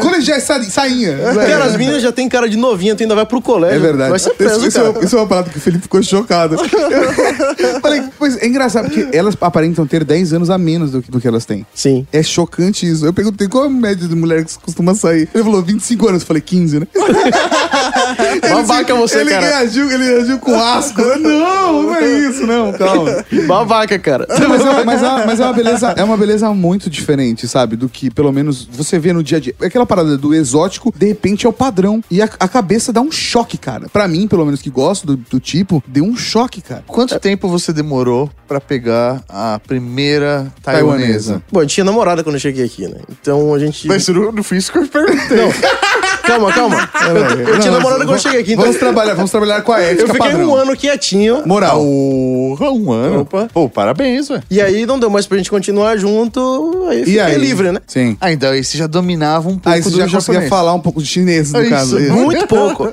Colegiais 0.00 0.44
sa 0.44 0.62
sainha. 0.62 1.16
Cara, 1.34 1.64
as 1.64 1.76
meninas 1.76 2.02
já 2.02 2.12
tem 2.12 2.28
cara 2.28 2.48
de 2.48 2.56
novinha, 2.56 2.94
tu 2.94 3.02
ainda 3.02 3.14
vai 3.14 3.26
pro 3.26 3.40
colégio. 3.40 3.76
É 3.76 3.80
verdade. 3.80 4.10
Vai 4.10 4.18
ser 4.18 4.30
preso, 4.30 4.58
isso, 4.58 4.68
isso 4.68 4.80
cara. 4.80 4.98
é, 4.98 5.04
isso 5.04 5.16
é 5.16 5.18
uma 5.18 5.26
parada 5.26 5.50
que 5.50 5.58
o 5.58 5.60
Felipe 5.60 5.82
ficou 5.82 6.02
chocado. 6.02 6.56
Eu 6.56 7.80
Falei, 7.80 8.02
pois 8.18 8.36
é 8.36 8.46
engraçado, 8.46 8.88
porque 8.88 9.16
elas 9.16 9.36
aparentam 9.40 9.86
ter 9.86 10.04
10 10.04 10.32
anos 10.34 10.50
a 10.50 10.58
menos 10.58 10.90
do 10.90 11.02
que, 11.02 11.10
do 11.10 11.20
que 11.20 11.28
elas 11.28 11.44
têm. 11.44 11.66
Sim. 11.74 12.06
É 12.12 12.22
chocante 12.22 12.88
isso. 12.88 13.04
Eu 13.04 13.12
perguntei 13.12 13.48
qual 13.48 13.64
é 13.64 13.66
a 13.66 13.70
média 13.70 14.08
de 14.08 14.14
mulher 14.14 14.44
que 14.44 14.58
costuma 14.58 14.94
sair. 14.94 15.28
Ele 15.34 15.44
falou 15.44 15.62
25 15.62 16.08
anos. 16.08 16.22
Eu 16.22 16.26
falei 16.26 16.42
15, 16.42 16.80
né? 16.80 16.86
Babaca 18.50 18.94
você, 18.94 19.20
ele 19.20 19.30
cara. 19.30 19.46
Reagiu, 19.46 19.90
ele 19.90 20.04
reagiu 20.04 20.38
com 20.38 20.58
asco. 20.58 21.02
Não, 21.02 21.18
não 21.38 21.94
é 21.96 22.06
isso, 22.28 22.46
não. 22.46 22.72
Calma. 22.72 23.24
Babaca, 23.46 23.98
cara. 23.98 24.26
Não, 24.28 24.48
mas, 24.48 24.60
é, 24.60 24.64
uma- 24.70 24.84
mas, 24.84 25.02
é, 25.02 25.26
mas 25.26 25.40
é 25.40 25.44
uma 25.44 25.52
beleza, 25.52 25.94
é 25.96 26.04
uma 26.04 26.16
beleza 26.16 26.52
muito 26.52 26.88
diferente, 26.90 27.46
sabe? 27.48 27.76
Do 27.76 27.88
que 27.88 28.10
pelo 28.10 28.32
menos 28.32 28.66
você 28.70 28.98
vê 28.98 29.12
no 29.12 29.22
dia 29.22 29.38
a 29.38 29.40
dia. 29.40 29.54
É 29.60 29.66
aquela 29.66 29.86
parada 29.86 30.16
do 30.16 30.34
exótico, 30.34 30.92
de 30.96 31.06
repente 31.06 31.46
é 31.46 31.48
o 31.48 31.52
padrão. 31.52 32.02
E 32.10 32.20
a, 32.22 32.24
a 32.38 32.48
cabeça 32.48 32.92
dá 32.92 33.00
um 33.00 33.10
choque, 33.10 33.56
cara. 33.58 33.88
Pra 33.88 34.06
mim, 34.08 34.26
pelo 34.28 34.44
menos 34.44 34.60
que 34.62 34.70
gosto 34.70 35.06
do, 35.06 35.16
do 35.16 35.40
tipo, 35.40 35.82
deu 35.86 36.04
um 36.04 36.16
choque, 36.16 36.60
cara. 36.60 36.84
Quanto 36.86 37.18
tempo 37.18 37.48
você 37.48 37.72
demorou 37.72 38.30
pra 38.46 38.60
pegar 38.60 39.22
a 39.28 39.60
primeira 39.66 40.52
Taiwanesa. 40.62 40.96
taiwanesa? 41.02 41.42
Bom, 41.50 41.62
eu 41.62 41.66
tinha 41.66 41.84
namorada 41.84 42.22
quando 42.22 42.36
eu 42.36 42.40
cheguei 42.40 42.64
aqui, 42.64 42.86
né? 42.86 42.98
Então 43.10 43.52
a 43.54 43.58
gente. 43.58 43.86
Mas 43.88 44.06
não, 44.08 44.32
não 44.32 44.42
foi 44.42 44.58
isso 44.58 44.70
que 44.72 44.78
eu 44.78 44.86
perguntei. 44.86 45.38
Calma, 46.26 46.52
calma. 46.52 46.88
Eu, 47.08 47.16
eu 47.54 47.60
tinha 47.60 47.72
mas 47.72 47.82
quando 47.82 48.12
eu 48.12 48.18
cheguei 48.18 48.40
aqui, 48.40 48.52
então. 48.52 48.64
Vamos 48.64 48.78
trabalhar, 48.78 49.14
vamos 49.14 49.30
trabalhar 49.30 49.62
com 49.62 49.72
a 49.72 49.80
ética 49.80 50.02
Eu 50.02 50.06
fiquei 50.14 50.30
padrão. 50.30 50.48
um 50.50 50.54
ano 50.56 50.76
quietinho. 50.76 51.42
Moral. 51.46 51.78
Porra, 51.78 52.70
um 52.70 52.92
ano. 52.92 53.20
Opa. 53.20 53.48
Pô, 53.52 53.68
parabéns, 53.68 54.28
velho. 54.28 54.42
E 54.50 54.60
aí 54.60 54.84
não 54.86 54.98
deu 54.98 55.08
mais 55.10 55.26
pra 55.26 55.36
gente 55.36 55.50
continuar 55.50 55.96
junto. 55.96 56.86
Aí 56.88 57.02
E 57.02 57.04
fiquei 57.04 57.20
aí? 57.20 57.38
livre, 57.38 57.72
né? 57.72 57.80
Sim. 57.86 58.16
Ah, 58.20 58.32
então 58.32 58.50
aí 58.50 58.62
você 58.64 58.76
já 58.78 58.86
dominava 58.86 59.48
um 59.48 59.52
pouco 59.58 59.68
Aí 59.68 59.82
você 59.82 59.90
do 59.90 59.96
já 59.98 60.04
conseguia 60.04 60.20
japonês. 60.20 60.48
falar 60.50 60.74
um 60.74 60.80
pouco 60.80 61.00
de 61.00 61.06
chinês, 61.08 61.52
no 61.52 61.60
É 61.60 61.68
caso. 61.68 61.98
isso. 61.98 62.12
Muito 62.12 62.46
pouco. 62.48 62.88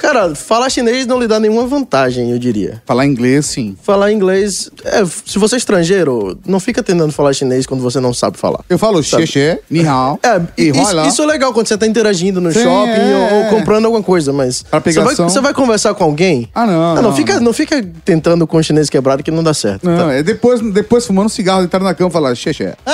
Cara, 0.00 0.34
falar 0.34 0.68
chinês 0.70 1.06
não 1.06 1.20
lhe 1.20 1.26
dá 1.26 1.38
nenhuma 1.38 1.66
vantagem, 1.66 2.30
eu 2.30 2.38
diria. 2.38 2.82
Falar 2.86 3.06
inglês, 3.06 3.46
sim. 3.46 3.76
Falar 3.82 4.12
inglês. 4.12 4.70
É, 4.84 5.02
se 5.04 5.38
você 5.38 5.54
é 5.56 5.58
estrangeiro, 5.58 6.38
não 6.46 6.58
fica 6.60 6.82
tentando 6.82 7.12
falar 7.12 7.32
chinês 7.32 7.66
quando 7.66 7.80
você 7.82 8.00
não 8.00 8.12
sabe 8.14 8.36
falar. 8.38 8.60
Eu 8.68 8.78
falo 8.78 9.02
xexé, 9.02 9.60
ni 9.70 9.86
hao, 9.86 10.18
É, 10.22 10.40
e 10.56 10.70
isso, 10.70 11.00
isso 11.08 11.22
é 11.22 11.26
legal 11.26 11.52
quando 11.52 11.68
você 11.68 11.76
tá 11.76 11.86
interagindo 11.86 12.40
no 12.40 12.50
Sim, 12.52 12.62
shopping 12.62 12.71
é, 12.86 13.16
ou, 13.16 13.44
ou 13.44 13.50
comprando 13.50 13.84
alguma 13.86 14.02
coisa, 14.02 14.32
mas. 14.32 14.62
Pra 14.62 14.80
Você 14.80 15.00
vai, 15.00 15.14
você 15.14 15.40
vai 15.40 15.54
conversar 15.54 15.94
com 15.94 16.04
alguém? 16.04 16.48
Ah, 16.54 16.66
não, 16.66 16.82
Ah, 16.82 16.94
não, 16.96 17.02
não, 17.02 17.12
fica, 17.14 17.34
não. 17.34 17.42
não. 17.42 17.52
fica 17.52 17.82
tentando 18.04 18.46
com 18.46 18.56
o 18.56 18.62
chinês 18.62 18.88
quebrado 18.90 19.22
que 19.22 19.30
não 19.30 19.42
dá 19.42 19.54
certo. 19.54 19.84
Não, 19.88 20.06
tá? 20.08 20.12
é 20.14 20.22
depois, 20.22 20.60
depois 20.72 21.06
fumando 21.06 21.28
cigarro, 21.28 21.62
entrar 21.62 21.80
na 21.80 21.94
cama 21.94 22.10
e 22.10 22.12
falar, 22.12 22.34
xexé. 22.34 22.74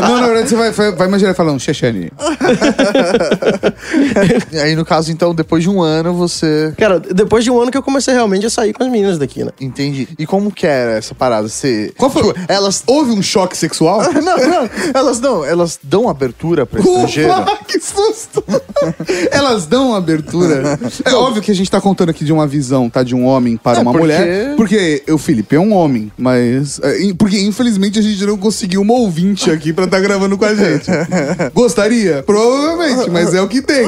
não, 0.00 0.20
na 0.20 0.26
verdade, 0.26 0.48
você 0.48 0.56
vai, 0.56 0.70
vai, 0.70 0.92
vai 0.92 1.08
imaginar 1.08 1.34
falando, 1.34 1.60
xexé. 1.60 1.92
Nini. 1.92 2.10
E 4.52 4.58
aí, 4.60 4.74
no 4.76 4.84
caso, 4.84 5.10
então, 5.12 5.34
depois 5.34 5.62
de 5.62 5.70
um 5.70 5.80
ano, 5.82 6.12
você. 6.14 6.72
Cara, 6.78 6.98
depois 7.00 7.44
de 7.44 7.50
um 7.50 7.60
ano 7.60 7.70
que 7.70 7.78
eu 7.78 7.82
comecei 7.82 8.14
realmente 8.14 8.46
a 8.46 8.50
sair 8.50 8.72
com 8.72 8.82
as 8.82 8.90
meninas 8.90 9.18
daqui, 9.18 9.44
né? 9.44 9.50
Entendi. 9.60 10.08
E 10.18 10.26
como 10.26 10.50
que 10.50 10.66
era 10.66 10.92
essa 10.92 11.14
parada? 11.14 11.48
Você. 11.48 11.92
Qual 11.96 12.10
foi? 12.10 12.22
Tipo, 12.22 12.34
elas. 12.48 12.82
Houve 12.86 13.10
um 13.12 13.22
choque 13.22 13.56
sexual? 13.56 14.02
Não, 14.26 14.36
não, 14.36 14.70
elas 14.94 15.20
não, 15.20 15.44
elas 15.44 15.78
dão 15.82 16.08
abertura 16.08 16.66
pra 16.66 16.80
estrangeiro. 16.80 17.30
Ufa, 17.32 17.58
que 17.66 17.75
susto! 17.80 18.42
Elas 19.30 19.66
dão 19.66 19.94
abertura. 19.94 20.78
É 21.04 21.14
óbvio 21.14 21.42
que 21.42 21.50
a 21.50 21.54
gente 21.54 21.70
tá 21.70 21.80
contando 21.80 22.10
aqui 22.10 22.24
de 22.24 22.32
uma 22.32 22.46
visão, 22.46 22.88
tá? 22.90 23.02
De 23.02 23.14
um 23.14 23.24
homem 23.26 23.56
para 23.56 23.78
É, 23.78 23.82
uma 23.82 23.92
porque- 23.92 24.02
mulher. 24.06 24.54
Porque 24.56 25.02
o 25.08 25.18
Felipe 25.18 25.56
é 25.56 25.60
um 25.60 25.72
homem, 25.72 26.10
mas. 26.16 26.80
é, 26.82 27.12
Porque 27.18 27.38
infelizmente 27.40 27.98
a 27.98 28.02
gente 28.02 28.24
não 28.24 28.36
conseguiu 28.36 28.80
uma 28.82 28.94
ouvinte 28.94 29.50
aqui 29.50 29.72
pra 29.72 29.84
estar 29.84 30.00
gravando 30.00 30.36
com 30.38 30.44
a 30.44 30.54
gente. 30.54 30.86
Gostaria? 31.54 32.22
Provavelmente, 32.22 33.10
mas 33.10 33.34
é 33.34 33.40
o 33.40 33.48
que 33.48 33.60
tem. 33.62 33.86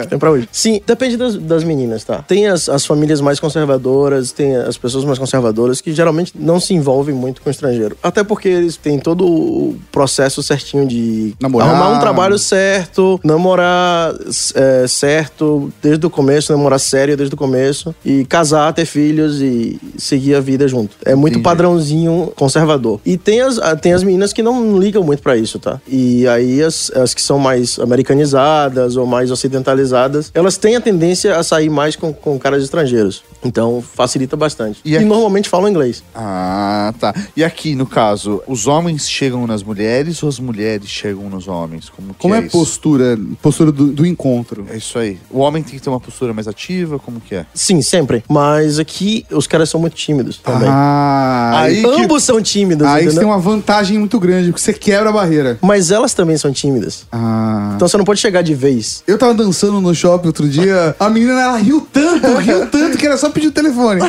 que 0.00 0.06
tem 0.08 0.18
pra 0.18 0.30
hoje. 0.30 0.48
Sim, 0.52 0.80
depende 0.86 1.16
das, 1.16 1.36
das 1.36 1.64
meninas, 1.64 2.04
tá? 2.04 2.22
Tem 2.22 2.46
as, 2.46 2.68
as 2.68 2.84
famílias 2.86 3.20
mais 3.20 3.38
conservadoras, 3.40 4.32
tem 4.32 4.56
as 4.56 4.76
pessoas 4.76 5.04
mais 5.04 5.18
conservadoras 5.18 5.80
que 5.80 5.92
geralmente 5.92 6.32
não 6.38 6.60
se 6.60 6.74
envolvem 6.74 7.14
muito 7.14 7.40
com 7.42 7.48
o 7.48 7.52
estrangeiro. 7.52 7.96
Até 8.02 8.22
porque 8.24 8.48
eles 8.48 8.76
têm 8.76 8.98
todo 8.98 9.24
o 9.26 9.76
processo 9.92 10.42
certinho 10.42 10.86
de 10.86 11.34
Namorar. 11.58 11.82
arrumar 11.82 11.96
um 11.96 12.00
trabalho 12.00 12.38
certo, 12.38 13.20
namorar 13.24 14.14
é, 14.54 14.86
certo 14.86 15.72
desde 15.82 16.06
o 16.06 16.10
começo, 16.10 16.52
namorar 16.52 16.80
sério 16.80 17.16
desde 17.16 17.34
o 17.34 17.38
começo, 17.38 17.94
e 18.04 18.24
casar, 18.24 18.72
ter 18.72 18.84
filhos 18.84 19.40
e 19.40 19.78
seguir 19.96 20.34
a 20.34 20.40
vida 20.40 20.66
junto. 20.68 20.96
É 21.04 21.14
muito 21.14 21.34
Entendi. 21.34 21.44
padrãozinho 21.44 22.32
conservador. 22.36 23.00
E 23.04 23.16
tem 23.16 23.40
as, 23.40 23.58
ah, 23.58 23.76
tem 23.76 23.92
as 23.92 24.02
meninas 24.02 24.32
que 24.32 24.42
não 24.42 24.78
ligam 24.78 25.02
muito 25.02 25.22
pra 25.22 25.36
isso, 25.36 25.58
tá? 25.58 25.80
E 25.88 26.26
aí 26.28 26.62
as, 26.62 26.90
as 26.94 27.14
que 27.14 27.22
são 27.22 27.38
mais 27.38 27.78
americanizadas 27.78 28.96
ou 28.96 29.06
mais 29.06 29.30
ocidentalizadas, 29.30 30.30
elas 30.34 30.56
têm 30.56 30.76
a 30.76 30.80
tendência 30.80 31.36
a 31.36 31.42
sair 31.42 31.70
mais 31.70 31.96
com, 31.96 32.12
com 32.12 32.38
caras 32.38 32.62
estrangeiros. 32.62 33.22
Então 33.46 33.82
facilita 33.94 34.36
bastante. 34.36 34.80
E 34.84 34.92
E, 34.92 34.96
aqui- 34.96 35.04
normalmente 35.06 35.48
falam 35.48 35.68
inglês. 35.68 36.02
Ah, 36.14 36.92
tá. 36.98 37.14
E 37.36 37.44
aqui, 37.44 37.74
no 37.74 37.86
caso, 37.86 38.42
os 38.46 38.66
homens 38.66 39.08
chegam 39.08 39.46
nas 39.46 39.62
mulheres 39.62 40.22
ou 40.22 40.28
as 40.28 40.38
mulheres 40.38 40.88
chegam 40.88 41.28
nos 41.30 41.46
homens? 41.48 41.88
Como, 41.88 42.08
que 42.14 42.20
Como 42.20 42.34
é 42.34 42.38
a 42.38 42.40
isso? 42.42 42.50
postura, 42.50 43.18
postura 43.40 43.70
do, 43.70 43.86
do 43.92 44.04
encontro? 44.06 44.66
É 44.70 44.76
isso 44.76 44.98
aí. 44.98 45.18
O 45.30 45.38
homem 45.40 45.62
tem 45.62 45.74
que 45.74 45.80
ter 45.80 45.88
uma 45.90 46.00
postura 46.00 46.32
mais 46.32 46.48
ativa? 46.48 46.98
Como 46.98 47.20
que 47.20 47.34
é? 47.34 47.46
Sim, 47.54 47.80
sempre. 47.82 48.24
Mas 48.28 48.78
aqui 48.78 49.24
os 49.30 49.46
caras 49.46 49.68
são 49.70 49.80
muito 49.80 49.94
tímidos 49.94 50.38
também. 50.38 50.68
Ah, 50.70 51.60
Aí 51.62 51.82
que- 51.82 51.86
Ambos 52.02 52.22
são 52.24 52.40
tímidos, 52.42 52.86
aí 52.86 53.04
você 53.04 53.18
tem 53.18 53.26
uma 53.26 53.38
vantagem 53.38 53.98
muito 53.98 54.18
grande, 54.20 54.50
porque 54.50 54.60
você 54.62 54.72
quebra 54.72 55.10
a 55.10 55.12
barreira. 55.12 55.58
Mas 55.62 55.90
elas 55.90 56.12
também 56.14 56.36
são 56.36 56.52
tímidas. 56.52 57.06
Ah. 57.12 57.72
Então 57.76 57.86
você 57.88 57.96
não 57.96 58.04
pode 58.04 58.20
chegar 58.20 58.42
de 58.42 58.54
vez. 58.54 59.02
Eu 59.06 59.18
tava 59.18 59.34
dançando 59.34 59.80
no 59.80 59.94
shopping 59.94 60.26
outro 60.28 60.48
dia, 60.48 60.94
a 60.98 61.08
menina 61.08 61.40
ela 61.40 61.56
riu 61.56 61.86
tanto, 61.92 62.34
riu 62.38 62.66
tanto 62.66 62.96
que 62.98 63.06
era 63.06 63.16
só 63.16 63.30
pedir 63.36 63.48
o 63.48 63.52
telefone. 63.52 64.00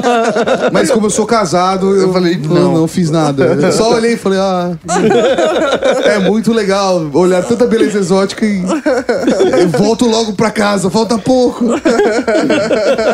Mas 0.72 0.90
como 0.90 1.06
eu 1.06 1.10
sou 1.10 1.26
casado, 1.26 1.94
eu, 1.96 2.12
falei, 2.12 2.36
não, 2.38 2.54
não. 2.54 2.74
não 2.74 2.88
fiz 2.88 3.10
nada. 3.10 3.44
Eu 3.44 3.72
só 3.72 3.92
olhei 3.92 4.14
e 4.14 4.16
falei, 4.16 4.38
ah, 4.38 4.70
é 6.04 6.18
muito 6.18 6.52
legal 6.52 7.08
olhar 7.12 7.42
tanta 7.44 7.66
beleza 7.66 7.98
exótica 7.98 8.44
e 8.46 8.62
eu 9.60 9.68
volto 9.68 10.06
logo 10.06 10.32
pra 10.34 10.50
casa, 10.50 10.88
falta 10.90 11.18
pouco. 11.18 11.66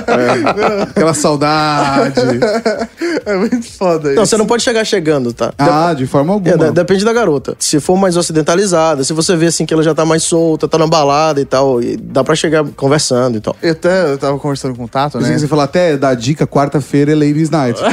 É, 0.06 0.82
aquela 0.82 1.14
saudade. 1.14 2.20
É 3.24 3.34
muito 3.36 3.62
foda 3.66 4.08
isso. 4.10 4.16
Não, 4.16 4.26
você 4.26 4.36
não 4.36 4.46
pode 4.46 4.62
chegar 4.62 4.84
chegando, 4.84 5.32
tá? 5.32 5.52
Ah, 5.58 5.92
de 5.94 6.06
forma 6.06 6.32
É, 6.32 6.34
alguma. 6.34 6.56
de- 6.66 6.72
depende 6.72 7.04
da 7.04 7.12
garota. 7.12 7.56
Se 7.58 7.80
for 7.80 7.96
mais 7.96 8.16
ocidentalizada, 8.16 9.02
se 9.04 9.12
você 9.12 9.34
vê 9.36 9.46
assim 9.46 9.64
que 9.66 9.72
ela 9.74 9.82
já 9.82 9.94
tá 9.94 10.04
mais 10.04 10.22
solta, 10.22 10.68
tá 10.68 10.78
na 10.78 10.86
balada 10.86 11.40
e 11.40 11.44
tal, 11.44 11.82
e 11.82 11.96
dá 11.96 12.22
pra 12.22 12.34
chegar 12.34 12.64
conversando 12.76 13.36
e 13.38 13.40
tal. 13.40 13.56
Eu 13.62 13.72
até 13.72 14.12
eu 14.12 14.18
tava 14.18 14.38
conversando 14.38 14.74
com 14.76 14.84
o 14.84 14.88
Tato, 14.88 15.18
né? 15.18 15.28
Você 15.40 15.48
falou 15.48 15.64
até 15.64 15.96
da 15.96 16.14
dica 16.14 16.46
quarta-feira 16.46 17.12
é 17.12 17.14
Ladies 17.14 17.50
Night. 17.50 17.80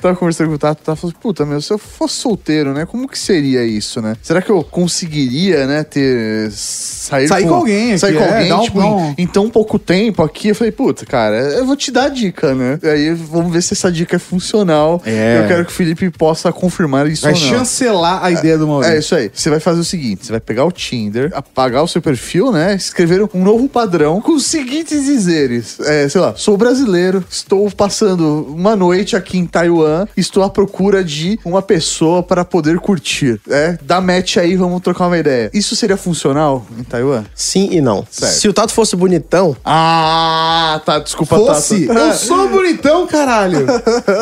tava 0.00 0.16
conversando 0.16 0.48
com 0.48 0.54
o 0.54 0.58
Tato, 0.58 0.82
tava 0.82 0.96
falando, 0.96 1.16
puta, 1.16 1.44
meu, 1.44 1.60
se 1.60 1.72
eu 1.72 1.78
fosse 1.78 2.14
solteiro, 2.14 2.72
né? 2.72 2.86
Como 2.86 3.08
que 3.08 3.18
seria 3.18 3.64
isso, 3.64 4.00
né? 4.00 4.16
Será 4.22 4.40
que 4.42 4.50
eu 4.50 4.62
conseguiria, 4.64 5.66
né, 5.66 5.82
ter... 5.84 6.50
Sair, 6.50 7.28
Sair 7.28 7.44
com 7.46 7.54
alguém 7.54 7.90
aqui, 7.90 7.98
Sair 8.00 8.14
com 8.14 8.22
é, 8.24 8.28
alguém, 8.36 8.52
um- 8.52 8.60
tipo, 8.62 8.78
dá 8.80 8.86
em, 8.86 8.90
um- 8.90 9.14
em 9.18 9.26
tão 9.26 9.50
pouco 9.50 9.78
tempo 9.78 10.22
aqui. 10.22 10.48
Eu 10.48 10.54
falei, 10.54 10.72
puta, 10.72 11.04
cara, 11.06 11.36
eu 11.36 11.64
vou 11.64 11.76
te 11.76 11.90
dar 11.90 12.04
a 12.04 12.08
dica, 12.08 12.54
né? 12.54 12.78
E 12.82 12.88
aí 12.88 13.14
vamos 13.14 13.52
ver 13.52 13.62
se 13.62 13.74
essa 13.74 13.90
dica 13.92 14.16
é 14.16 14.18
funcional. 14.18 15.00
É. 15.04 15.40
Eu 15.42 15.48
quero 15.48 15.64
que 15.64 15.72
o 15.72 15.74
Felipe 15.74 16.10
possa 16.10 16.52
confirmar 16.52 17.06
isso 17.06 17.22
Vai 17.22 17.32
ou 17.34 17.38
não. 17.38 17.46
chancelar 17.48 18.24
a 18.24 18.30
ideia 18.30 18.58
do 18.58 18.66
Maurício. 18.66 18.94
É 18.94 18.98
isso 18.98 19.14
aí. 19.14 19.30
Você 19.32 19.50
vai 19.50 19.60
fazer 19.60 19.80
o 19.80 19.84
seguinte: 19.84 20.26
você 20.26 20.32
vai 20.32 20.40
pegar 20.40 20.64
o 20.64 20.72
Tinder, 20.72 21.30
apagar 21.34 21.82
o 21.82 21.88
seu 21.88 22.00
perfil, 22.02 22.50
né? 22.50 22.74
Escrever 22.74 23.28
um 23.34 23.42
novo 23.44 23.68
padrão 23.68 24.20
com 24.20 24.32
os 24.32 24.46
seguintes 24.46 24.95
dizeres. 25.04 25.78
É, 25.80 26.08
sei 26.08 26.20
lá, 26.20 26.34
sou 26.36 26.56
brasileiro, 26.56 27.24
estou 27.30 27.70
passando 27.70 28.46
uma 28.48 28.74
noite 28.76 29.16
aqui 29.16 29.38
em 29.38 29.46
Taiwan, 29.46 30.06
estou 30.16 30.42
à 30.42 30.50
procura 30.50 31.02
de 31.04 31.38
uma 31.44 31.60
pessoa 31.62 32.22
para 32.22 32.44
poder 32.44 32.78
curtir. 32.78 33.40
É, 33.48 33.78
dá 33.82 34.00
match 34.00 34.36
aí, 34.36 34.56
vamos 34.56 34.80
trocar 34.80 35.06
uma 35.06 35.18
ideia. 35.18 35.50
Isso 35.52 35.74
seria 35.76 35.96
funcional 35.96 36.66
em 36.78 36.82
Taiwan? 36.84 37.24
Sim 37.34 37.68
e 37.72 37.80
não. 37.80 38.06
Certo. 38.10 38.32
Se 38.32 38.48
o 38.48 38.52
Tato 38.52 38.72
fosse 38.72 38.94
bonitão, 38.96 39.56
Ah, 39.64 40.80
tá, 40.84 40.98
desculpa, 40.98 41.36
Fosse, 41.36 41.86
Tato. 41.86 41.98
eu 41.98 42.12
sou 42.14 42.48
bonitão, 42.48 43.06
caralho. 43.06 43.66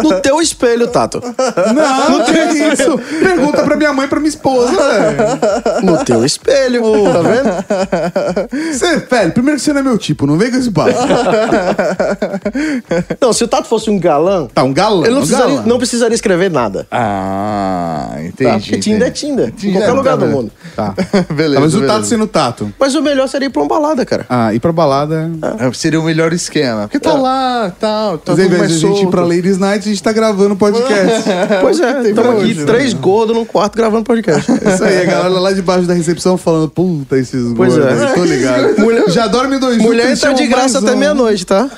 no 0.03 0.21
teu 0.21 0.41
espelho, 0.41 0.89
Tato. 0.89 1.21
Não, 1.75 2.11
não 2.19 2.25
tem 2.25 2.73
isso. 2.73 2.99
Pergunta 3.21 3.63
pra 3.63 3.77
minha 3.77 3.93
mãe, 3.93 4.09
pra 4.09 4.19
minha 4.21 4.29
esposa, 4.29 4.71
velho. 4.73 5.83
No 5.83 6.05
teu 6.05 6.25
espelho, 6.25 6.83
tá 7.13 7.23
vendo? 7.23 8.73
Você, 8.73 8.97
velho, 8.99 9.33
primeiro 9.33 9.59
que 9.59 9.65
você 9.65 9.73
não 9.73 9.81
é 9.81 9.83
meu 9.85 9.99
tipo, 9.99 10.27
não 10.27 10.37
vem 10.39 10.51
com 10.51 10.57
esse 10.65 10.73
papo. 10.73 10.91
Não, 13.21 13.33
se 13.33 13.45
o 13.45 13.49
Tato 13.49 13.69
fosse 13.69 13.91
um 13.91 13.99
galã, 13.99 14.47
Tá, 14.53 14.63
um 14.63 14.73
galã. 14.73 15.05
ele 15.07 15.11
não 15.15 15.19
um 15.19 15.23
precisaria, 15.23 15.55
galã. 15.57 15.67
não 15.67 15.79
precisaria 15.79 16.15
escrever 16.15 16.51
nada. 16.51 16.87
Ah, 16.91 18.11
Tá? 18.15 18.23
entendi. 18.25 18.71
Porque 18.71 18.79
Tinder 18.79 19.09
é. 19.09 19.11
Tinder. 19.11 19.53
Em 19.63 19.73
qualquer 19.73 19.93
lugar 19.93 20.19
tá 20.19 20.25
do 20.25 20.31
mundo. 20.31 20.51
Tá. 20.75 20.95
Beleza. 21.35 21.55
Tá, 21.55 21.61
mas 21.61 21.75
o 21.75 21.79
beleza. 21.79 21.95
tato 21.95 22.07
sendo 22.07 22.27
tato. 22.27 22.73
Mas 22.79 22.95
o 22.95 23.03
melhor 23.03 23.29
seria 23.29 23.47
ir 23.47 23.51
pra 23.51 23.63
uma 23.63 23.69
balada, 23.69 24.05
cara. 24.05 24.27
Ah, 24.29 24.53
ir 24.55 24.61
pra 24.61 24.73
balada. 24.73 25.31
É, 25.61 25.73
Seria 25.73 26.01
o 26.01 26.05
melhor 26.05 26.33
esquema. 26.33 26.83
Porque 26.83 26.99
tá 26.99 27.11
É. 27.11 27.15
lá, 27.15 27.73
tal, 27.79 28.19
tá 28.19 28.33
Mas 28.33 28.41
ao 28.41 28.45
tudo 28.45 28.47
invés 28.47 28.61
mais 28.61 28.81
de 28.81 28.87
a 28.87 28.89
gente 28.89 29.03
ir 29.05 29.09
pra 29.09 29.23
Ladies 29.23 29.59
Night, 29.59 29.89
a 29.89 29.93
gente 29.93 30.03
tá 30.03 30.13
gravando 30.13 30.57
podcast. 30.57 31.25
Pois 31.61 31.81
é, 31.81 31.93
tem 31.95 32.11
estamos 32.11 32.33
aqui, 32.35 32.43
hoje, 32.45 32.55
né? 32.61 32.67
três 32.67 32.93
gordos 32.93 33.35
num 33.37 33.45
quarto 33.45 33.77
gravando 33.77 34.05
podcast. 34.05 34.51
É 34.51 34.75
Isso 34.75 34.85
aí, 34.85 34.99
a 35.03 35.05
galera 35.05 35.29
lá 35.41 35.53
debaixo 35.53 35.87
da 35.87 35.95
recepção 35.95 36.37
falando, 36.37 36.69
puta, 36.69 37.17
esses 37.19 37.53
Pois 37.55 37.77
gordos. 37.77 38.01
é. 38.03 38.11
eu 38.11 38.15
Tô 38.15 38.25
ligado. 38.25 38.81
Mulher- 38.81 39.09
Já 39.11 39.27
dorme 39.27 39.59
dois 39.59 39.79
Mulher 39.79 40.19
tá 40.19 40.33
de 40.33 40.47
mais 40.57 40.75
até 40.75 40.95
meia-noite, 40.97 41.47
tá? 41.47 41.71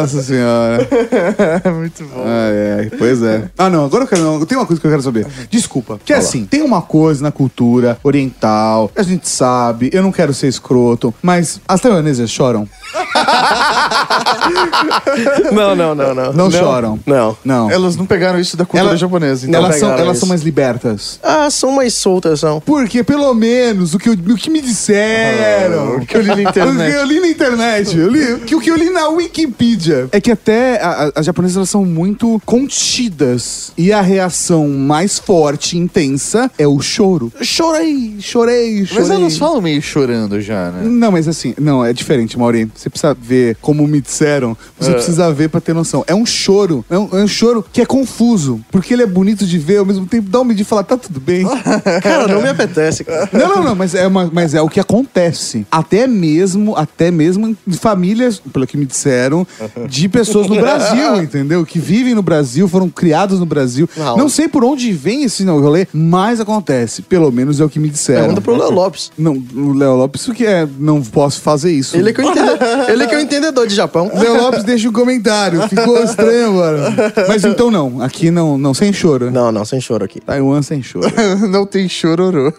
Nossa 0.00 0.22
senhora. 0.22 0.88
Muito 1.76 2.04
bom. 2.04 2.24
Ai, 2.24 2.80
ai, 2.80 2.90
pois 2.98 3.22
é. 3.22 3.50
Ah, 3.56 3.70
não, 3.70 3.84
agora 3.84 4.04
eu 4.04 4.08
quero. 4.08 4.22
Não, 4.22 4.44
tem 4.44 4.56
uma 4.56 4.66
coisa 4.66 4.80
que 4.80 4.86
eu 4.86 4.90
quero 4.90 5.02
saber. 5.02 5.26
Desculpa. 5.50 5.98
Que 6.04 6.12
é 6.12 6.16
assim, 6.16 6.44
tem 6.44 6.62
uma 6.62 6.82
coisa 6.82 7.22
na 7.22 7.32
cultura 7.32 7.98
oriental, 8.02 8.90
a 8.96 9.02
gente 9.02 9.28
sabe, 9.28 9.90
eu 9.92 10.02
não 10.02 10.12
quero 10.12 10.32
ser 10.34 10.48
escroto, 10.48 11.14
mas 11.22 11.60
as 11.66 11.80
taiwanesas 11.80 12.30
choram? 12.30 12.68
Não, 15.52 15.74
não, 15.74 15.94
não, 15.94 16.14
não. 16.14 16.32
Não, 16.32 16.50
choram. 16.50 16.98
Não. 17.06 17.36
Não. 17.44 17.70
Elas 17.70 17.96
não 17.96 18.06
pegaram 18.06 18.38
isso 18.38 18.56
da 18.56 18.64
cultura 18.64 18.90
Ela- 18.90 18.96
japonesa, 18.96 19.46
então. 19.46 19.60
elas 19.62 19.76
são, 19.76 19.88
pegaram 19.88 20.04
elas 20.04 20.16
isso. 20.16 20.20
são 20.20 20.28
mais 20.28 20.42
libertas. 20.42 21.18
Ah, 21.22 21.48
são 21.50 21.72
mais 21.72 21.94
soltas, 21.94 22.40
são. 22.40 22.60
Porque, 22.60 23.02
pelo 23.02 23.32
menos, 23.34 23.94
o 23.94 23.98
que, 23.98 24.08
eu- 24.08 24.12
o 24.14 24.36
que 24.36 24.50
me 24.50 24.60
disseram. 24.60 25.96
O 25.96 26.06
que 26.06 26.16
eu 26.16 26.20
li 26.22 26.34
na 26.34 26.42
internet. 26.50 26.74
O 26.84 26.90
que 26.90 26.96
eu 26.96 27.04
li 27.06 27.20
na 27.20 27.28
internet. 27.28 27.98
Eu 27.98 28.08
li, 28.10 28.40
que, 28.40 28.54
o 28.56 28.60
que 28.60 28.70
eu 28.70 28.76
li 28.76 28.90
na 28.90 29.08
Wikipedia. 29.08 30.08
É 30.12 30.20
que 30.20 30.30
até 30.30 30.80
a- 30.82 31.06
a- 31.06 31.12
as 31.20 31.26
japonesas 31.26 31.56
elas 31.56 31.70
são 31.70 31.84
muito 31.84 32.40
contidas. 32.44 33.72
E 33.76 33.92
a 33.92 34.00
reação 34.00 34.68
mais 34.68 35.18
forte 35.18 35.76
e 35.76 35.80
intensa 35.80 36.50
é 36.58 36.66
o 36.66 36.80
choro. 36.80 37.32
Chorei, 37.40 38.16
chorei, 38.20 38.84
chorei. 38.86 39.02
Mas 39.02 39.10
elas 39.10 39.36
falam 39.36 39.60
meio 39.60 39.80
chorando 39.82 40.40
já, 40.40 40.70
né? 40.70 40.82
Não, 40.84 41.10
mas 41.12 41.28
assim, 41.28 41.54
não, 41.58 41.84
é 41.84 41.92
diferente, 41.92 42.38
Mauri. 42.38 42.70
Você 42.74 42.83
precisa 42.90 43.14
ver 43.14 43.56
como 43.60 43.86
me 43.86 44.00
disseram. 44.00 44.56
Você 44.78 44.90
É. 44.90 44.94
precisa 44.94 45.32
ver 45.32 45.48
pra 45.48 45.60
ter 45.60 45.72
noção. 45.74 46.04
É 46.06 46.14
um 46.14 46.24
choro. 46.26 46.84
É 46.90 46.98
um, 46.98 47.08
é 47.12 47.22
um 47.24 47.28
choro 47.28 47.64
que 47.72 47.80
é 47.80 47.86
confuso. 47.86 48.60
Porque 48.70 48.92
ele 48.94 49.02
é 49.02 49.06
bonito 49.06 49.46
de 49.46 49.58
ver, 49.58 49.78
ao 49.78 49.84
mesmo 49.86 50.06
tempo 50.06 50.28
dá 50.28 50.40
um 50.40 50.44
medo 50.44 50.56
de 50.56 50.64
falar, 50.64 50.82
tá 50.84 50.96
tudo 50.96 51.20
bem. 51.20 51.44
Cara, 52.02 52.28
não 52.28 52.42
me 52.42 52.48
apetece, 52.48 53.04
cara. 53.04 53.28
Não, 53.32 53.48
não, 53.56 53.64
não, 53.64 53.74
mas 53.74 53.94
é, 53.94 54.06
uma- 54.06 54.30
mas 54.32 54.54
é 54.54 54.60
o 54.62 54.68
que 54.68 54.78
acontece. 54.80 55.66
Até 55.70 56.06
mesmo, 56.06 56.76
até 56.76 57.10
mesmo 57.10 57.48
em 57.66 57.72
famílias, 57.72 58.40
pelo 58.52 58.66
que 58.66 58.76
me 58.76 58.86
disseram, 58.86 59.46
de 59.88 60.08
pessoas 60.08 60.46
no 60.48 60.54
Brasil, 60.56 61.20
entendeu? 61.22 61.64
Que 61.66 61.78
vivem 61.78 62.14
no 62.14 62.22
Brasil, 62.22 62.68
foram 62.68 62.88
criados 62.88 63.38
no 63.40 63.46
Brasil. 63.46 63.88
Não. 63.96 64.16
Não, 64.16 64.28
sei 64.28 64.48
por 64.48 64.64
onde 64.64 64.92
vem 64.92 65.24
esse 65.24 65.44
não, 65.44 65.60
rolê, 65.60 65.86
mas 65.92 66.40
acontece. 66.40 67.02
Pelo 67.02 67.30
menos 67.30 67.60
é 67.60 67.64
o 67.64 67.68
que 67.68 67.78
me 67.78 67.88
disseram. 67.88 68.20
Pergunta 68.22 68.40
pro 68.40 68.56
Léo 68.56 68.70
Lopes. 68.70 69.10
Não, 69.18 69.32
o 69.54 69.72
Léo 69.72 69.96
Lopes, 69.96 70.22
isso 70.22 70.32
que 70.32 70.46
é, 70.46 70.66
não 70.78 71.02
posso 71.02 71.40
fazer 71.40 71.72
isso. 71.72 71.96
Ele 71.96 72.10
é, 72.10 72.12
que 72.12 72.20
é 72.20 72.24
o 72.24 72.30
entende- 72.30 72.50
ele 72.88 73.04
é 73.04 73.06
que 73.06 73.14
é 73.14 73.18
o 73.18 73.20
entendedor 73.20 73.66
de 73.66 73.74
Japão. 73.74 74.10
Léo 74.14 74.40
Lopes 74.40 74.64
deixa 74.64 74.88
um 74.88 74.92
comentário. 74.92 75.68
Ficou 75.68 76.02
estranho 76.02 76.48
agora. 76.48 76.92
Mas 77.28 77.44
então 77.44 77.70
não, 77.70 78.02
aqui 78.02 78.30
não, 78.30 78.58
não 78.58 78.74
sem 78.74 78.92
choro. 78.92 79.30
Não, 79.30 79.50
não, 79.50 79.64
sem 79.64 79.80
choro 79.80 80.04
aqui. 80.04 80.20
Taiwan 80.20 80.62
sem 80.62 80.82
choro. 80.82 81.04
Não 81.48 81.66
tem 81.66 81.88
chororô. 81.88 82.52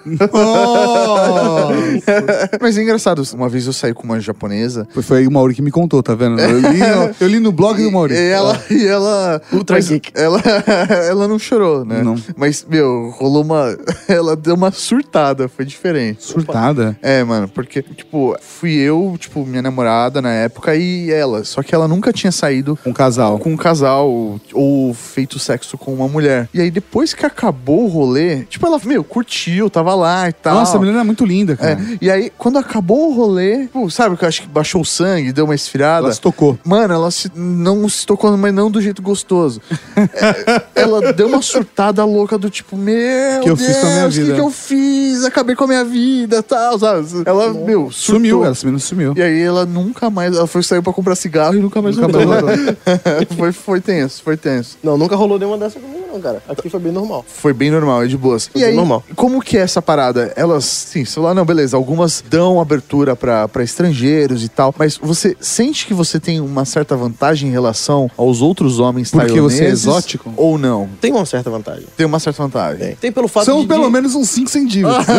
Mas 2.62 2.78
é 2.78 2.82
engraçado, 2.82 3.24
uma 3.34 3.50
vez 3.50 3.66
eu 3.66 3.74
saí 3.74 3.94
com 3.94 4.04
uma 4.04 4.20
japonesa. 4.20 4.88
Foi, 4.94 5.04
foi 5.04 5.18
aí 5.20 5.28
o 5.28 5.32
Mauri 5.32 5.56
que 5.56 5.62
me 5.62 5.72
contou, 5.72 6.02
tá 6.04 6.14
vendo? 6.14 6.40
Eu 6.40 6.60
li 6.60 6.80
no, 6.80 7.16
eu 7.20 7.28
li 7.28 7.40
no 7.40 7.52
blog 7.52 7.82
do 7.82 7.92
Mauri. 7.92 8.14
E 8.14 8.18
ela, 8.18 8.62
e 8.70 8.86
ela. 8.86 9.42
Ultra 9.52 9.78
mas 9.78 9.88
geek. 9.88 10.12
Ela, 10.14 10.42
ela 11.10 11.28
não 11.28 11.40
chorou, 11.40 11.84
né? 11.86 12.02
Não. 12.04 12.16
Mas, 12.36 12.66
meu, 12.68 13.10
rolou 13.12 13.44
uma. 13.44 13.78
Ela 14.08 14.36
deu 14.36 14.56
uma 14.56 14.72
surtada, 14.72 15.48
foi 15.48 15.66
diferente. 15.66 16.24
Surtada. 16.24 16.98
É, 17.02 17.24
mano, 17.24 17.48
porque, 17.48 17.82
tipo, 17.82 18.36
fui 18.42 18.74
eu, 18.74 19.16
tipo, 19.20 19.46
minha 19.46 19.62
namorada 19.62 20.05
na 20.22 20.32
época 20.32 20.76
e 20.76 21.12
ela. 21.12 21.44
Só 21.44 21.62
que 21.62 21.74
ela 21.74 21.88
nunca 21.88 22.12
tinha 22.14 22.32
saído 22.32 22.78
Um 22.86 22.94
casal. 22.94 23.40
com 23.40 23.54
um 23.54 23.58
casal 23.58 24.40
ou 24.54 24.94
feito 24.94 25.40
sexo 25.40 25.78
com 25.78 25.94
uma 25.94 26.08
mulher. 26.08 26.48
E 26.54 26.62
aí, 26.62 26.72
depois 26.72 27.14
que 27.14 27.26
acabou 27.26 27.86
o 27.86 27.88
rolê, 27.88 28.44
tipo, 28.46 28.66
ela, 28.66 28.80
meu, 28.84 29.04
curtiu, 29.04 29.70
tava 29.70 29.94
lá 29.96 30.30
e 30.30 30.34
tal. 30.34 30.56
Nossa, 30.56 30.78
a 30.78 30.80
menina 30.80 31.02
é 31.02 31.04
muito 31.04 31.26
linda, 31.26 31.56
cara. 31.56 31.74
É, 31.74 31.98
e 32.02 32.10
aí, 32.10 32.32
quando 32.38 32.58
acabou 32.58 33.12
o 33.12 33.14
rolê, 33.16 33.68
pô, 33.72 33.90
sabe 33.90 34.16
que 34.18 34.24
eu 34.24 34.28
acho 34.30 34.42
que 34.44 34.48
baixou 34.48 34.82
o 34.82 34.86
sangue, 34.86 35.32
deu 35.32 35.46
uma 35.46 35.56
esfriada. 35.56 36.06
Ela 36.06 36.14
se 36.14 36.22
tocou. 36.22 36.58
Mano, 36.64 36.94
ela 36.94 37.12
se, 37.12 37.32
não 37.36 37.88
se 37.90 38.06
tocou, 38.06 38.36
mas 38.38 38.54
não 38.54 38.70
do 38.72 38.82
jeito 38.82 39.02
gostoso. 39.02 39.62
É, 39.96 40.82
ela 40.82 41.14
deu 41.14 41.28
uma 41.28 41.42
surtada 41.42 42.04
louca 42.06 42.38
do 42.38 42.50
tipo, 42.50 42.76
meu 42.78 43.42
Que 43.42 43.50
eu 43.50 43.58
fiz 43.58 43.78
com 43.78 43.88
a 43.88 43.90
minha 43.90 44.02
Deus, 44.02 44.14
o 44.16 44.18
vida. 44.20 44.30
que, 44.30 44.36
que 44.36 44.42
eu 44.42 44.52
fiz? 44.52 45.24
Acabei 45.26 45.56
com 45.56 45.64
a 45.64 45.68
minha 45.68 45.86
vida 45.86 46.42
tal, 46.44 46.78
sabe? 46.80 47.08
Ela, 47.26 47.54
meu, 47.54 47.92
surtou. 47.92 48.16
Sumiu, 48.16 48.46
essa 48.46 48.66
menina 48.66 48.80
sumiu. 48.80 49.14
E 49.16 49.22
aí 49.22 49.42
ela 49.42 49.66
nunca 49.86 50.10
mais, 50.10 50.36
ela 50.36 50.48
foi 50.48 50.64
sair 50.64 50.82
pra 50.82 50.92
comprar 50.92 51.16
cigarro 51.16 51.56
e 51.56 51.60
nunca 51.60 51.82
mais 51.82 51.96
Nunca 51.96 52.08
voltou. 52.18 52.44
mais 52.44 52.60
foi, 53.38 53.52
foi 53.52 53.82
tenso, 53.82 54.22
foi 54.24 54.36
tenso. 54.38 54.78
Não, 54.84 54.98
nunca 54.98 55.16
rolou 55.16 55.38
nenhuma 55.40 55.58
dessa 55.58 55.80
comigo, 55.80 56.06
não, 56.12 56.20
cara. 56.20 56.42
Aqui 56.50 56.70
foi 56.70 56.80
bem 56.80 56.92
normal. 56.92 57.24
Foi 57.28 57.54
bem 57.54 57.70
normal, 57.72 58.04
é 58.04 58.08
de 58.08 58.18
boas. 58.18 58.48
Foi 58.48 58.62
E 58.62 58.66
aí, 58.66 58.76
normal. 58.76 59.04
como 59.16 59.42
que 59.42 59.58
é 59.58 59.62
essa 59.62 59.82
parada? 59.82 60.34
Elas, 60.36 60.66
sim, 60.66 61.06
sei 61.06 61.22
lá, 61.22 61.34
não, 61.34 61.46
beleza, 61.46 61.78
algumas 61.78 62.24
dão 62.30 62.60
abertura 62.60 63.16
pra 63.16 63.48
pra 63.48 63.64
estrangeiros 63.64 64.44
e 64.44 64.50
tal, 64.50 64.74
mas 64.78 64.98
você 64.98 65.36
sente 65.40 65.86
que 65.86 65.94
você 65.94 66.20
tem 66.20 66.40
uma 66.42 66.66
certa 66.66 66.96
vantagem 66.96 67.50
em 67.50 67.52
relação 67.52 68.10
aos 68.18 68.42
outros 68.42 68.80
homens 68.80 69.12
Porque 69.12 69.28
taiwaneses? 69.28 69.58
você 69.60 69.66
é 69.66 69.70
exótico? 69.70 70.34
Ou 70.36 70.58
não? 70.58 70.90
Tem 71.00 71.12
uma 71.12 71.26
certa 71.26 71.50
vantagem. 71.50 71.86
Tem 71.96 72.06
uma 72.06 72.20
certa 72.20 72.42
vantagem. 72.44 72.80
Tem. 72.80 72.96
Tem 72.96 73.12
pelo 73.12 73.28
fato 73.28 73.46
São 73.46 73.62
de... 73.62 73.68
pelo 73.68 73.86
de- 73.86 73.92
menos 73.92 74.16
uns 74.16 74.30
5 74.30 74.50
centímetros. 74.50 75.06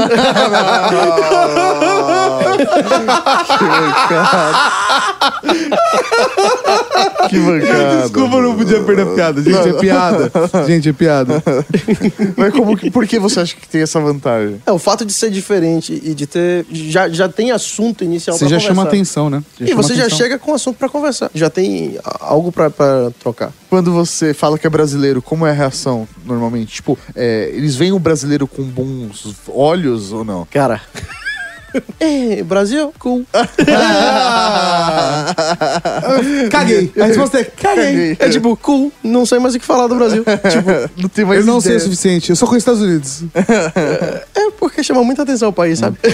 Que 3.58 3.64
bancada. 7.46 8.02
Desculpa, 8.02 8.36
eu 8.36 8.42
não 8.42 8.56
podia 8.56 8.82
perder 8.82 9.02
a 9.02 9.14
piada. 9.14 9.42
Gente, 9.42 9.68
é 9.68 9.72
piada. 9.72 10.32
Gente, 10.66 10.88
é 10.88 10.92
piada. 10.92 11.42
Mas 12.36 12.52
como 12.52 12.76
que, 12.76 12.90
por 12.90 13.06
que 13.06 13.18
você 13.18 13.40
acha 13.40 13.56
que 13.56 13.68
tem 13.68 13.82
essa 13.82 14.00
vantagem? 14.00 14.60
É, 14.66 14.72
o 14.72 14.78
fato 14.78 15.04
de 15.04 15.12
ser 15.12 15.30
diferente 15.30 16.00
e 16.02 16.14
de 16.14 16.26
ter... 16.26 16.66
Já, 16.70 17.08
já 17.08 17.28
tem 17.28 17.50
assunto 17.50 18.04
inicial 18.04 18.36
Você 18.36 18.44
pra 18.44 18.50
já 18.50 18.56
conversar. 18.56 18.74
chama 18.74 18.88
atenção, 18.88 19.30
né? 19.30 19.42
E 19.60 19.68
chama 19.68 19.82
você 19.82 19.94
já 19.94 20.02
atenção. 20.02 20.18
chega 20.18 20.38
com 20.38 20.54
assunto 20.54 20.76
pra 20.76 20.88
conversar. 20.88 21.30
Já 21.34 21.50
tem 21.50 21.98
algo 22.20 22.52
pra, 22.52 22.70
pra 22.70 23.10
trocar. 23.20 23.52
Quando 23.68 23.92
você 23.92 24.32
fala 24.32 24.58
que 24.58 24.66
é 24.66 24.70
brasileiro, 24.70 25.20
como 25.20 25.46
é 25.46 25.50
a 25.50 25.54
reação 25.54 26.08
normalmente? 26.24 26.74
Tipo, 26.74 26.98
é, 27.14 27.50
eles 27.52 27.76
veem 27.76 27.92
o 27.92 27.98
brasileiro 27.98 28.46
com 28.46 28.62
bons 28.62 29.34
olhos 29.48 30.12
ou 30.12 30.24
não? 30.24 30.46
Cara... 30.50 30.80
é, 32.00 32.42
Brasil, 32.42 32.92
cool. 32.98 33.24
Caguei. 36.50 36.92
A 37.00 37.06
resposta 37.06 37.40
é 37.40 37.44
caguei. 37.44 38.16
É 38.18 38.28
tipo, 38.28 38.56
cool, 38.56 38.92
não 39.02 39.24
sei 39.26 39.38
mais 39.38 39.54
o 39.54 39.58
que 39.58 39.64
falar 39.64 39.86
do 39.86 39.94
Brasil. 39.94 40.24
tipo, 40.50 41.00
Não 41.00 41.08
tem 41.08 41.24
mais 41.24 41.40
Eu 41.40 41.46
não 41.46 41.60
sei 41.60 41.72
ideia. 41.72 41.78
o 41.78 41.84
suficiente. 41.84 42.30
Eu 42.30 42.36
só 42.36 42.46
conheço 42.46 42.70
Estados 42.70 42.82
Unidos. 42.82 43.22
é 44.66 44.68
porque 44.68 44.82
chama 44.82 45.02
muita 45.02 45.22
atenção 45.22 45.48
o 45.48 45.52
país, 45.52 45.78
sabe? 45.78 45.98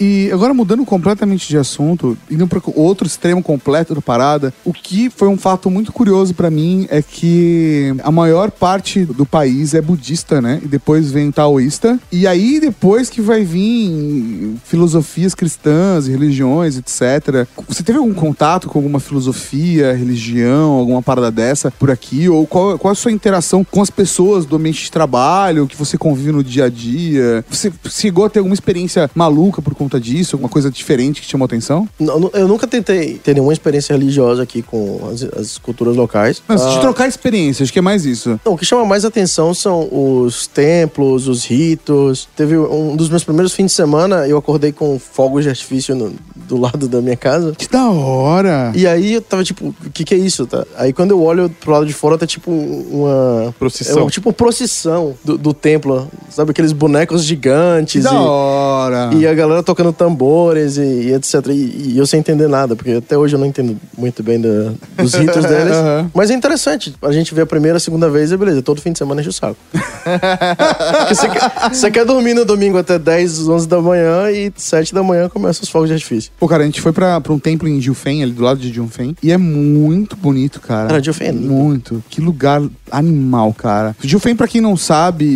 E 0.00 0.32
agora 0.32 0.52
mudando 0.52 0.84
completamente 0.84 1.48
de 1.48 1.56
assunto, 1.56 2.18
indo 2.28 2.48
para 2.48 2.60
outro 2.74 3.06
extremo 3.06 3.40
completo 3.40 3.94
da 3.94 4.00
parada, 4.00 4.52
o 4.64 4.72
que 4.72 5.08
foi 5.08 5.28
um 5.28 5.36
fato 5.36 5.70
muito 5.70 5.92
curioso 5.92 6.34
pra 6.34 6.50
mim 6.50 6.88
é 6.90 7.00
que 7.00 7.94
a 8.02 8.10
maior 8.10 8.50
parte 8.50 9.04
do 9.04 9.24
país 9.24 9.74
é 9.74 9.80
budista, 9.80 10.40
né? 10.40 10.60
E 10.64 10.66
depois 10.66 11.12
vem 11.12 11.30
taoísta. 11.30 12.00
E 12.10 12.26
aí 12.26 12.58
depois 12.58 13.08
que 13.08 13.20
vai 13.20 13.44
vir 13.44 14.56
filosofias 14.64 15.36
cristãs 15.36 16.08
e 16.08 16.10
religiões, 16.10 16.76
etc. 16.76 17.46
Você 17.68 17.84
teve 17.84 17.98
algum 17.98 18.14
contato 18.14 18.68
com 18.68 18.80
alguma 18.80 18.98
filosofia, 18.98 19.94
religião, 19.94 20.72
alguma 20.72 21.00
parada 21.00 21.30
dessa 21.30 21.70
por 21.70 21.92
aqui? 21.92 22.28
Ou 22.28 22.44
qual, 22.44 22.76
qual 22.76 22.90
a 22.90 22.96
sua 22.96 23.12
interação 23.12 23.64
com 23.64 23.80
as 23.80 23.90
pessoas 23.90 24.44
do 24.44 24.56
ambiente 24.56 24.82
de 24.82 24.90
trabalho, 24.90 25.68
que 25.68 25.76
você 25.76 25.96
convive 25.96 26.32
no 26.32 26.42
dia 26.42 26.64
a 26.64 26.68
dia? 26.68 27.31
Você 27.50 27.72
chegou 27.88 28.24
a 28.24 28.30
ter 28.30 28.38
alguma 28.40 28.54
experiência 28.54 29.10
maluca 29.14 29.60
por 29.62 29.74
conta 29.74 30.00
disso? 30.00 30.36
Alguma 30.36 30.48
coisa 30.48 30.70
diferente 30.70 31.20
que 31.20 31.28
chamou 31.28 31.44
atenção? 31.46 31.88
Não, 31.98 32.30
Eu 32.34 32.48
nunca 32.48 32.66
tentei 32.66 33.14
ter 33.18 33.34
nenhuma 33.34 33.52
experiência 33.52 33.92
religiosa 33.96 34.42
aqui 34.42 34.62
com 34.62 35.10
as, 35.12 35.22
as 35.22 35.58
culturas 35.58 35.96
locais. 35.96 36.36
De 36.36 36.42
Ah, 36.54 36.78
trocar 36.80 37.08
experiência, 37.08 37.62
acho 37.62 37.72
que 37.72 37.78
é 37.78 37.82
mais 37.82 38.04
isso. 38.04 38.38
não, 38.44 38.54
o 38.54 38.58
que 38.58 38.64
chama 38.64 38.84
mais 38.84 39.04
atenção 39.04 39.54
são 39.54 39.88
os 39.90 40.46
templos, 40.46 41.28
os 41.28 41.44
ritos. 41.44 42.28
Teve 42.36 42.56
um 42.58 42.96
dos 42.96 43.08
meus 43.08 43.24
primeiros 43.24 43.52
fins 43.52 43.66
de 43.66 43.72
semana, 43.72 44.26
eu 44.28 44.36
acordei 44.36 44.72
com 44.72 44.98
fogos 44.98 45.44
de 45.44 45.48
artifício 45.50 45.94
no- 45.94 46.12
do 46.48 46.56
lado 46.58 46.88
da 46.88 47.00
minha 47.00 47.16
casa. 47.16 47.52
Que 47.56 47.68
da 47.68 47.88
hora! 47.90 48.72
E 48.74 48.86
aí 48.86 49.14
eu 49.14 49.22
tava 49.22 49.44
tipo, 49.44 49.68
o 49.68 49.90
que 49.90 50.04
que 50.04 50.14
é 50.14 50.18
isso, 50.18 50.46
tá? 50.46 50.66
Aí 50.76 50.92
quando 50.92 51.12
eu 51.12 51.22
olho 51.22 51.48
pro 51.60 51.72
lado 51.72 51.86
de 51.86 51.92
fora, 51.92 52.18
tá 52.18 52.26
tipo 52.26 52.50
uma... 52.50 53.54
Procissão. 53.58 54.06
É, 54.06 54.10
tipo 54.10 54.28
uma 54.28 54.32
procissão 54.34 55.14
do, 55.24 55.38
do 55.38 55.54
templo. 55.54 56.08
Sabe 56.30 56.50
aqueles 56.50 56.72
bonecos 56.72 57.21
Gigantes 57.24 58.04
da 58.04 58.12
e... 58.12 58.16
hora! 58.16 59.10
E 59.14 59.26
a 59.26 59.34
galera 59.34 59.62
tocando 59.62 59.92
tambores 59.92 60.76
e, 60.76 60.80
e 60.82 61.12
etc. 61.14 61.46
E, 61.48 61.92
e 61.94 61.98
eu 61.98 62.06
sem 62.06 62.20
entender 62.20 62.48
nada, 62.48 62.74
porque 62.76 62.92
até 62.92 63.16
hoje 63.16 63.34
eu 63.34 63.38
não 63.40 63.46
entendo 63.46 63.76
muito 63.96 64.22
bem 64.22 64.40
da- 64.40 64.72
dos 64.98 65.14
ritos 65.14 65.44
deles. 65.46 65.72
Aham. 65.74 66.10
Mas 66.14 66.30
é 66.30 66.34
interessante. 66.34 66.94
A 67.02 67.12
gente 67.12 67.34
vê 67.34 67.42
a 67.42 67.46
primeira, 67.46 67.76
a 67.76 67.80
segunda 67.80 68.08
vez 68.10 68.32
e 68.32 68.36
beleza, 68.36 68.62
todo 68.62 68.80
fim 68.80 68.92
de 68.92 68.98
semana 68.98 69.20
enche 69.20 69.30
o 69.30 69.32
saco. 69.32 69.56
Você 71.08 71.28
quer, 71.28 71.52
você 71.72 71.90
quer 71.90 72.04
dormir 72.04 72.34
no 72.34 72.44
domingo 72.44 72.78
até 72.78 72.98
10, 72.98 73.48
11 73.48 73.68
da 73.68 73.80
manhã 73.80 74.30
e 74.30 74.52
7 74.56 74.94
da 74.94 75.02
manhã 75.02 75.28
começa 75.28 75.62
os 75.62 75.68
fogos 75.68 75.88
de 75.88 75.94
artifício. 75.94 76.30
Pô, 76.38 76.48
cara, 76.48 76.62
a 76.62 76.66
gente 76.66 76.80
foi 76.80 76.92
pra, 76.92 77.20
pra 77.20 77.32
um 77.32 77.38
templo 77.38 77.68
em 77.68 77.80
Gilfen, 77.80 78.22
ali 78.22 78.32
do 78.32 78.42
lado 78.42 78.58
de 78.60 78.72
Gilfen, 78.72 79.16
e 79.22 79.30
é 79.30 79.36
muito 79.36 80.16
bonito, 80.16 80.60
cara. 80.60 80.88
Cara, 80.88 81.02
Gilfen 81.02 81.28
é 81.28 81.32
lindo. 81.32 81.46
Muito. 81.52 82.04
Que 82.08 82.20
lugar 82.20 82.62
animal, 82.90 83.52
cara. 83.54 83.94
Gilfen, 84.02 84.34
pra 84.34 84.48
quem 84.48 84.60
não 84.60 84.76
sabe 84.76 85.24
e, 85.24 85.28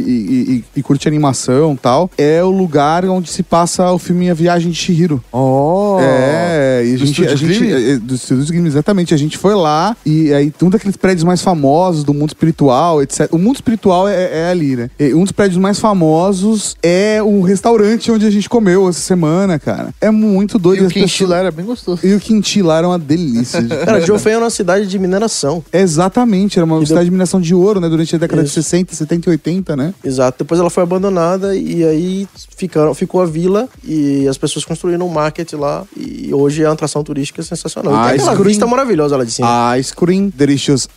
e- 0.57 0.64
e- 0.76 0.82
curte 0.82 1.07
animação 1.09 1.76
tal, 1.77 2.11
é 2.18 2.43
o 2.43 2.51
lugar 2.51 3.05
onde 3.07 3.31
se 3.31 3.43
passa 3.43 3.91
o 3.93 3.99
filme 3.99 4.31
A 4.31 4.35
Viagem 4.35 4.70
de 4.70 4.77
Shihiro. 4.77 5.22
Oh! 5.33 5.99
É, 6.01 6.83
e 6.87 6.95
a 6.95 6.99
Do 6.99 7.07
gente, 7.07 7.27
a 7.27 7.37
gente 7.37 7.72
é, 7.72 7.97
do 7.99 8.14
Estúdio 8.14 8.53
Ghibli, 8.53 8.68
exatamente. 8.68 9.14
A 9.14 9.16
gente 9.16 9.37
foi 9.39 9.55
lá 9.55 9.97
e 10.05 10.33
aí 10.33 10.53
um 10.62 10.70
daqueles 10.70 10.97
prédios 10.97 11.24
mais 11.24 11.41
famosos 11.43 12.05
do 12.05 12.12
mundo 12.14 12.31
espiritual, 12.31 13.03
etc. 13.03 13.29
O 13.33 13.39
mundo 13.39 13.57
espiritual 13.57 14.09
é, 14.09 14.47
é 14.47 14.51
ali, 14.51 14.77
né? 14.77 14.91
E 14.99 15.14
um 15.14 15.22
dos 15.22 15.33
prédios 15.33 15.59
mais 15.59 15.79
famosos 15.79 16.77
é 16.83 17.22
o 17.22 17.41
restaurante 17.43 18.11
onde 18.11 18.27
a 18.27 18.31
gente 18.31 18.49
comeu 18.49 18.89
essa 18.89 19.01
semana, 19.01 19.59
cara. 19.59 19.95
É 20.01 20.11
muito 20.11 20.59
doido. 20.59 20.81
E 20.81 20.85
o 20.85 20.87
as 20.87 20.93
quente 20.93 21.12
pessoas- 21.12 21.31
lá 21.31 21.37
era 21.39 21.51
bem 21.51 21.64
gostoso. 21.64 22.01
E 22.07 22.14
o 22.14 22.20
quinti 22.20 22.62
lá 22.62 22.79
era 22.79 22.89
uma 22.89 22.99
delícia. 22.99 23.62
de- 23.62 23.68
Cara, 23.77 24.01
Jofei 24.01 24.33
é 24.35 24.39
uma 24.39 24.51
cidade 24.51 24.87
de 24.87 24.99
mineração. 24.99 25.62
Exatamente, 25.72 26.59
era 26.59 26.64
uma 26.66 26.77
deu- 26.79 26.87
cidade 26.87 27.05
de 27.07 27.11
mineração 27.11 27.41
de 27.41 27.55
ouro, 27.55 27.81
né? 27.81 27.89
Durante 27.89 28.14
a 28.14 28.18
década 28.18 28.43
Isso. 28.43 28.51
de 28.61 28.62
60, 28.64 28.95
70 28.95 29.29
e 29.29 29.31
80, 29.31 29.77
né? 29.77 29.95
Exato. 30.05 30.39
Depois 30.41 30.61
ela 30.61 30.70
foi 30.70 30.83
abandonada 30.83 31.55
e, 31.57 31.65
e 31.66 31.84
aí 31.84 32.28
ficaram, 32.56 32.94
ficou 32.94 33.20
a 33.20 33.26
vila 33.26 33.68
e 33.84 34.26
as 34.28 34.38
pessoas 34.38 34.64
construíram 34.64 35.06
um 35.06 35.10
market 35.10 35.52
lá 35.54 35.84
e 35.96 36.32
hoje 36.32 36.62
é 36.62 36.66
uma 36.66 36.74
atração 36.74 37.02
turística 37.02 37.42
sensacional. 37.42 37.92
E 37.92 37.96
Ah, 37.96 38.04
tem 38.06 38.14
aquela 38.16 38.32
screen. 38.32 38.48
vista 38.48 38.66
maravilhosa 38.66 39.16
lá 39.16 39.24
de 39.24 39.32
cima. 39.32 39.78
Ice 39.78 39.94
cream, 39.94 40.30
delicious 40.34 40.88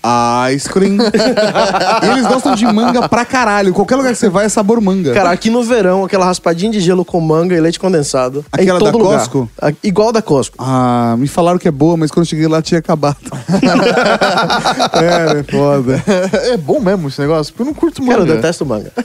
ice 0.53 0.69
cream. 0.69 0.97
e 2.03 2.07
eles 2.11 2.27
gostam 2.27 2.55
de 2.55 2.65
manga 2.65 3.07
pra 3.09 3.25
caralho. 3.25 3.73
Qualquer 3.73 3.95
lugar 3.95 4.11
que 4.13 4.17
você 4.19 4.29
vai 4.29 4.45
é 4.45 4.49
sabor 4.49 4.79
manga. 4.81 5.13
Cara, 5.13 5.31
aqui 5.31 5.49
no 5.49 5.63
verão, 5.63 6.05
aquela 6.05 6.25
raspadinha 6.25 6.71
de 6.71 6.79
gelo 6.79 7.03
com 7.03 7.19
manga 7.19 7.55
e 7.55 7.59
leite 7.59 7.79
condensado. 7.79 8.45
é 8.57 8.61
Aquela 8.61 8.77
em 8.77 8.83
todo 8.83 8.91
da 8.91 8.97
lugar. 9.03 9.17
Costco? 9.19 9.49
A- 9.61 9.73
igual 9.83 10.11
da 10.11 10.21
Costco. 10.21 10.55
Ah, 10.59 11.15
me 11.17 11.27
falaram 11.27 11.57
que 11.57 11.67
é 11.67 11.71
boa, 11.71 11.97
mas 11.97 12.11
quando 12.11 12.25
eu 12.25 12.29
cheguei 12.29 12.47
lá 12.47 12.61
tinha 12.61 12.79
acabado. 12.79 13.17
é, 14.93 15.39
é 15.39 15.43
foda. 15.43 16.03
É 16.51 16.57
bom 16.57 16.79
mesmo 16.79 17.07
esse 17.07 17.19
negócio? 17.21 17.53
Porque 17.53 17.63
eu 17.63 17.65
não 17.67 17.73
curto 17.73 18.01
Cara, 18.05 18.13
eu 18.21 18.25
manga. 18.25 18.35
detesto 18.35 18.65
manga. 18.65 18.91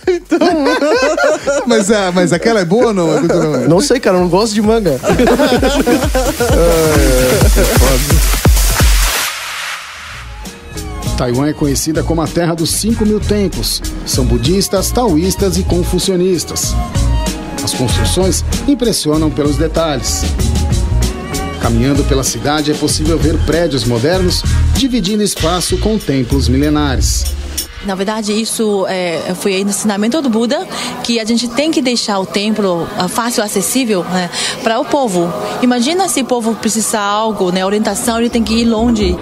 Mas, 1.66 1.90
ah, 1.90 2.10
mas 2.12 2.32
aquela 2.32 2.60
é 2.60 2.64
boa 2.64 2.88
ou 2.88 2.94
não? 2.94 3.22
não? 3.68 3.80
Sei, 3.80 4.00
cara, 4.00 4.16
eu 4.16 4.22
não 4.22 4.28
gosto 4.28 4.54
de 4.54 4.62
manga. 4.62 4.98
Taiwan 11.16 11.48
é 11.48 11.52
conhecida 11.52 12.02
como 12.02 12.22
a 12.22 12.26
terra 12.26 12.54
dos 12.54 12.70
5 12.70 13.06
mil 13.06 13.20
templos. 13.20 13.80
São 14.04 14.24
budistas, 14.24 14.90
taoístas 14.90 15.56
e 15.56 15.62
confucionistas. 15.62 16.74
As 17.62 17.72
construções 17.72 18.44
impressionam 18.66 19.30
pelos 19.30 19.56
detalhes. 19.56 20.24
Caminhando 21.62 22.04
pela 22.04 22.22
cidade 22.22 22.70
é 22.70 22.74
possível 22.74 23.18
ver 23.18 23.38
prédios 23.46 23.84
modernos 23.84 24.42
dividindo 24.74 25.22
espaço 25.22 25.78
com 25.78 25.98
templos 25.98 26.48
milenares. 26.48 27.24
Na 27.86 27.94
verdade, 27.94 28.32
isso 28.32 28.86
é, 28.88 29.34
foi 29.34 29.54
o 29.54 29.68
ensinamento 29.68 30.20
do 30.22 30.28
Buda, 30.28 30.66
que 31.02 31.20
a 31.20 31.24
gente 31.24 31.48
tem 31.48 31.70
que 31.70 31.82
deixar 31.82 32.18
o 32.18 32.26
templo 32.26 32.88
ah, 32.96 33.08
fácil, 33.08 33.42
acessível 33.42 34.04
né, 34.04 34.30
para 34.62 34.80
o 34.80 34.84
povo. 34.84 35.32
Imagina 35.62 36.08
se 36.08 36.22
o 36.22 36.24
povo 36.24 36.54
precisar 36.54 37.02
algo, 37.02 37.50
né, 37.50 37.64
orientação, 37.64 38.18
ele 38.18 38.30
tem 38.30 38.42
que 38.42 38.54
ir 38.54 38.64
longe. 38.64 39.16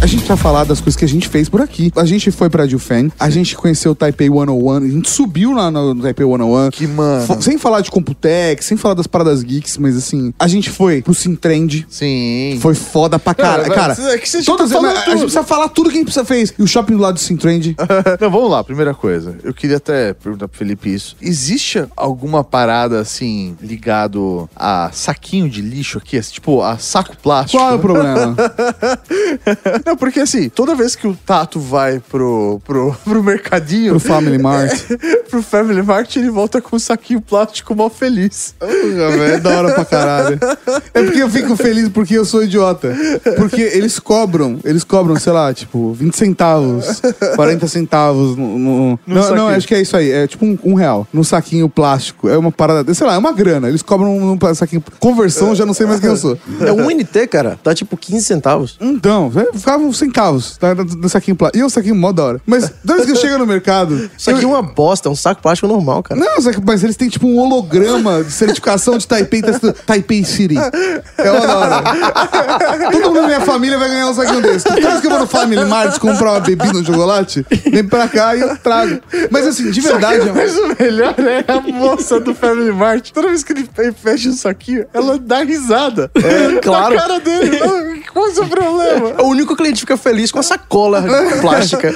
A 0.00 0.06
gente 0.06 0.24
vai 0.24 0.36
falar 0.36 0.64
das 0.64 0.80
coisas 0.80 0.96
que 0.96 1.04
a 1.04 1.08
gente 1.08 1.28
fez 1.28 1.48
por 1.48 1.60
aqui. 1.60 1.90
A 1.96 2.04
gente 2.04 2.30
foi 2.30 2.50
pra 2.50 2.66
Jufen, 2.66 3.10
a 3.18 3.30
gente 3.30 3.56
conheceu 3.56 3.92
o 3.92 3.94
Taipei 3.94 4.28
101, 4.28 4.70
a 4.70 4.80
gente 4.80 5.10
subiu 5.10 5.52
lá 5.52 5.70
no 5.70 6.00
Taipei 6.00 6.26
101. 6.26 6.70
Que 6.70 6.86
mano. 6.86 7.42
Sem 7.42 7.58
falar 7.58 7.80
de 7.80 7.90
Computex, 7.90 8.66
sem 8.66 8.76
falar 8.76 8.94
das 8.94 9.06
paradas 9.06 9.42
geeks, 9.42 9.78
mas 9.78 9.96
assim, 9.96 10.32
a 10.38 10.46
gente 10.46 10.70
foi 10.70 11.02
pro 11.02 11.14
Sintrend. 11.14 11.86
Sim. 11.88 12.58
Foi 12.60 12.74
foda 12.74 13.18
pra 13.18 13.34
Cara, 13.34 13.62
caralho. 13.62 13.74
Cara, 13.74 13.96
mas 13.98 14.14
é 14.14 14.18
que 14.18 14.28
você 14.28 14.42
todas, 14.42 14.70
tá 14.70 14.76
falando 14.76 14.96
a, 14.96 15.00
a 15.00 15.04
gente 15.04 15.20
precisa 15.20 15.42
falar 15.42 15.68
tudo 15.70 15.88
que 15.88 15.96
a 15.96 15.98
gente 15.98 16.06
precisa 16.06 16.24
fez. 16.24 16.54
E 16.58 16.62
o 16.62 16.66
shopping 16.66 16.94
do 16.94 17.02
lado 17.02 17.14
do 17.14 17.20
Sintrend. 17.20 17.74
Não, 18.20 18.30
vamos 18.30 18.50
lá, 18.50 18.62
primeira 18.62 18.94
coisa. 18.94 19.36
Eu 19.42 19.54
queria 19.54 19.78
até 19.78 20.12
perguntar 20.12 20.46
pro 20.46 20.58
Felipe 20.58 20.92
isso. 20.92 21.16
Existe 21.20 21.84
alguma 21.96 22.44
parada 22.44 23.00
assim, 23.00 23.56
ligado 23.62 24.48
a 24.54 24.90
saquinho 24.92 25.48
de 25.48 25.62
lixo 25.62 25.98
aqui? 25.98 26.20
Tipo, 26.20 26.62
a 26.62 26.78
saco 26.78 27.16
plástico? 27.16 27.62
Qual 27.62 27.72
é 27.72 27.74
o 27.74 27.78
problema? 27.78 28.36
Não, 29.86 29.96
porque 29.96 30.18
assim, 30.20 30.48
toda 30.48 30.74
vez 30.74 30.96
que 30.96 31.06
o 31.06 31.14
Tato 31.24 31.60
vai 31.60 32.00
pro, 32.10 32.60
pro, 32.64 32.94
pro 33.04 33.22
mercadinho, 33.22 33.92
Pro 33.92 34.00
Family 34.00 34.36
Mart. 34.42 34.72
pro 35.30 35.40
Family 35.42 35.80
Mart, 35.82 36.16
ele 36.16 36.28
volta 36.28 36.60
com 36.60 36.74
um 36.76 36.78
saquinho 36.78 37.20
plástico 37.20 37.74
mó 37.74 37.88
feliz. 37.88 38.54
É 38.60 39.38
da 39.38 39.50
hora 39.50 39.72
pra 39.74 39.84
caralho. 39.84 40.38
É 40.92 41.02
porque 41.02 41.22
eu 41.22 41.30
fico 41.30 41.56
feliz 41.56 41.88
porque 41.88 42.14
eu 42.18 42.24
sou 42.24 42.42
idiota. 42.42 42.94
Porque 43.36 43.60
eles 43.62 43.98
cobram, 43.98 44.58
eles 44.64 44.82
cobram, 44.84 45.16
sei 45.20 45.32
lá, 45.32 45.54
tipo, 45.54 45.92
20 45.92 46.16
centavos, 46.16 47.00
40 47.36 47.68
centavos 47.68 48.36
no. 48.36 48.58
no- 48.58 48.98
não, 49.06 49.34
não, 49.34 49.48
acho 49.48 49.66
que 49.68 49.74
é 49.74 49.80
isso 49.80 49.96
aí. 49.96 50.10
É 50.10 50.26
tipo 50.26 50.44
um, 50.44 50.58
um 50.64 50.74
real. 50.74 51.06
No 51.12 51.24
saquinho 51.24 51.68
plástico. 51.68 52.28
É 52.28 52.36
uma 52.36 52.50
parada. 52.50 52.92
Sei 52.92 53.06
lá, 53.06 53.14
é 53.14 53.18
uma 53.18 53.32
grana. 53.32 53.68
Eles 53.68 53.82
cobram 53.82 54.18
num 54.18 54.38
saquinho. 54.54 54.82
Conversão, 54.98 55.54
já 55.54 55.64
não 55.64 55.74
sei 55.74 55.86
mais 55.86 56.00
quem 56.00 56.08
eu 56.10 56.16
sou. 56.16 56.36
É 56.60 56.72
um 56.72 56.90
NT, 56.90 57.26
cara. 57.28 57.58
Tá 57.62 57.74
tipo 57.74 57.96
15 57.96 58.24
centavos. 58.24 58.76
Então, 58.80 59.30
é, 59.36 59.56
ficavam 59.76 59.92
centavos 59.92 60.56
tá, 60.56 60.74
no- 60.74 60.84
no 60.84 61.08
saquinho 61.08 61.36
plástico. 61.36 61.58
E 61.58 61.62
é 61.62 61.66
um 61.66 61.68
saquinho 61.68 61.94
mó 61.94 62.12
da 62.12 62.24
hora. 62.24 62.40
Mas 62.46 62.70
toda 62.84 62.94
vez 62.94 63.06
que 63.06 63.12
eu 63.12 63.16
chego 63.16 63.38
no 63.38 63.46
mercado. 63.46 64.10
Isso 64.16 64.30
aqui 64.30 64.40
é 64.40 64.44
eu- 64.44 64.48
uma 64.50 64.62
bosta, 64.62 65.08
é 65.08 65.12
um 65.12 65.16
saco 65.16 65.42
plástico 65.42 65.66
normal, 65.68 66.02
cara. 66.02 66.18
Não, 66.20 66.36
mas 66.64 66.82
eles 66.82 66.96
têm 66.96 67.08
tipo 67.08 67.26
um 67.26 67.38
holograma 67.38 68.22
de 68.24 68.32
certificação 68.32 68.96
de 68.98 69.06
Taipei, 69.06 69.42
tá 69.42 69.52
Taipei 69.86 70.24
City. 70.24 70.56
É 71.18 71.30
uma 71.30 71.46
da 71.46 71.56
hora. 71.58 71.82
Todo 72.90 73.02
mundo 73.08 73.20
da 73.20 73.26
minha 73.26 73.40
família 73.40 73.78
vai 73.78 73.88
ganhar 73.88 74.08
um 74.08 74.14
saquinho 74.14 74.42
desse. 74.42 74.64
Toda 74.64 74.80
vez 74.80 75.00
que 75.00 75.06
eu 75.06 75.10
vou 75.10 75.20
no 75.20 75.26
Family 75.26 75.64
Mart 75.64 75.98
comprar 75.98 76.32
uma 76.32 76.40
bebida, 76.40 76.78
um 76.78 76.84
chocolate, 76.84 77.46
vem 77.70 77.84
pra 77.84 78.08
cá 78.08 78.34
e 78.36 78.40
eu 78.40 78.56
trago. 78.56 79.00
Mas 79.30 79.46
assim, 79.46 79.70
de 79.70 79.80
verdade. 79.80 80.30
Mas 80.34 80.56
o 80.56 80.74
melhor 80.78 81.14
é 81.18 81.44
a 81.52 81.60
moça 81.60 82.18
do 82.20 82.34
Family 82.34 82.72
Mart. 82.72 83.10
Toda 83.12 83.28
vez 83.28 83.42
que 83.42 83.52
ele 83.52 83.68
fe- 83.74 83.92
fecha 83.92 84.28
o 84.28 84.32
saquinho, 84.32 84.86
ela 84.92 85.18
dá 85.18 85.42
risada. 85.42 86.10
É, 86.14 86.58
claro. 86.60 86.94
Na 86.94 87.00
cara 87.00 87.20
dele. 87.20 87.60
Ah, 87.62 87.85
Qual 88.16 88.28
é 88.28 88.30
o 88.30 88.34
seu 88.34 88.46
problema? 88.46 89.22
O 89.22 89.26
único 89.26 89.54
cliente 89.54 89.80
fica 89.80 89.94
feliz 89.94 90.32
com 90.32 90.38
a 90.38 90.42
sacola 90.42 91.04
plástica. 91.42 91.94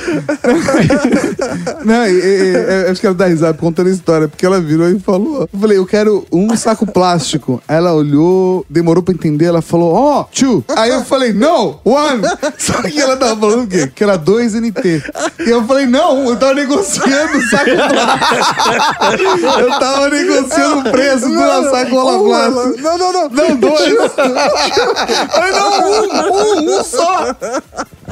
Não, 1.82 2.06
e, 2.06 2.10
e, 2.10 2.42
e, 2.42 2.84
eu 2.84 2.90
acho 2.90 3.00
que 3.00 3.06
ela 3.06 3.16
dá 3.16 3.24
risada 3.24 3.56
contando 3.56 3.86
a 3.86 3.90
história, 3.90 4.28
porque 4.28 4.44
ela 4.44 4.60
virou 4.60 4.90
e 4.90 4.98
falou. 4.98 5.48
Eu 5.50 5.58
falei, 5.58 5.78
eu 5.78 5.86
quero 5.86 6.26
um 6.30 6.54
saco 6.58 6.86
plástico. 6.86 7.62
Aí 7.66 7.78
ela 7.78 7.94
olhou, 7.94 8.66
demorou 8.68 9.02
pra 9.02 9.14
entender, 9.14 9.46
ela 9.46 9.62
falou, 9.62 9.94
ó, 9.94 10.20
oh, 10.20 10.24
two. 10.24 10.62
Aí 10.76 10.90
eu 10.90 11.02
falei, 11.06 11.32
no, 11.32 11.80
one. 11.86 12.20
Só 12.58 12.82
que 12.82 13.00
ela 13.00 13.16
tava 13.16 13.40
falando 13.40 13.64
o 13.64 13.66
quê? 13.66 13.90
Que 13.94 14.04
era 14.04 14.18
dois 14.18 14.52
NT. 14.52 15.02
E 15.46 15.48
eu 15.48 15.64
falei, 15.64 15.86
não, 15.86 16.28
eu 16.28 16.36
tava 16.36 16.52
negociando 16.52 17.38
o 17.38 17.48
saco 17.48 17.70
plástico. 17.88 19.46
Eu 19.58 19.70
tava 19.78 20.10
negociando 20.10 20.80
o 20.80 20.92
preço 20.92 21.34
da 21.34 21.70
sacola 21.70 22.22
plástica. 22.24 22.82
Não, 22.82 22.98
não, 22.98 23.12
não. 23.12 23.28
Não, 23.30 23.56
dois. 23.56 23.94
Não, 25.50 26.04
um, 26.04 26.09
um, 26.10 26.78
um 26.78 26.84
só. 26.84 27.34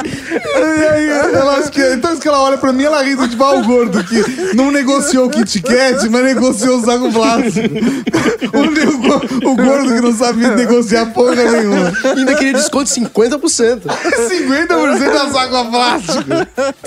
E 0.05 0.87
aí, 0.87 1.09
ela 1.09 1.59
acha 1.59 1.71
que, 1.71 1.81
então 1.95 2.13
isso 2.13 2.21
que 2.21 2.29
ela 2.29 2.41
olha 2.43 2.59
pra 2.59 2.73
mim, 2.73 2.85
ela 2.85 3.03
ri 3.03 3.15
do 3.15 3.29
tipo, 3.29 3.43
ah, 3.45 3.55
o 3.59 3.65
gordo 3.65 4.03
que 4.05 4.55
não 4.55 4.71
negociou 4.71 5.27
o 5.27 5.31
Kit 5.31 5.61
Kat, 5.63 6.09
mas 6.09 6.25
negociou 6.25 6.79
o 6.79 6.85
saco 6.85 7.13
plástico. 7.13 7.69
O, 8.53 8.71
nego- 8.71 9.51
o 9.51 9.57
gordo 9.57 9.95
que 9.95 10.01
não 10.01 10.15
sabia 10.15 10.55
negociar 10.55 11.07
porra 11.07 11.35
nenhuma. 11.35 11.93
Ainda 12.17 12.35
queria 12.35 12.53
desconto 12.55 12.85
de 12.93 13.01
50%. 13.01 13.81
50% 13.83 15.13
da 15.13 15.31
saco 15.31 15.71
plástico. 15.71 16.25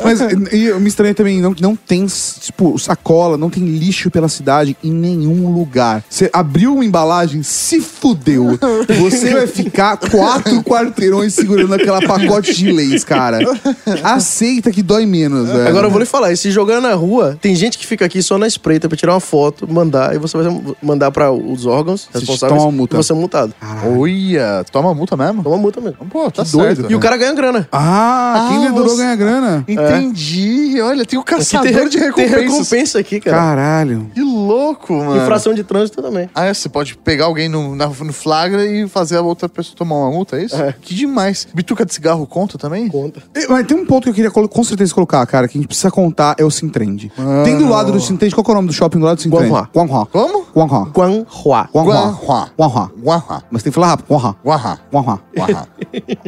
Mas 0.03 0.19
e 0.53 0.65
eu 0.65 0.79
me 0.79 0.87
estranho 0.87 1.13
também, 1.13 1.39
não, 1.41 1.55
não 1.59 1.75
tem, 1.75 2.05
tipo, 2.39 2.77
sacola, 2.79 3.37
não 3.37 3.49
tem 3.49 3.63
lixo 3.65 4.09
pela 4.09 4.27
cidade 4.29 4.75
em 4.83 4.91
nenhum 4.91 5.53
lugar. 5.53 6.03
Você 6.09 6.29
abriu 6.33 6.73
uma 6.73 6.85
embalagem, 6.85 7.43
se 7.43 7.79
fudeu. 7.81 8.57
Você 8.99 9.33
vai 9.33 9.47
ficar 9.47 9.97
quatro 9.97 10.63
quarteirões 10.63 11.33
segurando 11.33 11.73
aquela 11.73 12.01
pacote 12.01 12.53
de 12.55 12.71
leis, 13.01 13.03
cara. 13.03 13.39
Aceita 14.03 14.71
que 14.71 14.81
dói 14.81 15.05
menos, 15.05 15.47
velho. 15.49 15.67
Agora 15.67 15.87
eu 15.87 15.91
vou 15.91 15.99
lhe 15.99 16.05
falar, 16.05 16.31
e 16.31 16.37
se 16.37 16.51
jogar 16.51 16.79
na 16.81 16.93
rua, 16.93 17.37
tem 17.41 17.55
gente 17.55 17.77
que 17.77 17.85
fica 17.85 18.05
aqui 18.05 18.21
só 18.21 18.37
na 18.37 18.47
espreita 18.47 18.87
pra 18.87 18.97
tirar 18.97 19.13
uma 19.13 19.19
foto, 19.19 19.71
mandar, 19.71 20.15
e 20.15 20.17
você 20.19 20.37
vai 20.37 20.61
mandar 20.81 21.11
pra 21.11 21.31
os 21.31 21.65
órgãos 21.65 22.09
responsáveis 22.13 22.49
toma 22.59 22.63
uma 22.69 22.71
multa. 22.71 22.95
e 22.95 22.97
você 22.97 23.11
é 23.11 23.15
multado. 23.15 23.53
Olha, 23.85 24.65
toma 24.71 24.93
multa 24.93 25.15
mesmo? 25.17 25.43
Toma 25.43 25.57
multa 25.57 25.81
mesmo. 25.81 25.97
Pô, 26.09 26.29
tá 26.31 26.43
Que 26.43 26.51
doido. 26.51 26.75
certo. 26.81 26.91
E 26.91 26.95
o 26.95 26.99
cara 26.99 27.17
ganha 27.17 27.33
grana. 27.33 27.67
Ah, 27.71 28.47
quem 28.49 28.57
Ah, 28.57 28.69
dedurou 28.69 28.89
você- 28.89 28.97
ganha 29.03 29.15
grana. 29.15 29.65
Entendi. 29.67 30.79
Olha, 30.81 31.05
tem 31.05 31.17
o 31.17 31.21
Aqui 31.21 31.35
caçador 31.35 31.71
tem, 31.71 31.89
de 31.89 32.11
tem 32.13 32.27
recompensa 32.27 32.99
aqui, 32.99 33.19
cara. 33.19 33.37
Caralho. 33.37 34.09
Que 34.13 34.21
louco, 34.21 34.93
mano. 34.93 35.21
Infração 35.21 35.53
de 35.53 35.63
trânsito 35.63 36.01
também. 36.01 36.29
Ah, 36.33 36.45
é? 36.45 36.53
Você 36.53 36.69
pode 36.69 36.95
pegar 36.97 37.25
alguém 37.25 37.47
no, 37.49 37.75
na- 37.75 37.87
no 37.87 38.13
flagra 38.13 38.65
e 38.65 38.87
fazer 38.87 39.17
a 39.17 39.21
outra 39.21 39.47
pessoa 39.47 39.75
tomar 39.75 39.95
uma 39.95 40.11
multa, 40.11 40.37
é 40.37 40.43
isso? 40.45 40.55
É. 40.55 40.73
Que 40.81 40.93
demais. 40.93 41.47
Bituca 41.53 41.85
de 41.85 41.93
cigarro 41.93 42.25
conta 42.25 42.57
também? 42.57 42.89
Conta. 42.91 43.21
E- 43.35 43.47
Mas 43.47 43.65
tem 43.67 43.77
um 43.77 43.85
ponto 43.85 44.03
que 44.03 44.09
eu 44.09 44.13
queria 44.13 44.31
com 44.31 44.63
certeza 44.63 44.93
colocar, 44.93 45.25
cara, 45.25 45.47
que 45.47 45.57
a 45.57 45.59
gente 45.59 45.67
precisa 45.67 45.89
contar 45.91 46.35
é 46.37 46.43
o 46.43 46.51
Sintrend. 46.51 47.11
Tem 47.43 47.57
do 47.57 47.67
lado 47.69 47.91
do 47.91 47.99
Sintrend, 47.99 48.33
qual 48.35 48.45
é 48.47 48.51
o 48.51 48.53
nome 48.55 48.67
do 48.67 48.73
shopping 48.73 48.99
do 48.99 49.05
lado 49.05 49.17
do 49.17 49.21
Sintrend? 49.21 49.49
Guanhua. 49.49 49.69
Guanhua. 49.73 50.05
Como? 50.07 50.45
Guanhua. 50.53 50.89
Guanhua. 50.93 51.69
Guanhua. 51.73 52.49
Guanhua. 52.57 52.91
Guanhua. 53.01 53.43
Mas 53.51 53.63
tem 53.63 53.71
que 53.71 53.75
falar 53.75 53.87
rápido. 53.87 54.05
Guanhua. 54.09 54.35
Guanhua. 54.45 54.79
Guahá. 54.91 55.67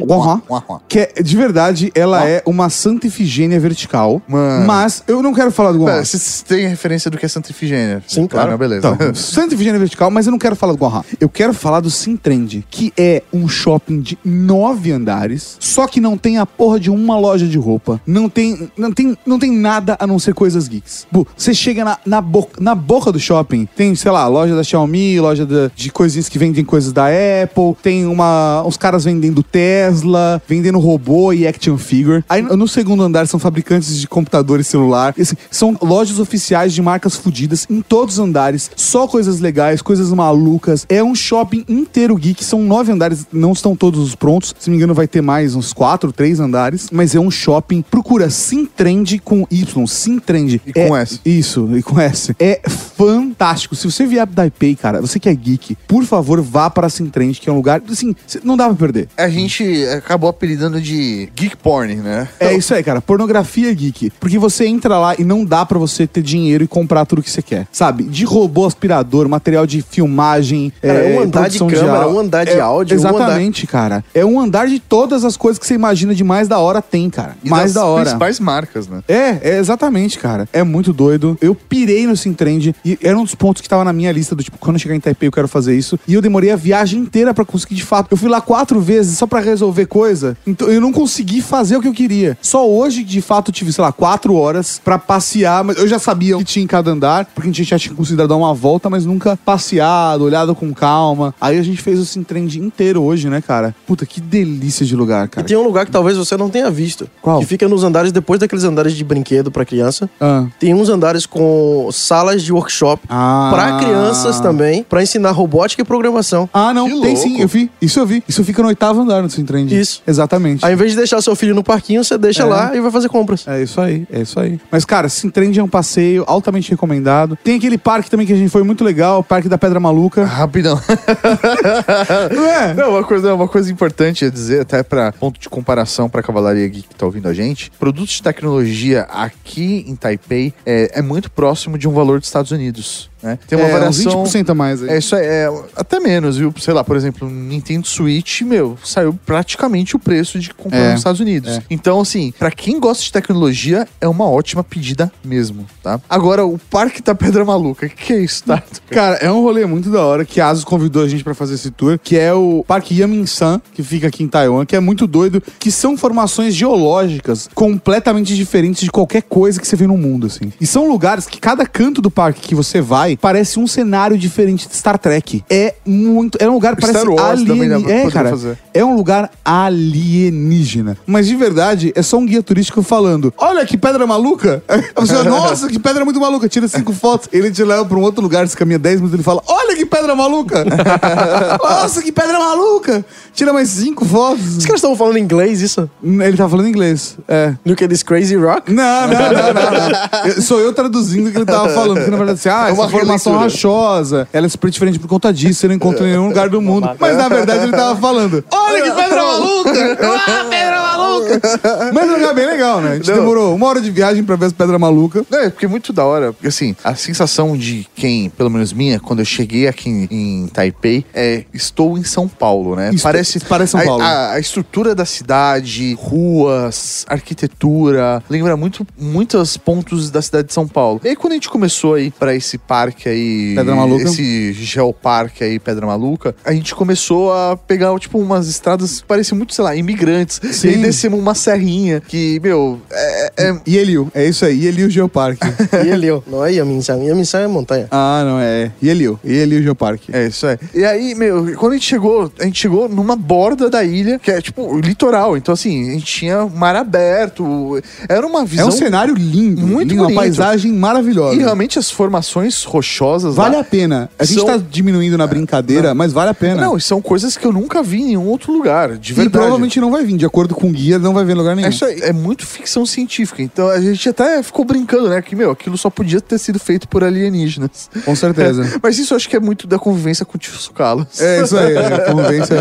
Guanhua. 0.00 0.42
Guahá. 0.48 0.80
Que 0.88 0.98
é, 1.00 1.22
de 1.22 1.36
verdade, 1.36 1.92
ela 1.94 2.26
é 2.28 2.42
uma 2.46 2.68
Santa 2.70 3.06
Ifigênia 3.06 3.58
vertical. 3.60 4.20
Mano. 4.28 4.66
Mas 4.66 5.02
eu 5.06 5.22
não 5.22 5.32
quero 5.34 5.50
falar 5.50 5.72
do 5.72 5.78
Guanhua. 5.78 6.04
Vocês 6.04 6.42
têm 6.46 6.66
referência 6.66 7.10
do 7.10 7.18
que 7.18 7.26
é 7.26 7.28
Santa 7.28 7.50
Ifigênia? 7.50 8.02
Sim, 8.06 8.26
claro. 8.26 8.48
Ah, 8.48 8.50
não, 8.52 8.58
beleza. 8.58 8.88
Então, 8.88 9.14
Santa 9.14 9.54
Ifigênia 9.54 9.78
vertical, 9.78 10.10
mas 10.10 10.26
eu 10.26 10.30
não 10.32 10.38
quero 10.38 10.56
falar 10.56 10.72
do 10.72 10.78
Guanhua. 10.78 11.04
Eu 11.20 11.28
quero 11.28 11.52
falar 11.54 11.80
do 11.80 11.90
Sintrend, 11.90 12.64
que 12.70 12.92
é 12.96 13.22
um 13.32 13.48
shopping 13.48 14.00
de 14.00 14.18
nove 14.24 14.92
andares, 14.92 15.56
só 15.60 15.86
que 15.86 16.00
não 16.00 16.16
tem 16.16 16.38
a 16.38 16.46
porra 16.56 16.78
de 16.78 16.90
uma 16.90 17.18
loja 17.18 17.46
de 17.46 17.58
roupa. 17.58 18.00
Não 18.06 18.28
tem, 18.28 18.68
não 18.76 18.92
tem, 18.92 19.16
não 19.26 19.38
tem 19.38 19.52
nada 19.52 19.96
a 19.98 20.06
não 20.06 20.18
ser 20.18 20.34
coisas 20.34 20.68
geeks. 20.68 21.06
Você 21.36 21.54
chega 21.54 21.84
na, 21.84 21.98
na, 22.04 22.20
boca, 22.20 22.60
na 22.60 22.74
boca 22.74 23.10
do 23.12 23.18
shopping, 23.18 23.66
tem, 23.76 23.94
sei 23.94 24.10
lá, 24.10 24.26
loja 24.26 24.54
da 24.54 24.62
Xiaomi, 24.62 25.20
loja 25.20 25.46
de 25.74 25.90
coisinhas 25.90 26.28
que 26.28 26.38
vendem 26.38 26.64
coisas 26.64 26.92
da 26.92 27.06
Apple, 27.06 27.76
tem 27.82 28.06
uma, 28.06 28.62
uns 28.66 28.76
caras 28.76 29.04
vendendo 29.04 29.42
Tesla, 29.42 30.42
vendendo 30.46 30.78
robô 30.78 31.32
e 31.32 31.46
action 31.46 31.76
figure. 31.76 32.24
Aí 32.28 32.42
no 32.42 32.68
segundo 32.68 33.02
andar 33.02 33.26
são 33.26 33.38
fabricantes 33.38 33.98
de 33.98 34.08
computadores 34.08 34.66
celular. 34.66 35.14
Assim, 35.18 35.36
são 35.50 35.76
lojas 35.80 36.18
oficiais 36.18 36.72
de 36.72 36.82
marcas 36.82 37.16
fodidas 37.16 37.66
em 37.70 37.80
todos 37.80 38.14
os 38.14 38.20
andares, 38.20 38.70
só 38.76 39.06
coisas 39.06 39.40
legais, 39.40 39.82
coisas 39.82 40.12
malucas. 40.12 40.86
É 40.88 41.02
um 41.02 41.14
shopping 41.14 41.64
inteiro 41.68 42.16
geek, 42.16 42.44
são 42.44 42.62
nove 42.62 42.92
andares, 42.92 43.26
não 43.32 43.52
estão 43.52 43.76
todos 43.76 44.14
prontos. 44.14 44.54
Se 44.58 44.68
não 44.68 44.72
me 44.72 44.78
engano, 44.78 44.94
vai 44.94 45.06
ter 45.06 45.20
mais 45.20 45.54
uns 45.54 45.72
quatro, 45.72 46.12
três 46.12 46.40
andares, 46.44 46.88
mas 46.92 47.14
é 47.14 47.20
um 47.20 47.30
shopping. 47.30 47.82
Procura 47.82 48.30
Sintrend 48.30 49.18
com 49.24 49.46
Y, 49.50 49.86
Sintrend. 49.86 50.60
E 50.66 50.72
com 50.72 50.96
É- 50.96 51.02
S. 51.02 51.20
Isso, 51.24 51.68
e 51.76 51.82
com 51.82 51.98
S. 52.00 52.34
É 52.38 52.60
fantástico. 52.68 53.74
Se 53.74 53.90
você 53.90 54.06
vier 54.06 54.26
pro 54.26 54.36
Taipei, 54.36 54.74
cara, 54.74 55.00
você 55.00 55.18
que 55.18 55.28
é 55.28 55.34
geek, 55.34 55.76
por 55.86 56.04
favor, 56.04 56.40
vá 56.40 56.70
para 56.70 56.88
Sintrend, 56.88 57.40
que 57.40 57.48
é 57.48 57.52
um 57.52 57.56
lugar, 57.56 57.82
assim, 57.90 58.14
não 58.42 58.56
dá 58.56 58.66
pra 58.66 58.74
perder. 58.74 59.08
A 59.16 59.28
gente 59.28 59.64
acabou 59.96 60.30
apelidando 60.30 60.80
de 60.80 61.28
geek 61.34 61.56
porn, 61.56 61.96
né? 61.96 62.28
É 62.38 62.54
isso 62.54 62.74
aí, 62.74 62.82
cara. 62.82 63.00
Pornografia 63.00 63.72
geek. 63.72 64.10
Porque 64.20 64.38
você 64.38 64.66
entra 64.66 64.98
lá 64.98 65.14
e 65.18 65.24
não 65.24 65.44
dá 65.44 65.64
pra 65.66 65.78
você 65.78 66.06
ter 66.06 66.22
dinheiro 66.22 66.64
e 66.64 66.66
comprar 66.68 67.04
tudo 67.04 67.22
que 67.22 67.30
você 67.30 67.42
quer. 67.42 67.66
Sabe? 67.72 68.04
De 68.04 68.24
robô 68.24 68.64
aspirador, 68.66 69.28
material 69.28 69.66
de 69.66 69.82
filmagem. 69.82 70.72
Cara, 70.80 70.98
é 70.98 71.18
um 71.18 71.22
andar 71.22 71.48
de 71.48 71.58
câmera, 71.58 72.02
au- 72.04 72.14
um 72.14 72.18
andar 72.18 72.44
de 72.44 72.52
É, 72.52 72.60
áudio, 72.60 72.96
um 72.96 73.00
Exatamente, 73.00 73.66
cara. 73.66 74.04
É 74.14 74.24
um 74.24 74.38
andar 74.40 74.66
de 74.68 74.78
todas 74.78 75.24
as 75.24 75.36
coisas 75.36 75.58
que 75.58 75.66
você 75.66 75.74
imagina 75.74 76.14
de 76.14 76.22
mais 76.34 76.48
da 76.48 76.58
hora 76.58 76.82
tem, 76.82 77.08
cara. 77.08 77.36
E 77.44 77.48
mais 77.48 77.72
da 77.74 77.84
hora. 77.84 78.02
principais 78.02 78.40
marcas, 78.40 78.88
né? 78.88 79.02
É, 79.06 79.38
é 79.54 79.58
exatamente, 79.58 80.18
cara. 80.18 80.48
É 80.52 80.64
muito 80.64 80.92
doido. 80.92 81.38
Eu 81.40 81.54
pirei 81.54 82.06
no 82.08 82.16
Sintrend 82.16 82.74
e 82.84 82.98
era 83.00 83.16
um 83.16 83.22
dos 83.22 83.36
pontos 83.36 83.62
que 83.62 83.68
tava 83.68 83.84
na 83.84 83.92
minha 83.92 84.10
lista 84.10 84.34
do 84.34 84.42
tipo, 84.42 84.58
quando 84.58 84.74
eu 84.76 84.80
chegar 84.80 84.96
em 84.96 85.00
Taipei 85.00 85.28
eu 85.28 85.32
quero 85.32 85.46
fazer 85.46 85.76
isso. 85.76 85.96
E 86.08 86.14
eu 86.14 86.20
demorei 86.20 86.50
a 86.50 86.56
viagem 86.56 87.00
inteira 87.00 87.32
pra 87.32 87.44
conseguir 87.44 87.76
de 87.76 87.84
fato. 87.84 88.08
Eu 88.10 88.16
fui 88.16 88.28
lá 88.28 88.40
quatro 88.40 88.80
vezes 88.80 89.16
só 89.16 89.26
pra 89.28 89.38
resolver 89.38 89.86
coisa. 89.86 90.36
Então 90.44 90.68
eu 90.68 90.80
não 90.80 90.92
consegui 90.92 91.40
fazer 91.40 91.76
o 91.76 91.80
que 91.80 91.86
eu 91.88 91.92
queria. 91.92 92.36
Só 92.42 92.68
hoje, 92.68 93.04
de 93.04 93.20
fato, 93.20 93.52
tive, 93.52 93.72
sei 93.72 93.82
lá, 93.84 93.92
quatro 93.92 94.34
horas 94.34 94.80
pra 94.84 94.98
passear. 94.98 95.62
Mas 95.62 95.76
eu 95.76 95.86
já 95.86 96.00
sabia 96.00 96.34
o 96.36 96.40
que 96.40 96.44
tinha 96.46 96.64
em 96.64 96.66
cada 96.66 96.90
andar, 96.90 97.26
porque 97.26 97.48
a 97.48 97.52
gente 97.52 97.64
já 97.64 97.78
tinha 97.78 97.94
considerado 97.94 98.28
dar 98.30 98.36
uma 98.36 98.52
volta, 98.54 98.90
mas 98.90 99.06
nunca 99.06 99.36
passeado, 99.44 100.22
olhado 100.22 100.54
com 100.54 100.72
calma. 100.74 101.32
Aí 101.40 101.58
a 101.58 101.62
gente 101.62 101.80
fez 101.80 101.98
o 102.00 102.04
Sintrend 102.04 102.56
inteiro 102.58 103.02
hoje, 103.02 103.28
né, 103.28 103.40
cara? 103.40 103.74
Puta, 103.86 104.04
que 104.06 104.20
delícia 104.20 104.84
de 104.86 104.96
lugar, 104.96 105.26
E 105.26 105.28
cara. 105.28 105.46
tem 105.46 105.56
um 105.56 105.62
lugar 105.62 105.84
que 105.84 105.92
talvez 105.92 106.16
você 106.16 106.23
não 106.36 106.48
tenha 106.50 106.70
visto. 106.70 107.08
Qual? 107.22 107.40
Que 107.40 107.46
fica 107.46 107.68
nos 107.68 107.84
andares 107.84 108.10
depois 108.12 108.40
daqueles 108.40 108.64
andares 108.64 108.94
de 108.94 109.04
brinquedo 109.04 109.50
pra 109.50 109.64
criança. 109.64 110.08
Ah. 110.20 110.44
Tem 110.58 110.72
uns 110.74 110.88
andares 110.88 111.26
com 111.26 111.88
salas 111.92 112.42
de 112.42 112.52
workshop 112.52 113.02
Ah. 113.08 113.50
pra 113.52 113.78
crianças 113.78 114.40
também, 114.40 114.82
pra 114.82 115.02
ensinar 115.02 115.30
robótica 115.32 115.82
e 115.82 115.84
programação. 115.84 116.48
Ah, 116.52 116.72
não, 116.74 116.86
Que 116.86 116.92
tem 117.00 117.14
louco. 117.14 117.16
sim, 117.22 117.40
eu 117.40 117.48
vi. 117.48 117.70
Isso 117.80 117.98
eu 118.00 118.06
vi. 118.06 118.22
Isso 118.28 118.42
fica 118.44 118.62
no 118.62 118.68
oitavo 118.68 119.00
andar 119.02 119.22
no 119.22 119.30
Sintrend. 119.30 119.72
Isso. 119.74 120.02
Exatamente. 120.06 120.64
Ao 120.64 120.70
invés 120.72 120.90
de 120.90 120.96
deixar 120.96 121.20
seu 121.22 121.34
filho 121.36 121.54
no 121.54 121.62
parquinho, 121.62 122.02
você 122.04 122.16
deixa 122.18 122.42
É. 122.42 122.46
lá 122.46 122.74
e 122.76 122.80
vai 122.80 122.90
fazer 122.90 123.08
compras. 123.08 123.46
É 123.46 123.62
isso 123.62 123.80
aí, 123.80 124.06
é 124.12 124.20
isso 124.22 124.38
aí. 124.40 124.58
Mas, 124.70 124.84
cara, 124.84 125.08
Sintrend 125.08 125.58
é 125.58 125.62
um 125.62 125.68
passeio 125.68 126.24
altamente 126.26 126.70
recomendado. 126.70 127.36
Tem 127.42 127.56
aquele 127.56 127.78
parque 127.78 128.10
também 128.10 128.26
que 128.26 128.32
a 128.32 128.36
gente 128.36 128.50
foi 128.50 128.62
muito 128.62 128.82
legal, 128.84 129.20
o 129.20 129.24
Parque 129.24 129.48
da 129.48 129.58
Pedra 129.58 129.78
Maluca. 129.80 130.24
Rapidão. 130.24 130.80
Não 132.34 132.46
é? 132.46 132.74
Não, 132.74 132.90
uma 132.90 133.04
coisa, 133.04 133.34
uma 133.34 133.48
coisa 133.48 133.70
importante 133.70 134.24
a 134.24 134.30
dizer, 134.30 134.60
até 134.62 134.82
para 134.82 135.12
ponto 135.12 135.38
de 135.40 135.48
comparação 135.48 136.08
para 136.14 136.20
a 136.20 136.24
Cavalaria 136.24 136.70
que 136.70 136.84
tá 136.94 137.06
ouvindo 137.06 137.26
a 137.26 137.34
gente, 137.34 137.72
produtos 137.72 138.14
de 138.14 138.22
tecnologia 138.22 139.00
aqui 139.10 139.84
em 139.84 139.96
Taipei 139.96 140.54
é, 140.64 141.00
é 141.00 141.02
muito 141.02 141.28
próximo 141.28 141.76
de 141.76 141.88
um 141.88 141.92
valor 141.92 142.20
dos 142.20 142.28
Estados 142.28 142.52
Unidos. 142.52 143.10
Né? 143.24 143.38
Tem 143.48 143.58
uma 143.58 143.66
é, 143.68 143.72
variação. 143.72 144.22
Uns 144.22 144.30
20% 144.30 144.50
a 144.50 144.54
mais 144.54 144.82
aí. 144.82 144.90
É 144.90 144.98
isso 144.98 145.16
aí, 145.16 145.24
é, 145.24 145.50
até 145.74 145.98
menos, 145.98 146.36
viu? 146.36 146.52
Sei 146.60 146.74
lá, 146.74 146.84
por 146.84 146.94
exemplo, 146.94 147.28
Nintendo 147.28 147.86
Switch, 147.86 148.42
meu, 148.42 148.76
saiu 148.84 149.18
praticamente 149.24 149.96
o 149.96 149.98
preço 149.98 150.38
de 150.38 150.52
comprar 150.52 150.78
É, 150.78 150.90
nos 150.90 151.00
Estados 151.00 151.20
Unidos. 151.20 151.56
é. 151.56 151.62
Então, 151.70 152.00
assim, 152.00 152.32
pra 152.38 152.50
quem 152.50 152.78
gosta 152.78 153.02
de 153.02 153.10
tecnologia, 153.10 153.88
é 153.98 154.06
uma 154.06 154.28
ótima 154.28 154.62
pedida 154.62 155.10
mesmo, 155.24 155.66
tá? 155.82 155.98
Agora, 156.08 156.44
o 156.44 156.58
Parque 156.58 157.02
da 157.02 157.14
Pedra 157.14 157.44
Maluca, 157.44 157.86
o 157.86 157.88
que, 157.88 157.96
que 157.96 158.12
é 158.12 158.20
isso, 158.20 158.44
tá? 158.44 158.62
Cara, 158.90 159.16
é 159.16 159.30
um 159.32 159.40
rolê 159.42 159.64
muito 159.64 159.90
da 159.90 160.04
hora 160.04 160.24
que 160.24 160.40
a 160.40 160.48
Asus 160.48 160.64
convidou 160.64 161.02
a 161.02 161.08
gente 161.08 161.24
pra 161.24 161.34
fazer 161.34 161.54
esse 161.54 161.70
tour, 161.70 161.98
que 161.98 162.18
é 162.18 162.34
o 162.34 162.62
Parque 162.68 162.94
Yaminsan, 162.98 163.60
que 163.72 163.82
fica 163.82 164.08
aqui 164.08 164.22
em 164.22 164.28
Taiwan, 164.28 164.66
que 164.66 164.76
é 164.76 164.80
muito 164.80 165.06
doido, 165.06 165.42
que 165.58 165.70
são 165.70 165.96
formações 165.96 166.54
geológicas 166.54 167.48
completamente 167.54 168.34
diferentes 168.36 168.82
de 168.82 168.90
qualquer 168.90 169.22
coisa 169.22 169.58
que 169.60 169.66
você 169.66 169.76
vê 169.76 169.86
no 169.86 169.96
mundo, 169.96 170.26
assim. 170.26 170.52
E 170.60 170.66
são 170.66 170.86
lugares 170.88 171.26
que 171.26 171.40
cada 171.40 171.64
canto 171.66 172.02
do 172.02 172.10
parque 172.10 172.40
que 172.40 172.54
você 172.54 172.80
vai 172.80 173.13
parece 173.20 173.58
um 173.58 173.66
cenário 173.66 174.16
diferente 174.18 174.68
de 174.68 174.76
Star 174.76 174.98
Trek. 174.98 175.44
É 175.50 175.74
muito, 175.86 176.38
é 176.40 176.48
um 176.48 176.54
lugar 176.54 176.74
que 176.76 176.82
parece 176.82 177.00
Star 177.00 177.14
dá 177.14 177.30
alienígena. 177.30 177.90
É, 177.92 178.10
cara, 178.10 178.30
fazer. 178.30 178.58
é 178.72 178.84
um 178.84 178.94
lugar 178.96 179.30
alienígena. 179.44 180.96
Mas 181.06 181.26
de 181.26 181.34
verdade, 181.36 181.92
é 181.94 182.02
só 182.02 182.18
um 182.18 182.26
guia 182.26 182.42
turístico 182.42 182.82
falando: 182.82 183.32
Olha 183.36 183.64
que 183.66 183.76
pedra 183.76 184.06
maluca! 184.06 184.62
Você, 184.96 185.22
Nossa, 185.22 185.68
que 185.68 185.78
pedra 185.78 186.04
muito 186.04 186.20
maluca! 186.20 186.48
Tira 186.48 186.68
cinco 186.68 186.92
fotos. 186.94 187.28
Ele 187.32 187.50
te 187.50 187.62
leva 187.64 187.84
pra 187.84 187.96
um 187.98 188.02
outro 188.02 188.22
lugar, 188.22 188.46
você 188.46 188.56
caminha 188.56 188.78
10 188.78 188.96
minutos 188.96 189.14
ele 189.14 189.22
fala: 189.22 189.42
Olha 189.46 189.76
que 189.76 189.84
pedra 189.86 190.14
maluca! 190.14 190.64
Nossa, 191.62 192.02
que 192.02 192.12
pedra 192.12 192.38
maluca! 192.38 193.04
Tira 193.32 193.52
mais 193.52 193.68
cinco 193.68 194.04
fotos. 194.04 194.58
Os 194.58 194.64
caras 194.64 194.78
estavam 194.78 194.96
falando 194.96 195.18
inglês, 195.18 195.60
isso? 195.60 195.88
Ele 196.02 196.36
tá 196.36 196.48
falando 196.48 196.68
inglês. 196.68 197.16
É. 197.26 197.54
No 197.64 197.74
que 197.74 197.86
diz 197.88 198.02
Crazy 198.02 198.36
Rock? 198.36 198.72
Não, 198.72 199.08
não, 199.08 199.08
não, 199.08 199.54
não, 199.54 199.88
não. 199.88 200.26
Eu- 200.26 200.42
sou 200.42 200.60
eu 200.60 200.72
traduzindo 200.72 201.28
o 201.28 201.32
que 201.32 201.38
ele 201.38 201.44
tava 201.44 201.68
falando. 201.70 202.04
Que 202.04 202.10
na 202.10 202.16
verdade, 202.16 202.38
assim, 202.38 202.48
ah, 202.48 202.68
É 202.68 202.72
uma 202.72 202.88
formação 203.04 203.36
rachosa, 203.38 204.28
ela 204.32 204.46
é 204.46 204.48
super 204.48 204.70
diferente 204.70 204.98
por 204.98 205.08
conta 205.08 205.32
disso, 205.32 205.60
você 205.60 205.68
não 205.68 205.74
encontra 205.74 206.04
em 206.06 206.10
nenhum 206.10 206.28
lugar 206.28 206.48
do 206.48 206.60
mundo. 206.60 206.90
Mas 206.98 207.16
na 207.16 207.28
verdade 207.28 207.64
ele 207.64 207.72
tava 207.72 207.98
falando: 208.00 208.44
Olha 208.50 208.82
que 208.82 208.90
pedra 208.90 209.22
maluca! 209.22 209.74
Ah, 210.26 210.46
pedra 210.48 210.80
maluca! 210.82 211.03
Mas 211.92 212.08
é 212.08 212.12
um 212.12 212.14
lugar 212.16 212.34
bem 212.34 212.46
legal, 212.46 212.80
né? 212.80 212.92
A 212.92 212.94
gente 212.96 213.08
Não. 213.10 213.16
demorou 213.18 213.54
uma 213.54 213.66
hora 213.66 213.80
de 213.80 213.90
viagem 213.90 214.24
pra 214.24 214.36
ver 214.36 214.46
as 214.46 214.52
pedras 214.52 214.78
malucas. 214.80 215.24
É 215.32 215.50
porque 215.50 215.66
é 215.66 215.68
muito 215.68 215.92
da 215.92 216.04
hora. 216.04 216.32
Porque 216.32 216.48
assim, 216.48 216.74
a 216.82 216.94
sensação 216.94 217.56
de 217.56 217.86
quem, 217.94 218.30
pelo 218.30 218.50
menos 218.50 218.72
minha, 218.72 218.98
quando 219.00 219.20
eu 219.20 219.24
cheguei 219.24 219.66
aqui 219.68 219.88
em, 219.90 220.08
em 220.10 220.46
Taipei, 220.48 221.04
é 221.14 221.44
estou 221.52 221.96
em 221.98 222.04
São 222.04 222.28
Paulo, 222.28 222.74
né? 222.76 222.90
Isso, 222.92 223.02
parece 223.02 223.40
parece 223.40 223.72
São 223.72 223.80
a- 223.80 223.84
Paulo. 223.84 224.02
A, 224.02 224.32
a 224.32 224.40
estrutura 224.40 224.94
da 224.94 225.04
cidade, 225.04 225.94
ruas, 226.00 227.04
arquitetura, 227.08 228.22
lembra 228.28 228.56
muito 228.56 228.86
muitos 228.98 229.56
pontos 229.56 230.10
da 230.10 230.20
cidade 230.22 230.48
de 230.48 230.54
São 230.54 230.66
Paulo. 230.66 231.00
E 231.04 231.08
aí 231.08 231.16
quando 231.16 231.32
a 231.32 231.34
gente 231.36 231.48
começou 231.48 231.94
aí 231.94 232.10
pra 232.10 232.34
esse 232.34 232.58
parque 232.58 233.08
aí, 233.08 233.54
Pedra 233.54 233.74
Maluca. 233.74 234.04
esse 234.04 234.52
geoparque 234.52 235.44
aí 235.44 235.58
Pedra 235.58 235.86
Maluca, 235.86 236.34
a 236.44 236.52
gente 236.52 236.74
começou 236.74 237.32
a 237.32 237.56
pegar 237.56 237.96
tipo 237.98 238.18
umas 238.18 238.48
estradas 238.48 239.00
que 239.00 239.06
pareciam 239.06 239.36
muito, 239.36 239.54
sei 239.54 239.64
lá, 239.64 239.76
imigrantes. 239.76 240.40
Sim. 240.52 240.68
E 240.68 240.70
aí 240.74 240.76
descemos 241.04 241.18
uma 241.20 241.34
serrinha 241.34 242.00
que, 242.06 242.40
meu, 242.42 242.80
é, 242.90 243.32
é 243.36 243.56
E 243.66 243.76
Eliu, 243.76 244.10
é 244.14 244.26
isso 244.26 244.44
aí, 244.44 244.66
Eliu 244.66 244.88
Geoparque. 244.88 245.40
E 245.84 245.88
ele, 245.88 246.10
ó. 246.10 246.20
Não 246.26 246.44
é 246.44 246.52
Yaminsan. 246.52 246.96
Yaminsan 247.02 247.40
é 247.40 247.46
montanha. 247.46 247.86
ah, 247.90 248.22
não, 248.24 248.38
é. 248.40 248.70
Eliu, 248.82 249.18
Eliu 249.24 249.62
Geoparque. 249.62 250.10
É, 250.14 250.26
isso 250.26 250.46
é. 250.46 250.58
E 250.74 250.84
aí, 250.84 251.14
meu, 251.14 251.54
quando 251.56 251.72
a 251.72 251.74
gente 251.76 251.86
chegou, 251.86 252.32
a 252.40 252.44
gente 252.44 252.58
chegou 252.60 252.88
numa 252.88 253.16
borda 253.16 253.68
da 253.68 253.84
ilha, 253.84 254.18
que 254.18 254.30
é 254.30 254.40
tipo 254.40 254.78
litoral. 254.80 255.36
Então, 255.36 255.52
assim, 255.52 255.90
a 255.90 255.92
gente 255.92 256.04
tinha 256.06 256.46
mar 256.46 256.74
aberto. 256.76 257.80
Era 258.08 258.26
uma 258.26 258.42
É 258.42 258.46
visão. 258.46 258.68
um 258.68 258.72
cenário 258.72 259.14
lindo, 259.14 259.66
Muito 259.66 259.90
lindo, 259.90 260.02
uma 260.06 260.14
paisagem 260.14 260.72
maravilhosa. 260.72 261.34
E 261.36 261.38
realmente 261.38 261.78
as 261.78 261.90
formações 261.90 262.64
rochosas 262.64 263.34
Vale 263.34 263.56
lá. 263.56 263.60
a 263.60 263.64
pena. 263.64 264.10
A 264.18 264.24
gente 264.24 264.38
São- 264.38 264.46
tá 264.46 264.56
diminuindo 264.56 265.18
na 265.18 265.26
brincadeira, 265.26 265.94
mas 265.94 266.12
vale 266.12 266.30
a 266.30 266.34
pena. 266.34 266.60
Não, 266.60 266.76
e 266.76 266.80
são 266.80 267.00
coisas 267.02 267.36
que 267.36 267.46
eu 267.46 267.52
nunca 267.52 267.82
vi 267.82 268.00
em 268.02 268.04
nenhum 268.06 268.26
outro 268.26 268.52
lugar, 268.52 268.96
de 268.96 269.12
e 269.12 269.14
verdade. 269.14 269.30
provavelmente 269.32 269.80
não 269.80 269.90
vai 269.90 270.04
vir. 270.04 270.14
De 270.14 270.24
acordo 270.24 270.54
com 270.54 270.68
o 270.68 270.70
guia, 270.70 270.93
não 270.98 271.14
vai 271.14 271.24
vir 271.24 271.32
em 271.32 271.38
lugar 271.38 271.56
nenhum. 271.56 271.68
É 271.68 271.70
isso 271.70 271.84
aí, 271.84 272.00
é 272.02 272.12
muito 272.12 272.46
ficção 272.46 272.84
científica. 272.86 273.42
Então 273.42 273.68
a 273.68 273.80
gente 273.80 274.08
até 274.08 274.42
ficou 274.42 274.64
brincando, 274.64 275.08
né? 275.08 275.20
Que, 275.22 275.34
meu, 275.36 275.50
aquilo 275.50 275.76
só 275.76 275.90
podia 275.90 276.20
ter 276.20 276.38
sido 276.38 276.58
feito 276.58 276.88
por 276.88 277.04
alienígenas. 277.04 277.90
Com 278.04 278.14
certeza. 278.14 278.78
Mas 278.82 278.98
isso 278.98 279.14
eu 279.14 279.16
acho 279.16 279.28
que 279.28 279.36
é 279.36 279.40
muito 279.40 279.66
da 279.66 279.78
convivência 279.78 280.24
com 280.24 280.36
o 280.36 280.38
tio 280.38 280.54
Carlos. 280.72 281.20
É 281.20 281.42
isso 281.42 281.56
aí, 281.56 281.76
é, 281.76 281.98
convivência. 282.10 282.56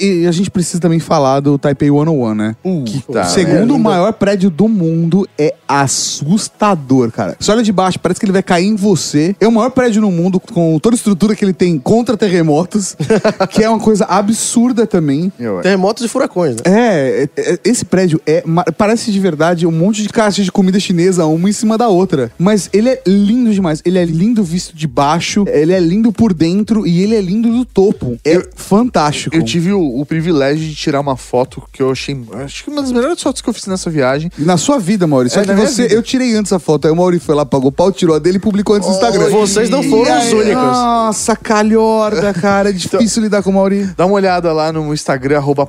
E 0.00 0.26
a 0.26 0.32
gente 0.32 0.50
precisa 0.50 0.80
também 0.80 0.98
falar 0.98 1.40
do 1.40 1.58
Taipei 1.58 1.88
101, 1.88 2.34
né? 2.34 2.56
que, 2.86 3.02
tá, 3.12 3.24
segundo 3.24 3.74
é 3.74 3.76
o 3.76 3.78
maior 3.78 4.12
prédio 4.12 4.50
do 4.50 4.68
mundo, 4.68 5.28
é 5.38 5.54
assustador, 5.66 7.10
cara. 7.10 7.36
Você 7.38 7.50
olha 7.50 7.62
de 7.62 7.72
baixo, 7.72 7.98
parece 7.98 8.18
que 8.18 8.26
ele 8.26 8.32
vai 8.32 8.42
cair 8.42 8.66
em 8.66 8.74
você. 8.74 9.34
É 9.40 9.46
o 9.46 9.52
maior 9.52 9.70
prédio 9.70 10.00
no 10.00 10.10
mundo, 10.10 10.40
com 10.40 10.78
toda 10.78 10.94
a 10.94 10.98
estrutura 10.98 11.34
que 11.34 11.44
ele 11.44 11.52
tem 11.52 11.78
contra 11.78 12.16
terremotos, 12.16 12.96
que 13.50 13.62
é 13.62 13.68
uma 13.68 13.78
coisa 13.78 14.04
absurda 14.04 14.86
também. 14.86 15.32
É. 15.38 15.60
Terremotos 15.60 16.04
e 16.04 16.08
furacões, 16.08 16.56
né? 16.56 16.62
É, 16.66 17.28
é, 17.36 17.52
é, 17.52 17.57
esse 17.64 17.84
prédio 17.84 18.20
é. 18.26 18.42
Parece 18.76 19.10
de 19.10 19.20
verdade 19.20 19.66
um 19.66 19.72
monte 19.72 20.02
de 20.02 20.08
caixas 20.08 20.44
de 20.44 20.52
comida 20.52 20.78
chinesa, 20.78 21.26
uma 21.26 21.48
em 21.48 21.52
cima 21.52 21.76
da 21.78 21.88
outra. 21.88 22.30
Mas 22.38 22.68
ele 22.72 22.88
é 22.88 23.02
lindo 23.06 23.52
demais. 23.52 23.82
Ele 23.84 23.98
é 23.98 24.04
lindo 24.04 24.42
visto 24.42 24.76
de 24.76 24.86
baixo, 24.86 25.44
ele 25.48 25.72
é 25.72 25.80
lindo 25.80 26.12
por 26.12 26.32
dentro 26.32 26.86
e 26.86 27.02
ele 27.02 27.14
é 27.14 27.20
lindo 27.20 27.50
do 27.50 27.64
topo. 27.64 28.18
É 28.24 28.40
fantástico. 28.56 29.34
Eu 29.34 29.42
tive 29.42 29.72
o, 29.72 30.00
o 30.00 30.06
privilégio 30.06 30.66
de 30.66 30.74
tirar 30.74 31.00
uma 31.00 31.16
foto 31.16 31.62
que 31.72 31.82
eu 31.82 31.90
achei. 31.90 32.18
Acho 32.44 32.64
que 32.64 32.70
uma 32.70 32.82
das 32.82 32.92
melhores 32.92 33.22
fotos 33.22 33.42
que 33.42 33.48
eu 33.48 33.54
fiz 33.54 33.66
nessa 33.66 33.90
viagem. 33.90 34.30
Na 34.38 34.56
sua 34.56 34.78
vida, 34.78 35.06
Maurício. 35.06 35.34
Só 35.34 35.40
É, 35.40 35.44
que 35.44 35.48
na 35.48 35.54
minha 35.54 35.66
você, 35.68 35.88
eu 35.90 36.02
tirei 36.02 36.34
antes 36.34 36.52
a 36.52 36.58
foto, 36.58 36.86
aí 36.86 36.92
o 36.92 36.96
Maurício 36.96 37.26
foi 37.26 37.34
lá, 37.34 37.44
pagou 37.44 37.72
pau, 37.72 37.90
tirou 37.92 38.16
a 38.16 38.18
dele 38.18 38.36
e 38.36 38.40
publicou 38.40 38.76
antes 38.76 38.88
no 38.88 38.94
Instagram. 38.94 39.28
Vocês 39.30 39.70
não 39.70 39.82
foram 39.82 40.12
aí, 40.12 40.26
os 40.26 40.32
únicos. 40.32 40.54
Nossa, 40.54 41.36
calhorda, 41.36 42.32
cara. 42.34 42.70
É 42.70 42.72
difícil 42.72 43.22
lidar 43.22 43.42
com 43.42 43.50
o 43.50 43.54
Maurício. 43.54 43.94
Dá 43.96 44.06
uma 44.06 44.14
olhada 44.14 44.52
lá 44.52 44.72
no 44.72 44.92
Instagram, 44.92 45.38
arroba. 45.38 45.68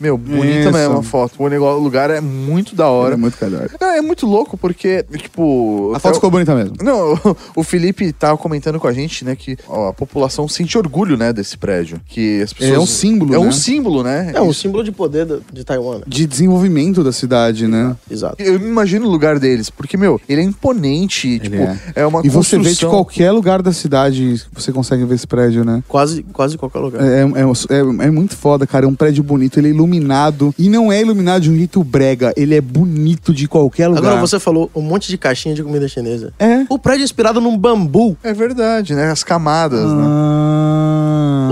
Meu, 0.00 0.16
bonita 0.18 0.70
mesmo 0.70 1.02
foto. 1.08 1.34
O 1.42 1.48
negócio- 1.48 1.80
o 1.80 1.82
lugar 1.82 2.10
é 2.10 2.20
muito 2.20 2.74
da 2.76 2.88
hora. 2.88 3.14
É 3.14 3.16
muito 3.16 3.36
calhorda. 3.38 3.70
Não, 3.80 3.88
é 3.88 4.00
muito 4.00 4.26
louco 4.26 4.56
porque, 4.56 5.04
tipo. 5.18 5.92
A 5.94 5.98
foto 5.98 6.14
ficou 6.16 6.30
bonita 6.30 6.54
mesmo. 6.54 6.74
Não, 6.82 7.18
o 7.56 7.62
Felipe 7.62 8.12
tava 8.12 8.36
comentando 8.38 8.78
com 8.78 8.86
a 8.86 8.92
gente, 8.92 9.24
né, 9.24 9.34
que 9.36 9.56
ó, 9.68 9.88
a 9.88 9.92
população 9.92 10.46
sente 10.48 10.76
orgulho, 10.78 11.16
né, 11.16 11.32
desse 11.32 11.56
prédio. 11.56 12.00
Que 12.06 12.42
as 12.42 12.52
pessoas... 12.52 12.76
É 12.76 12.78
um 12.78 12.86
símbolo, 12.86 13.34
É 13.34 13.38
um 13.38 13.44
né? 13.46 13.52
símbolo, 13.52 14.02
né? 14.02 14.32
É 14.34 14.40
um 14.40 14.50
Isso. 14.50 14.60
símbolo 14.60 14.84
de 14.84 14.92
poder 14.92 15.24
da- 15.26 15.38
de 15.52 15.64
Taiwan. 15.64 15.98
né? 15.98 16.02
De 16.06 16.26
desenvolvimento 16.26 17.02
da 17.02 17.12
cidade, 17.12 17.66
né? 17.66 17.96
Exato. 18.10 18.36
Eu 18.42 18.58
me 18.60 18.66
imagino 18.66 19.06
o 19.06 19.10
lugar 19.10 19.38
deles, 19.38 19.70
porque, 19.70 19.96
meu, 19.96 20.20
ele 20.28 20.40
é 20.40 20.44
imponente, 20.44 21.38
tipo, 21.38 21.56
é. 21.56 21.78
é. 21.94 22.06
uma 22.06 22.20
E 22.24 22.28
você 22.28 22.56
vê 22.56 22.62
de 22.62 22.68
construção- 22.68 22.90
qualquer 22.90 23.30
lugar 23.32 23.62
da 23.62 23.72
cidade, 23.72 24.42
você 24.52 24.70
consegue 24.72 25.04
ver 25.04 25.14
esse 25.14 25.26
prédio, 25.26 25.64
né? 25.64 25.82
Quase, 25.88 26.22
quase 26.32 26.56
qualquer 26.58 26.78
lugar. 26.78 27.02
É, 27.02 27.20
é, 27.22 27.24
é- 27.24 28.06
é 28.06 28.10
muito 28.10 28.36
foda, 28.36 28.66
cara. 28.66 28.84
É 28.84 28.88
um 28.88 28.94
prédio 28.94 29.22
bonito, 29.22 29.58
ele 29.58 29.68
é 29.68 29.70
iluminado. 29.70 30.54
E 30.58 30.68
não 30.68 30.92
é 30.92 30.97
iluminado 31.00 31.42
de 31.42 31.50
um 31.50 31.56
jeito 31.56 31.82
brega, 31.82 32.32
ele 32.36 32.54
é 32.54 32.60
bonito 32.60 33.32
de 33.32 33.46
qualquer 33.48 33.88
lugar. 33.88 34.04
Agora 34.04 34.20
você 34.20 34.38
falou 34.38 34.70
um 34.74 34.82
monte 34.82 35.08
de 35.08 35.18
caixinha 35.18 35.54
de 35.54 35.62
comida 35.62 35.88
chinesa. 35.88 36.32
É. 36.38 36.64
O 36.68 36.78
prédio 36.78 37.02
é 37.02 37.04
inspirado 37.04 37.40
num 37.40 37.56
bambu. 37.56 38.16
É 38.22 38.32
verdade, 38.32 38.94
né? 38.94 39.10
As 39.10 39.22
camadas, 39.22 39.84
né? 39.92 40.04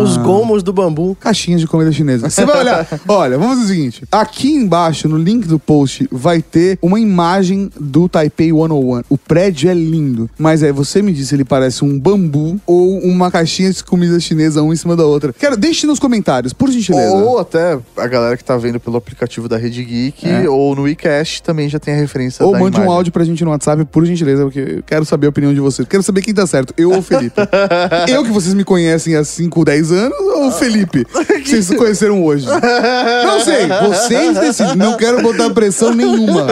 Ah. 0.01 0.03
Os 0.03 0.17
gomos 0.17 0.63
do 0.63 0.73
bambu. 0.73 1.17
Caixinhas 1.21 1.61
de 1.61 1.67
comida 1.67 1.91
chinesa. 1.93 2.29
Você 2.31 2.45
vai 2.45 2.59
olhar. 2.61 2.87
Olha, 3.09 3.39
vamos 3.39 3.55
fazer 3.59 3.65
o 3.65 3.69
seguinte: 3.75 4.05
aqui 4.11 4.53
embaixo, 4.55 5.09
no 5.09 5.17
link 5.17 5.47
do 5.47 5.59
post, 5.59 6.09
vai 6.11 6.41
ter 6.43 6.79
uma 6.83 6.99
imagem 7.01 7.71
do 7.79 8.09
Taipei 8.09 8.51
101. 8.51 9.03
O 9.09 9.19
prédio 9.19 9.71
é 9.71 9.75
lindo, 9.75 10.29
mas 10.39 10.63
aí 10.63 10.73
você 10.73 11.03
me 11.03 11.13
diz 11.13 11.29
se 11.29 11.35
ele 11.35 11.45
parece 11.45 11.85
um 11.85 11.99
bambu 11.99 12.61
ou 12.67 12.99
uma 13.01 13.31
caixinha 13.31 13.71
de 13.73 13.83
comida 13.85 14.19
chinesa, 14.21 14.63
uma 14.63 14.73
em 14.73 14.77
cima 14.77 14.95
da 14.97 15.05
outra. 15.05 15.33
Quero, 15.33 15.57
deixe 15.57 15.87
nos 15.87 15.99
comentários, 15.99 16.53
por 16.53 16.71
gentileza. 16.71 17.15
Ou 17.17 17.39
até 17.39 17.79
a 17.97 18.07
galera 18.07 18.37
que 18.37 18.45
tá 18.45 18.57
vendo 18.57 18.79
pelo 18.79 18.97
aplicativo 18.97 19.49
da 19.49 19.57
Rede 19.57 19.83
Geek 19.85 20.27
É. 20.29 20.49
ou 20.49 20.75
no 20.77 20.83
WeCast 20.83 21.43
também 21.43 21.69
já 21.69 21.79
tem 21.79 21.95
a 21.95 21.97
referência 21.97 22.45
Ou 22.45 22.53
da 22.53 22.59
mande 22.59 22.77
um 22.77 22.81
imagem. 22.83 22.95
áudio 22.97 23.13
pra 23.13 23.25
gente 23.25 23.45
no 23.45 23.51
WhatsApp, 23.51 23.85
por 23.87 24.05
gentileza, 24.05 24.43
porque 24.45 24.59
eu 24.79 24.83
quero 24.85 25.05
saber 25.05 25.27
a 25.27 25.31
opinião 25.31 25.53
de 25.55 25.61
vocês. 25.61 25.87
Quero 25.89 26.03
saber 26.03 26.23
quem 26.23 26.35
tá 26.35 26.47
certo, 26.47 26.73
eu 26.77 26.91
ou 26.91 26.99
o 26.99 27.03
Felipe. 27.03 27.35
eu 28.09 28.23
que 28.25 28.31
vocês 28.31 28.55
me 28.55 28.65
conhecem 28.65 29.15
há 29.17 29.25
5, 29.25 29.65
10 29.65 29.86
anos 29.93 30.19
ou 30.19 30.49
o 30.49 30.53
Felipe, 30.53 31.05
que 31.05 31.49
vocês 31.49 31.67
se 31.67 31.77
conheceram 31.77 32.25
hoje? 32.25 32.47
Não 33.25 33.41
sei, 33.41 33.67
vocês 33.67 34.39
decidem. 34.39 34.77
Não 34.77 34.97
quero 34.97 35.23
botar 35.23 35.51
pressão 35.51 35.95
nenhuma. 35.95 36.47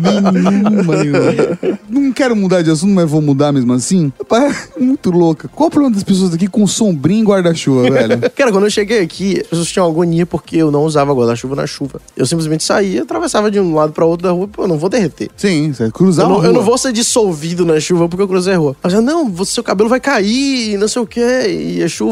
nenhuma, 0.00 0.96
nenhuma. 0.96 1.58
Não 1.88 2.12
quero 2.12 2.34
mudar 2.36 2.62
de 2.62 2.70
assunto, 2.70 2.92
mas 2.92 3.08
vou 3.08 3.22
mudar 3.22 3.52
mesmo 3.52 3.72
assim. 3.72 4.12
Rapaz, 4.18 4.70
muito 4.78 5.10
louca. 5.10 5.48
Qual 5.48 5.68
o 5.68 5.70
problema 5.70 5.94
das 5.94 6.04
pessoas 6.04 6.34
aqui 6.34 6.46
com 6.46 6.66
sombrinho 6.66 7.22
e 7.22 7.26
guarda-chuva, 7.26 7.82
velho? 7.90 8.20
Cara, 8.34 8.52
quando 8.52 8.64
eu 8.64 8.70
cheguei 8.70 9.00
aqui, 9.00 9.40
as 9.40 9.46
pessoas 9.48 9.68
tinham 9.68 9.86
agonia 9.86 10.26
porque 10.26 10.56
eu 10.56 10.70
não 10.70 10.84
usava 10.84 11.12
guarda-chuva 11.12 11.56
na 11.56 11.66
chuva. 11.66 12.00
Eu 12.16 12.26
simplesmente 12.26 12.64
saía, 12.64 13.02
atravessava 13.02 13.50
de 13.50 13.60
um 13.60 13.74
lado 13.74 13.92
pra 13.92 14.04
outro 14.04 14.26
da 14.26 14.32
rua, 14.32 14.48
pô, 14.48 14.64
eu 14.64 14.68
não 14.68 14.78
vou 14.78 14.88
derreter. 14.88 15.30
Sim, 15.36 15.72
você 15.72 15.90
cruzar 15.90 16.26
Eu 16.26 16.30
não, 16.30 16.44
eu 16.44 16.52
não 16.52 16.62
vou 16.62 16.76
ser 16.76 16.92
dissolvido 16.92 17.64
na 17.64 17.78
chuva 17.80 18.08
porque 18.08 18.22
eu 18.22 18.28
cruzei 18.28 18.54
a 18.54 18.58
rua. 18.58 18.76
Mas 18.82 18.92
não, 18.94 19.44
seu 19.44 19.62
cabelo 19.62 19.88
vai 19.88 20.00
cair, 20.00 20.74
e 20.74 20.76
não 20.76 20.88
sei 20.88 21.02
o 21.02 21.06
quê, 21.06 21.46
e 21.48 21.82
a 21.82 21.88
chuva 21.88 22.11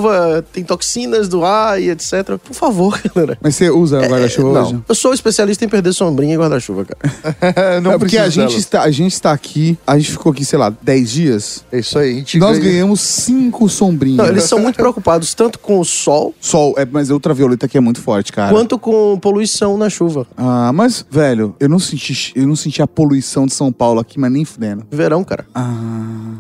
tem 0.53 0.65
toxinas 0.65 1.29
do 1.29 1.45
ar 1.45 1.81
e 1.81 1.91
etc. 1.91 2.39
Por 2.43 2.55
favor, 2.55 3.01
galera. 3.15 3.39
Mas 3.41 3.57
você 3.57 3.71
usa 3.71 4.01
guarda-chuva 4.07 4.53
não, 4.53 4.63
hoje? 4.63 4.79
eu 4.89 4.95
sou 4.95 5.13
especialista 5.13 5.65
em 5.65 5.69
perder 5.69 5.93
sombrinha 5.93 6.35
e 6.35 6.39
guarda-chuva, 6.39 6.85
cara. 6.85 7.81
não 7.81 7.93
é 7.93 7.99
porque 7.99 8.19
a 8.19 8.29
gente, 8.29 8.57
está, 8.57 8.83
a 8.83 8.91
gente 8.91 9.13
está 9.13 9.33
aqui, 9.33 9.79
a 9.87 9.99
gente 9.99 10.13
ficou 10.13 10.33
aqui, 10.33 10.45
sei 10.45 10.59
lá, 10.59 10.71
10 10.83 11.11
dias. 11.11 11.65
É 11.73 11.79
isso 11.79 11.99
aí. 11.99 12.11
A 12.11 12.15
gente 12.15 12.39
Nós 12.39 12.59
ganha- 12.59 12.73
ganhamos 12.73 13.01
cinco 13.01 13.69
sombrinhas. 13.69 14.19
Não, 14.19 14.27
eles 14.27 14.45
são 14.45 14.59
muito 14.59 14.77
preocupados 14.77 15.35
tanto 15.35 15.59
com 15.59 15.79
o 15.79 15.85
sol 15.85 16.35
Sol, 16.41 16.75
é, 16.77 16.85
mas 16.85 17.11
a 17.11 17.15
ultravioleta 17.15 17.67
aqui 17.67 17.77
é 17.77 17.81
muito 17.81 18.01
forte, 18.01 18.33
cara. 18.33 18.51
quanto 18.53 18.79
com 18.79 19.19
poluição 19.21 19.77
na 19.77 19.89
chuva. 19.89 20.27
Ah, 20.37 20.73
mas, 20.73 21.05
velho, 21.11 21.55
eu 21.61 21.69
não 21.69 21.79
senti, 21.79 22.33
eu 22.35 22.47
não 22.47 22.57
senti 22.57 22.83
a 22.83 22.87
poluição 22.87 23.47
de 23.47 23.55
São 23.55 23.73
Paulo 23.73 24.01
aqui, 24.01 24.19
mas 24.19 24.33
nem 24.33 24.45
fudendo. 24.45 24.85
Verão, 24.91 25.23
cara. 25.25 25.47
Ah. 25.55 25.71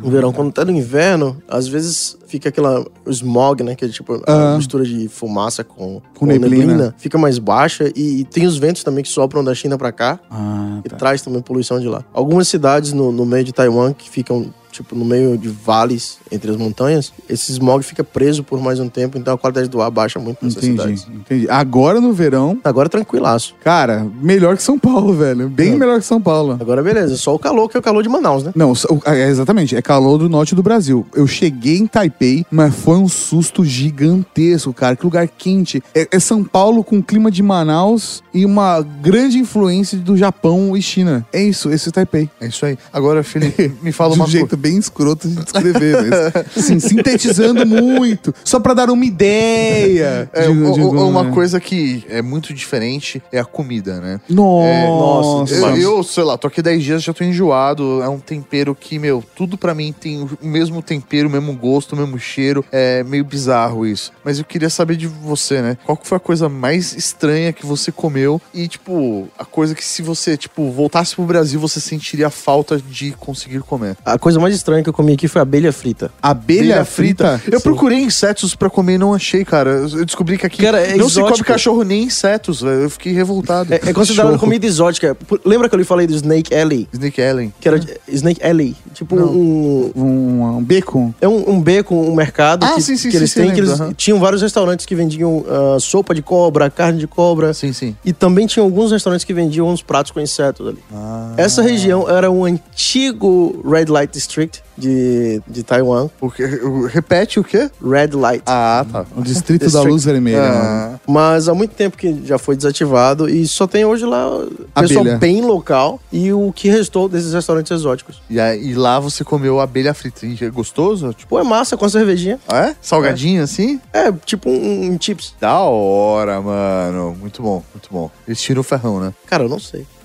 No 0.03 0.11
verão, 0.11 0.33
quando 0.33 0.53
tá 0.53 0.65
no 0.65 0.71
inverno, 0.73 1.41
às 1.49 1.69
vezes 1.69 2.17
fica 2.27 2.49
aquela 2.49 2.81
o 3.05 3.11
smog, 3.51 3.63
né? 3.63 3.75
Que 3.75 3.85
é 3.85 3.89
tipo 3.89 4.15
a 4.27 4.53
Ah. 4.53 4.57
mistura 4.57 4.85
de 4.85 5.09
fumaça 5.09 5.65
com, 5.65 6.01
Com 6.19 6.27
neblina. 6.27 6.95
Fica 6.99 7.19
mais 7.19 7.39
baixa 7.39 7.91
e, 7.95 8.25
tem 8.25 8.47
os 8.47 8.57
ventos 8.59 8.83
também 8.85 9.03
que 9.03 9.11
sopram 9.11 9.43
da 9.43 9.55
China 9.55 9.77
pra 9.77 9.93
cá 9.93 10.19
Ah, 10.31 10.81
e 10.85 10.89
tá. 10.89 10.97
traz 10.97 11.23
também 11.23 11.41
poluição 11.43 11.81
de 11.81 11.89
lá. 11.89 12.05
Algumas 12.13 12.49
cidades 12.49 12.93
no, 12.93 13.11
no 13.13 13.27
meio 13.27 13.45
de 13.45 13.53
Taiwan 13.53 13.93
que 13.93 14.09
ficam 14.09 14.53
tipo 14.71 14.95
no 14.95 15.05
meio 15.05 15.37
de 15.37 15.49
vales 15.49 16.19
entre 16.31 16.51
as 16.51 16.57
montanhas, 16.57 17.13
esse 17.29 17.53
smog 17.53 17.83
fica 17.85 18.03
preso 18.05 18.43
por 18.45 18.61
mais 18.61 18.79
um 18.81 18.89
tempo, 18.89 19.19
então 19.19 19.35
a 19.35 19.39
qualidade 19.39 19.69
do 19.69 19.81
ar 19.83 19.91
baixa 19.91 20.19
muito 20.19 20.45
nessas 20.45 20.63
Entendi, 20.63 20.81
cidades. 20.99 21.07
entendi. 21.09 21.47
Agora 21.51 22.01
no 22.01 22.13
verão, 22.13 22.59
Agora 22.65 22.89
tranquilaço. 22.89 23.55
cara, 23.63 24.07
melhor 24.23 24.57
que 24.57 24.63
São 24.63 24.79
Paulo, 24.79 25.13
velho. 25.15 25.49
Bem 25.49 25.73
É. 25.73 25.77
melhor 25.77 25.99
que 25.99 26.07
São 26.07 26.21
Paulo. 26.21 26.57
Agora 26.61 26.83
beleza, 26.83 27.17
só 27.17 27.35
o 27.35 27.39
calor 27.39 27.69
que 27.69 27.77
é 27.77 27.81
o 27.81 27.83
calor 27.83 28.03
de 28.03 28.09
Manaus, 28.09 28.43
né? 28.45 28.53
Não, 28.55 28.73
o- 28.73 29.03
é, 29.07 29.29
exatamente, 29.29 29.75
é 29.77 29.83
calor 29.83 30.19
do 30.19 30.29
norte 30.29 30.55
do 30.55 30.63
Brasil. 30.63 31.07
Eu 31.15 31.27
cheguei 31.27 31.79
em 31.79 31.87
Taipei, 31.87 32.45
mas 32.51 32.75
foi 32.75 32.97
um 32.97 33.09
susto 33.09 33.65
gigantesco, 33.65 34.73
cara. 34.73 34.97
Que 34.97 35.05
lugar 35.05 35.27
quente. 35.29 35.83
É, 35.95 36.09
é 36.11 36.21
São 36.21 36.43
Paulo 36.45 36.83
com 36.83 37.03
clima 37.03 37.31
de 37.31 37.43
Manaus 37.43 38.23
e 38.33 38.45
uma 38.45 38.81
grande 38.83 39.39
influência 39.39 39.99
do 39.99 40.17
Japão 40.17 40.77
e 40.77 40.83
China. 40.83 41.27
É 41.33 41.43
isso, 41.43 41.71
esse 41.71 41.89
é 41.89 41.93
Taipei. 41.93 42.29
É 42.41 42.47
isso 42.47 42.65
aí. 42.65 42.79
Agora, 42.93 43.23
Felipe, 43.23 43.73
me 43.83 43.93
fala 43.93 44.13
um 44.13 44.17
uma 44.17 44.25
coisa. 44.25 44.39
Bem 44.61 44.77
escroto 44.77 45.27
de 45.29 45.37
descrever, 45.37 45.97
mas 46.03 46.47
assim, 46.57 46.79
sintetizando 46.79 47.65
muito, 47.67 48.35
só 48.45 48.61
pra 48.61 48.75
dar 48.75 48.91
uma 48.91 49.05
ideia. 49.05 50.29
É, 50.33 50.43
de- 50.43 50.49
o- 50.51 50.73
de- 50.73 50.81
o- 50.81 51.09
uma 51.09 51.25
né? 51.25 51.31
coisa 51.33 51.59
que 51.61 52.05
é 52.09 52.23
muito 52.23 52.53
diferente 52.55 53.23
é 53.33 53.39
a 53.41 53.45
comida, 53.45 54.01
né? 54.01 54.21
Nossa, 54.29 55.55
Eu, 55.55 55.77
eu, 55.77 56.03
sei 56.03 56.25
lá, 56.25 56.37
tô 56.37 56.47
aqui 56.47 56.63
10 56.63 56.83
dias, 56.83 57.03
já 57.03 57.13
tô 57.13 57.25
enjoado. 57.25 58.03
É 58.03 58.09
um 58.09 58.19
tempero 58.19 58.75
que, 58.75 58.99
meu, 58.99 59.23
tudo 59.35 59.57
pra 59.57 59.75
mim 59.75 59.93
tem 59.99 60.23
o 60.23 60.31
mesmo 60.43 60.83
tempero, 60.83 61.29
o 61.29 61.33
mesmo 61.33 61.53
gosto, 61.55 61.93
o 61.93 61.97
mesmo 61.97 62.19
cheiro. 62.19 62.65
É 62.71 63.03
meio 63.05 63.25
bizarro 63.25 63.87
isso. 63.87 64.13
Mas 64.25 64.39
eu 64.39 64.45
queria 64.45 64.71
saber 64.71 64.97
de 64.97 65.07
você, 65.07 65.61
né? 65.63 65.77
Qual 65.85 65.97
que 65.97 66.07
foi 66.07 66.17
a 66.17 66.21
coisa 66.21 66.49
mais 66.49 66.95
estranha 66.95 67.53
que 67.53 67.65
você 67.67 67.91
comeu? 67.93 68.41
E, 68.53 68.69
tipo, 68.69 69.29
a 69.39 69.45
coisa 69.45 69.75
que 69.75 69.85
se 69.85 70.03
você, 70.03 70.37
tipo, 70.37 70.71
voltasse 70.71 71.15
pro 71.15 71.25
Brasil, 71.25 71.59
você 71.61 71.81
sentiria 71.81 72.31
falta 72.31 72.79
de 72.79 73.13
conseguir 73.13 73.61
comer. 73.61 73.97
A 74.05 74.19
coisa 74.19 74.39
mais 74.39 74.50
estranha 74.55 74.83
que 74.83 74.89
eu 74.89 74.93
comi 74.93 75.13
aqui 75.15 75.29
foi 75.29 75.41
abelha 75.43 75.73
frita. 75.73 76.11
abelha 76.23 76.85
frita. 76.85 77.41
Eu 77.51 77.61
procurei 77.61 77.99
insetos 78.01 78.55
pra 78.55 78.69
comer 78.71 78.95
e 78.95 78.99
não 78.99 79.15
achei, 79.15 79.45
cara. 79.45 79.71
Eu 79.93 80.05
descobri 80.05 80.37
que 80.39 80.47
aqui 80.47 80.63
Cara, 80.63 80.81
é 80.81 80.97
não 80.97 81.09
se 81.09 81.17
come 81.17 81.27
exótico. 81.29 81.47
cachorro 81.49 81.83
nem 81.83 82.05
insetos, 82.05 82.61
velho. 82.63 82.83
Eu 82.83 82.91
fiquei 82.91 83.13
revoltado. 83.13 83.73
É, 83.73 83.81
é 83.87 83.93
considerado 83.93 84.39
comida 84.39 84.67
exótica. 84.67 85.17
Lembra 85.45 85.69
que 85.69 85.75
eu 85.75 85.79
lhe 85.79 85.85
falei 85.85 86.07
do 86.07 86.15
Snake 86.15 86.55
Alley? 86.55 86.89
Snake 86.93 87.21
Ellen. 87.21 87.53
Que 87.61 87.69
era 87.69 87.79
de- 87.79 87.97
Snake 88.09 88.43
Alley. 88.43 88.77
Tipo 88.95 89.17
um. 89.17 89.91
Um, 89.95 90.57
um 90.59 90.63
bacon. 90.65 91.13
É 91.21 91.29
um, 91.29 91.51
um 91.51 91.61
beco, 91.61 91.95
um 91.95 92.15
mercado 92.15 92.65
Ah, 92.65 92.75
que, 92.75 92.83
sim, 92.83 92.97
sim, 92.97 93.09
que 93.09 93.13
sim, 93.13 93.17
eles 93.19 93.31
sim, 93.33 93.41
têm. 93.43 93.53
que 93.53 93.61
eles 93.61 93.81
aham. 93.81 93.93
tinham 93.95 94.19
vários 94.21 94.43
restaurantes 94.43 94.87
que 94.87 94.95
vendiam 94.95 95.45
ah, 95.49 95.79
sopa 95.81 96.15
de 96.15 96.23
cobra, 96.23 96.71
carne 96.71 96.99
de 96.99 97.07
cobra. 97.07 97.53
Sim, 97.55 97.73
sim. 97.73 97.97
E 98.05 98.13
também 98.13 98.47
tinha 98.47 98.63
alguns 98.63 98.93
restaurantes 98.93 99.25
que 99.25 99.33
vendiam 99.35 99.69
uns 99.69 99.83
pratos 99.83 100.11
com 100.13 100.21
insetos 100.21 100.67
ali. 100.67 100.79
Ah. 100.93 101.35
Essa 101.37 101.63
região 101.63 102.09
era 102.09 102.31
um 102.31 102.45
antigo 102.45 103.61
Red 103.69 103.87
Light 103.87 104.13
District 104.13 104.40
de, 104.77 105.43
de 105.47 105.63
Taiwan. 105.63 106.09
O 106.21 106.31
que, 106.31 106.43
o- 106.45 106.87
repete 106.87 107.39
o 107.41 107.45
quê? 107.45 107.71
Red 107.85 108.09
Light. 108.15 108.43
Ah, 108.47 108.85
tá. 108.91 109.05
O 109.17 109.23
distrito 109.23 109.61
da 109.63 109.67
District. 109.67 109.91
luz 109.91 110.05
vermelha. 110.05 110.41
Ah, 110.43 110.95
Mas 111.07 111.49
há 111.49 111.55
muito 111.55 111.75
tempo 111.75 111.97
que 111.97 112.23
já 112.25 112.39
foi 112.39 112.57
desativado 112.57 113.29
e 113.29 113.47
só 113.47 113.67
tem 113.67 113.85
hoje 113.85 114.05
lá 114.07 114.29
o 114.29 114.47
pessoal 114.81 115.01
Abelha. 115.01 115.19
bem 115.19 115.41
local 115.43 116.01
e 116.13 116.33
o 116.33 116.53
que 116.53 116.69
restou 116.69 117.09
desses 117.09 117.33
restaurantes 117.33 117.71
exóticos. 117.73 118.21
e, 118.31 118.39
aí, 118.41 118.71
e 118.71 118.75
lá 118.75 118.99
você 119.01 119.23
comeu 119.25 119.61
abelha 119.61 119.93
frita. 119.95 120.25
E 120.27 120.37
é 120.43 120.49
gostoso? 120.51 121.13
Tipo, 121.13 121.31
Pô, 121.31 121.41
é 121.41 121.45
massa 121.45 121.77
com 121.77 121.85
a 121.85 121.89
cervejinha. 121.89 122.39
ah, 122.49 122.69
é? 122.69 122.77
Salgadinho 122.81 123.43
assim? 123.43 123.81
É, 123.93 124.11
tipo 124.25 124.49
um, 124.51 124.93
um 124.93 124.99
chips. 125.01 125.35
Da 125.41 125.59
hora, 125.61 126.41
mano. 126.41 127.17
Muito 127.21 127.43
bom, 127.43 127.63
muito 127.75 127.89
bom. 127.91 128.11
Eles 128.27 128.41
tiram 128.41 128.61
o 128.61 128.65
ferrão, 128.65 128.99
né? 129.01 129.13
Cara, 129.27 129.45
eu 129.45 129.49
não 129.49 129.59
sei. 129.61 129.87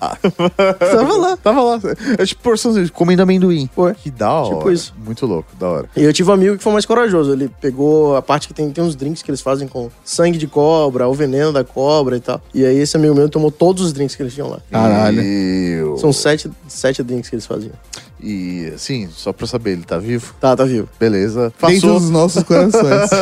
tava 0.78 1.16
lá, 1.16 1.36
tava 1.36 1.62
lá. 1.62 1.80
É 2.18 2.24
tipo 2.26 2.42
porçãozinha, 2.42 2.88
comendo 2.90 3.22
amendoim. 3.22 3.68
Ué, 3.76 3.94
Que 3.94 4.10
da 4.10 4.25
hora. 4.32 4.56
tipo 4.56 4.70
isso. 4.70 4.94
Muito 5.04 5.26
louco, 5.26 5.48
da 5.58 5.68
hora. 5.68 5.90
E 5.96 6.02
eu 6.02 6.12
tive 6.12 6.30
um 6.30 6.34
amigo 6.34 6.56
que 6.56 6.62
foi 6.62 6.72
mais 6.72 6.86
corajoso. 6.86 7.32
Ele 7.32 7.50
pegou 7.60 8.16
a 8.16 8.22
parte 8.22 8.48
que 8.48 8.54
tem, 8.54 8.70
tem 8.70 8.82
uns 8.82 8.94
drinks 8.96 9.22
que 9.22 9.30
eles 9.30 9.40
fazem 9.40 9.68
com 9.68 9.90
sangue 10.04 10.38
de 10.38 10.46
cobra, 10.46 11.08
o 11.08 11.14
veneno 11.14 11.52
da 11.52 11.64
cobra 11.64 12.16
e 12.16 12.20
tal. 12.20 12.40
E 12.54 12.64
aí 12.64 12.78
esse 12.78 12.96
amigo 12.96 13.14
meu 13.14 13.28
tomou 13.28 13.50
todos 13.50 13.84
os 13.84 13.92
drinks 13.92 14.14
que 14.16 14.22
eles 14.22 14.34
tinham 14.34 14.48
lá. 14.48 14.60
Caralho. 14.70 15.96
São 15.98 16.12
sete, 16.12 16.50
sete 16.68 17.02
drinks 17.02 17.28
que 17.28 17.36
eles 17.36 17.46
faziam. 17.46 17.72
E, 18.18 18.72
assim, 18.74 19.08
só 19.14 19.30
pra 19.32 19.46
saber, 19.46 19.72
ele 19.72 19.82
tá 19.84 19.98
vivo? 19.98 20.34
Tá, 20.40 20.56
tá 20.56 20.64
vivo. 20.64 20.88
Beleza. 20.98 21.52
Dentro 21.66 21.88
Passou. 21.90 22.00
dos 22.00 22.10
nossos 22.10 22.42
corações. 22.42 23.10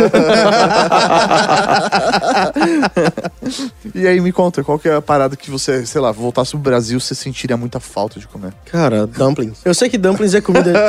E 3.94 4.06
aí, 4.06 4.18
me 4.20 4.32
conta, 4.32 4.62
qual 4.64 4.78
que 4.78 4.88
é 4.88 4.94
a 4.96 5.02
parada 5.02 5.36
que 5.36 5.50
você, 5.50 5.84
sei 5.86 6.00
lá, 6.00 6.10
voltasse 6.10 6.50
pro 6.52 6.58
Brasil, 6.60 6.98
você 6.98 7.14
sentiria 7.14 7.56
muita 7.56 7.78
falta 7.78 8.18
de 8.18 8.26
comer? 8.26 8.52
Cara, 8.66 9.06
dumplings. 9.06 9.58
Eu 9.64 9.72
sei 9.74 9.88
que 9.88 9.96
dumplings 9.98 10.34
é 10.34 10.40
comida. 10.40 10.72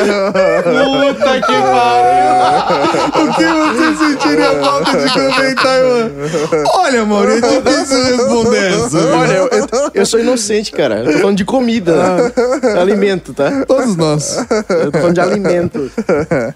Puta 0.64 1.42
que 1.42 1.62
pariu! 1.62 3.24
o 3.24 3.34
que 3.36 3.44
você 3.44 3.96
sentiria 4.06 4.52
falta 4.60 4.98
de 4.98 5.14
comer 5.14 5.52
em 5.52 5.56
Taiwan? 5.56 6.10
Olha, 6.74 7.06
Mauro, 7.06 7.32
é 7.32 7.42
difícil 7.42 8.04
responder 8.18 8.74
essa. 8.74 8.98
Olha, 9.16 9.34
eu, 9.34 9.48
eu- 9.50 9.68
eu 9.94 10.06
sou 10.06 10.20
inocente, 10.20 10.72
cara. 10.72 11.04
Eu 11.04 11.14
tô 11.14 11.20
falando 11.20 11.38
de 11.38 11.46
comida, 11.46 11.96
né? 11.96 12.32
alimento, 12.80 13.34
tá? 13.34 13.66
Todos 13.68 13.95
nós. 13.96 14.38
Eu 14.70 14.92
tô 14.92 14.98
falando 15.00 15.14
de 15.16 15.20
alimento. 15.22 15.92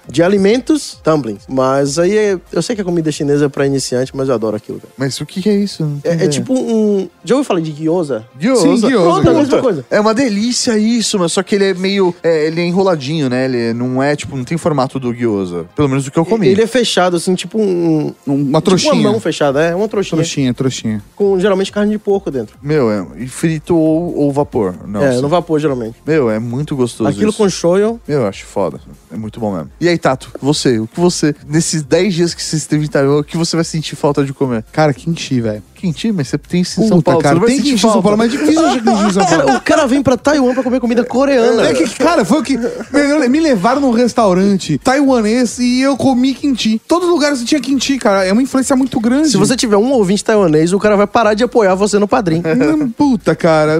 De 0.07 0.23
alimentos, 0.23 0.99
dumplings. 1.03 1.43
Mas 1.47 1.97
aí 1.99 2.17
é- 2.17 2.37
eu 2.51 2.61
sei 2.61 2.75
que 2.75 2.81
a 2.81 2.85
comida 2.85 3.11
chinesa 3.11 3.45
é 3.45 3.49
pra 3.49 3.65
iniciante, 3.65 4.15
mas 4.15 4.27
eu 4.29 4.35
adoro 4.35 4.55
aquilo, 4.55 4.79
cara. 4.79 4.91
Mas 4.97 5.19
o 5.21 5.25
que, 5.25 5.47
é 5.49 5.55
isso? 5.55 5.89
É, 6.03 6.25
é 6.25 6.27
tipo 6.27 6.53
um. 6.53 7.07
Já 7.23 7.35
ouviu 7.35 7.45
falar 7.45 7.59
de 7.61 7.71
gyoza? 7.71 8.25
Gyoza. 8.39 8.61
Sim, 8.61 8.75
gyoza, 8.77 9.03
Pronto, 9.21 9.27
é 9.27 9.31
a 9.31 9.33
mesma 9.39 9.61
coisa. 9.61 9.85
É 9.89 9.99
uma 9.99 10.13
delícia 10.13 10.77
isso, 10.77 11.17
mas 11.19 11.31
só 11.31 11.43
que 11.43 11.55
ele 11.55 11.65
é 11.65 11.73
meio. 11.73 12.13
é, 12.23 12.47
ele 12.47 12.61
é 12.61 12.65
enroladinho, 12.65 13.29
né? 13.29 13.45
Ele 13.45 13.73
não 13.73 14.01
é, 14.01 14.15
tipo, 14.15 14.35
não 14.35 14.43
tem 14.43 14.57
formato 14.57 14.99
do 14.99 15.13
gyoza. 15.13 15.65
Pelo 15.75 15.87
menos 15.89 16.07
o 16.07 16.11
que 16.11 16.17
eu 16.19 16.25
comi. 16.25 16.47
Ele 16.47 16.61
é 16.61 16.67
fechado, 16.67 17.15
assim, 17.17 17.35
tipo 17.35 17.59
um. 17.59 18.13
Uma 18.25 18.59
Tipo 18.59 18.61
trouxinha. 18.61 18.93
uma 18.93 19.11
mão 19.11 19.19
fechada, 19.19 19.61
é 19.63 19.75
uma 19.75 19.87
trouxinha. 19.87 20.17
Trouxinha, 20.17 20.53
trouxinha. 20.53 21.03
Com 21.15 21.39
geralmente 21.39 21.71
carne 21.71 21.91
de 21.91 21.97
porco 21.99 22.29
dentro. 22.31 22.57
Meu, 22.61 22.89
é 22.91 23.05
e 23.17 23.27
frito 23.27 23.75
ou, 23.75 24.15
ou 24.17 24.31
vapor. 24.31 24.75
Não, 24.87 25.01
é, 25.03 25.19
no 25.21 25.27
vapor, 25.29 25.59
geralmente. 25.59 25.95
Meu, 26.05 26.29
é 26.29 26.39
muito 26.39 26.75
gostoso. 26.75 27.09
Aquilo 27.09 27.28
isso. 27.29 27.37
com 27.37 27.49
shoyu. 27.49 27.99
Meu, 28.07 28.21
eu 28.21 28.27
acho 28.27 28.45
foda. 28.45 28.79
É 29.11 29.17
muito 29.17 29.39
bom 29.39 29.53
mesmo. 29.53 29.71
E 29.81 29.87
aí, 29.87 29.97
Tato, 29.97 30.31
você, 30.41 30.79
o 30.79 30.87
que 30.87 30.99
você, 30.99 31.35
nesses 31.47 31.81
10 31.81 32.13
dias 32.13 32.33
que 32.33 32.43
você 32.43 32.55
esteve 32.57 32.85
em 32.85 32.87
Taiwan, 32.87 33.19
o 33.19 33.23
que 33.23 33.37
você 33.37 33.55
vai 33.55 33.65
sentir 33.65 33.95
falta 33.95 34.23
de 34.23 34.33
comer? 34.33 34.63
Cara, 34.71 34.93
kimchi, 34.93 35.41
velho. 35.41 35.63
Quentinho, 35.75 36.13
mas 36.13 36.27
você 36.27 36.37
tem 36.37 36.59
isso 36.59 36.81
em 36.83 36.87
São 36.89 37.01
Paulo, 37.01 37.21
cara, 37.21 37.35
você 37.35 37.39
não 37.39 37.47
vai 37.47 37.49
tem 37.51 37.57
sentir 37.59 37.69
kimchi 37.71 37.75
em 37.87 37.89
São 37.89 38.01
falta. 38.01 38.03
Paulo, 38.03 38.17
mas 38.17 38.33
é 38.33 38.37
difícil 38.37 38.65
achar 38.65 38.81
kimchi 38.83 39.03
em 39.05 39.13
São 39.13 39.23
Paulo. 39.25 39.45
Cara, 39.45 39.57
o 39.57 39.61
cara 39.61 39.87
vem 39.87 40.03
pra 40.03 40.17
Taiwan 40.17 40.53
pra 40.53 40.61
comer 40.61 40.79
comida 40.81 41.05
coreana. 41.05 41.69
É 41.69 41.73
que, 41.73 41.87
cara, 41.97 42.25
foi 42.25 42.39
o 42.39 42.43
que. 42.43 42.57
Me 42.57 43.29
me 43.29 43.39
levaram 43.39 43.79
num 43.79 43.91
restaurante 43.91 44.77
taiwanês 44.79 45.57
e 45.59 45.79
eu 45.81 45.95
comi 45.95 46.33
kimchi. 46.33 46.81
Todos 46.85 47.07
os 47.07 47.13
lugares 47.13 47.41
tinha 47.45 47.61
kimchi, 47.61 47.97
cara. 47.97 48.25
É 48.25 48.33
uma 48.33 48.41
influência 48.41 48.75
muito 48.75 48.99
grande. 48.99 49.29
Se 49.29 49.37
você 49.37 49.55
tiver 49.55 49.77
um 49.77 49.91
ouvinte 49.93 50.21
taiwanês, 50.23 50.73
o 50.73 50.79
cara 50.79 50.97
vai 50.97 51.07
parar 51.07 51.33
de 51.33 51.45
apoiar 51.45 51.75
você 51.75 51.97
no 51.97 52.07
padrinho. 52.09 52.43
Hum, 52.45 52.89
Puta, 52.89 53.33
cara. 53.33 53.79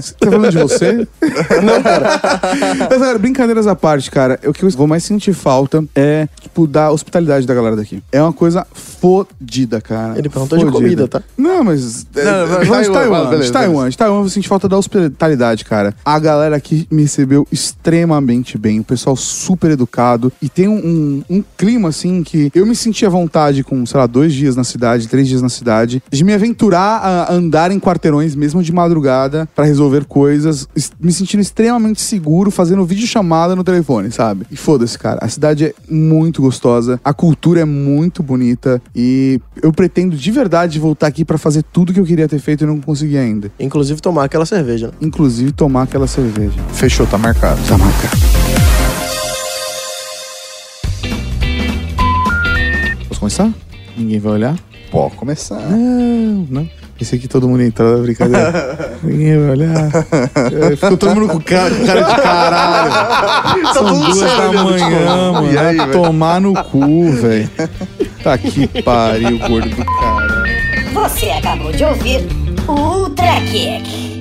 Você 0.00 0.14
tá 0.14 0.30
falando 0.30 0.50
de 0.50 0.58
você? 0.58 1.06
Não, 1.62 1.82
cara. 1.82 2.03
Mas, 2.90 2.98
cara, 2.98 3.18
brincadeiras 3.18 3.66
à 3.66 3.74
parte, 3.74 4.10
cara, 4.10 4.38
o 4.46 4.52
que 4.52 4.64
eu 4.64 4.70
vou 4.70 4.86
mais 4.86 5.04
sentir 5.04 5.32
falta 5.32 5.84
é, 5.94 6.28
tipo, 6.40 6.66
da 6.66 6.90
hospitalidade 6.90 7.46
da 7.46 7.54
galera 7.54 7.76
daqui. 7.76 8.02
É 8.12 8.22
uma 8.22 8.32
coisa 8.32 8.66
fodida, 8.72 9.80
cara. 9.80 10.18
Ele 10.18 10.28
perguntou 10.28 10.58
de 10.58 10.64
Fodida. 10.64 10.80
comida, 10.80 11.08
tá? 11.08 11.22
Não, 11.36 11.64
mas. 11.64 12.06
é, 12.16 12.24
Não, 12.24 12.46
não, 12.46 12.54
é, 12.54 12.64
Taiwan, 12.64 12.82
de 12.82 12.90
Taiwan, 12.90 13.24
beleza, 13.30 13.44
de 13.44 13.52
Taiwan, 13.52 13.88
de 13.90 13.98
Taiwan 13.98 14.22
eu 14.22 14.28
senti 14.28 14.48
falta 14.48 14.68
da 14.68 14.76
hospitalidade, 14.76 15.64
cara. 15.64 15.94
A 16.04 16.18
galera 16.18 16.56
aqui 16.56 16.86
me 16.90 17.02
recebeu 17.02 17.46
extremamente 17.50 18.56
bem. 18.56 18.80
O 18.80 18.84
pessoal 18.84 19.16
super 19.16 19.70
educado. 19.70 20.32
E 20.40 20.48
tem 20.48 20.68
um, 20.68 20.76
um, 21.28 21.36
um 21.36 21.44
clima, 21.56 21.88
assim, 21.88 22.22
que 22.22 22.50
eu 22.54 22.66
me 22.66 22.74
senti 22.74 23.04
à 23.04 23.08
vontade 23.08 23.62
com, 23.62 23.84
sei 23.84 23.98
lá, 24.00 24.06
dois 24.06 24.32
dias 24.32 24.56
na 24.56 24.64
cidade, 24.64 25.08
três 25.08 25.28
dias 25.28 25.42
na 25.42 25.48
cidade, 25.48 26.02
de 26.10 26.24
me 26.24 26.32
aventurar 26.32 26.98
a 26.98 27.32
andar 27.32 27.70
em 27.70 27.80
quarteirões, 27.80 28.34
mesmo 28.34 28.62
de 28.62 28.72
madrugada, 28.72 29.48
pra 29.54 29.64
resolver 29.64 30.04
coisas, 30.04 30.68
me 31.00 31.12
sentindo 31.12 31.40
extremamente 31.40 31.93
seguro, 32.00 32.50
fazendo 32.50 32.84
videochamada 32.84 33.54
no 33.56 33.64
telefone, 33.64 34.10
sabe? 34.10 34.46
E 34.50 34.56
foda-se, 34.56 34.98
cara. 34.98 35.18
A 35.22 35.28
cidade 35.28 35.66
é 35.66 35.74
muito 35.88 36.42
gostosa, 36.42 37.00
a 37.04 37.12
cultura 37.12 37.60
é 37.60 37.64
muito 37.64 38.22
bonita 38.22 38.80
e 38.94 39.40
eu 39.62 39.72
pretendo 39.72 40.16
de 40.16 40.30
verdade 40.30 40.78
voltar 40.78 41.06
aqui 41.06 41.24
pra 41.24 41.38
fazer 41.38 41.62
tudo 41.62 41.92
que 41.92 42.00
eu 42.00 42.04
queria 42.04 42.28
ter 42.28 42.38
feito 42.38 42.64
e 42.64 42.66
não 42.66 42.80
consegui 42.80 43.16
ainda. 43.18 43.50
Inclusive 43.58 44.00
tomar 44.00 44.24
aquela 44.24 44.46
cerveja. 44.46 44.88
né? 44.88 44.92
Inclusive 45.00 45.52
tomar 45.52 45.82
aquela 45.82 46.06
cerveja. 46.06 46.60
Fechou, 46.72 47.06
tá 47.06 47.18
marcado. 47.18 47.60
Tá 47.68 47.78
marcado. 47.78 48.16
Posso 53.08 53.20
começar? 53.20 53.52
Ninguém 53.96 54.18
vai 54.18 54.32
olhar? 54.32 54.58
Pode 54.90 55.16
começar. 55.16 55.60
Não, 55.70 56.46
não. 56.50 56.83
Pensei 57.04 57.18
que 57.18 57.28
todo 57.28 57.46
mundo 57.46 57.60
ia 57.60 57.66
entrar 57.66 57.84
na 57.84 57.98
brincadeira. 57.98 58.96
Ninguém 59.04 59.38
vai 59.38 59.50
olhar. 59.50 59.90
É, 60.72 60.74
Ficou 60.74 60.96
todo 60.96 61.14
mundo 61.14 61.28
com 61.34 61.38
cara, 61.38 61.70
com 61.70 61.84
cara 61.84 62.00
de 62.00 62.22
caralho. 62.22 63.74
São 63.74 63.84
tudo 63.84 64.04
duas 64.06 64.16
sério 64.16 64.52
da 64.52 64.64
manhã, 64.64 65.32
mano. 65.32 65.52
e 65.52 65.58
aí, 65.58 65.76
tomar 65.92 66.40
no 66.40 66.54
cu, 66.64 67.12
velho. 67.12 67.50
Tá 68.22 68.38
que 68.38 68.66
pariu, 68.82 69.38
gordo 69.38 69.68
do 69.68 69.84
caralho. 69.84 70.94
Você 70.94 71.26
acabou 71.28 71.72
de 71.72 71.84
ouvir 71.84 72.26
o 72.66 72.72
Ultra 72.72 73.38
Kick. 73.52 74.13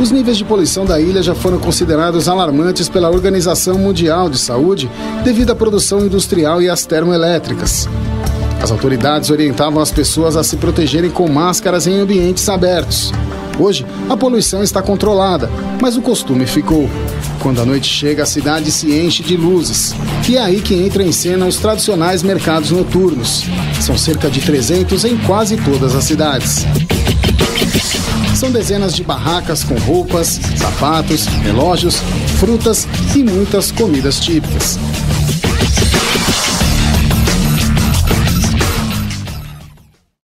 Os 0.00 0.10
níveis 0.10 0.38
de 0.38 0.46
poluição 0.46 0.86
da 0.86 0.98
ilha 0.98 1.22
já 1.22 1.34
foram 1.34 1.58
considerados 1.58 2.26
alarmantes 2.26 2.88
pela 2.88 3.10
Organização 3.10 3.76
Mundial 3.76 4.30
de 4.30 4.38
Saúde 4.38 4.90
devido 5.22 5.50
à 5.50 5.54
produção 5.54 6.00
industrial 6.00 6.62
e 6.62 6.70
às 6.70 6.86
termoelétricas. 6.86 7.86
As 8.62 8.70
autoridades 8.70 9.28
orientavam 9.28 9.82
as 9.82 9.90
pessoas 9.90 10.38
a 10.38 10.42
se 10.42 10.56
protegerem 10.56 11.10
com 11.10 11.28
máscaras 11.28 11.86
em 11.86 11.98
ambientes 11.98 12.48
abertos. 12.48 13.12
Hoje, 13.58 13.84
a 14.08 14.16
poluição 14.16 14.62
está 14.62 14.82
controlada, 14.82 15.50
mas 15.80 15.96
o 15.96 16.02
costume 16.02 16.46
ficou. 16.46 16.88
Quando 17.40 17.60
a 17.60 17.66
noite 17.66 17.88
chega, 17.88 18.22
a 18.22 18.26
cidade 18.26 18.70
se 18.70 18.92
enche 18.92 19.22
de 19.22 19.36
luzes. 19.36 19.94
E 20.28 20.36
é 20.36 20.40
aí 20.40 20.60
que 20.60 20.74
entram 20.74 21.04
em 21.04 21.12
cena 21.12 21.46
os 21.46 21.56
tradicionais 21.56 22.22
mercados 22.22 22.70
noturnos. 22.70 23.44
São 23.80 23.96
cerca 23.96 24.30
de 24.30 24.40
300 24.40 25.04
em 25.04 25.16
quase 25.18 25.56
todas 25.56 25.94
as 25.94 26.04
cidades. 26.04 26.66
São 28.34 28.50
dezenas 28.50 28.94
de 28.94 29.04
barracas 29.04 29.62
com 29.62 29.74
roupas, 29.80 30.40
sapatos, 30.56 31.26
relógios, 31.26 31.96
frutas 32.38 32.88
e 33.14 33.22
muitas 33.22 33.70
comidas 33.70 34.18
típicas. 34.18 34.78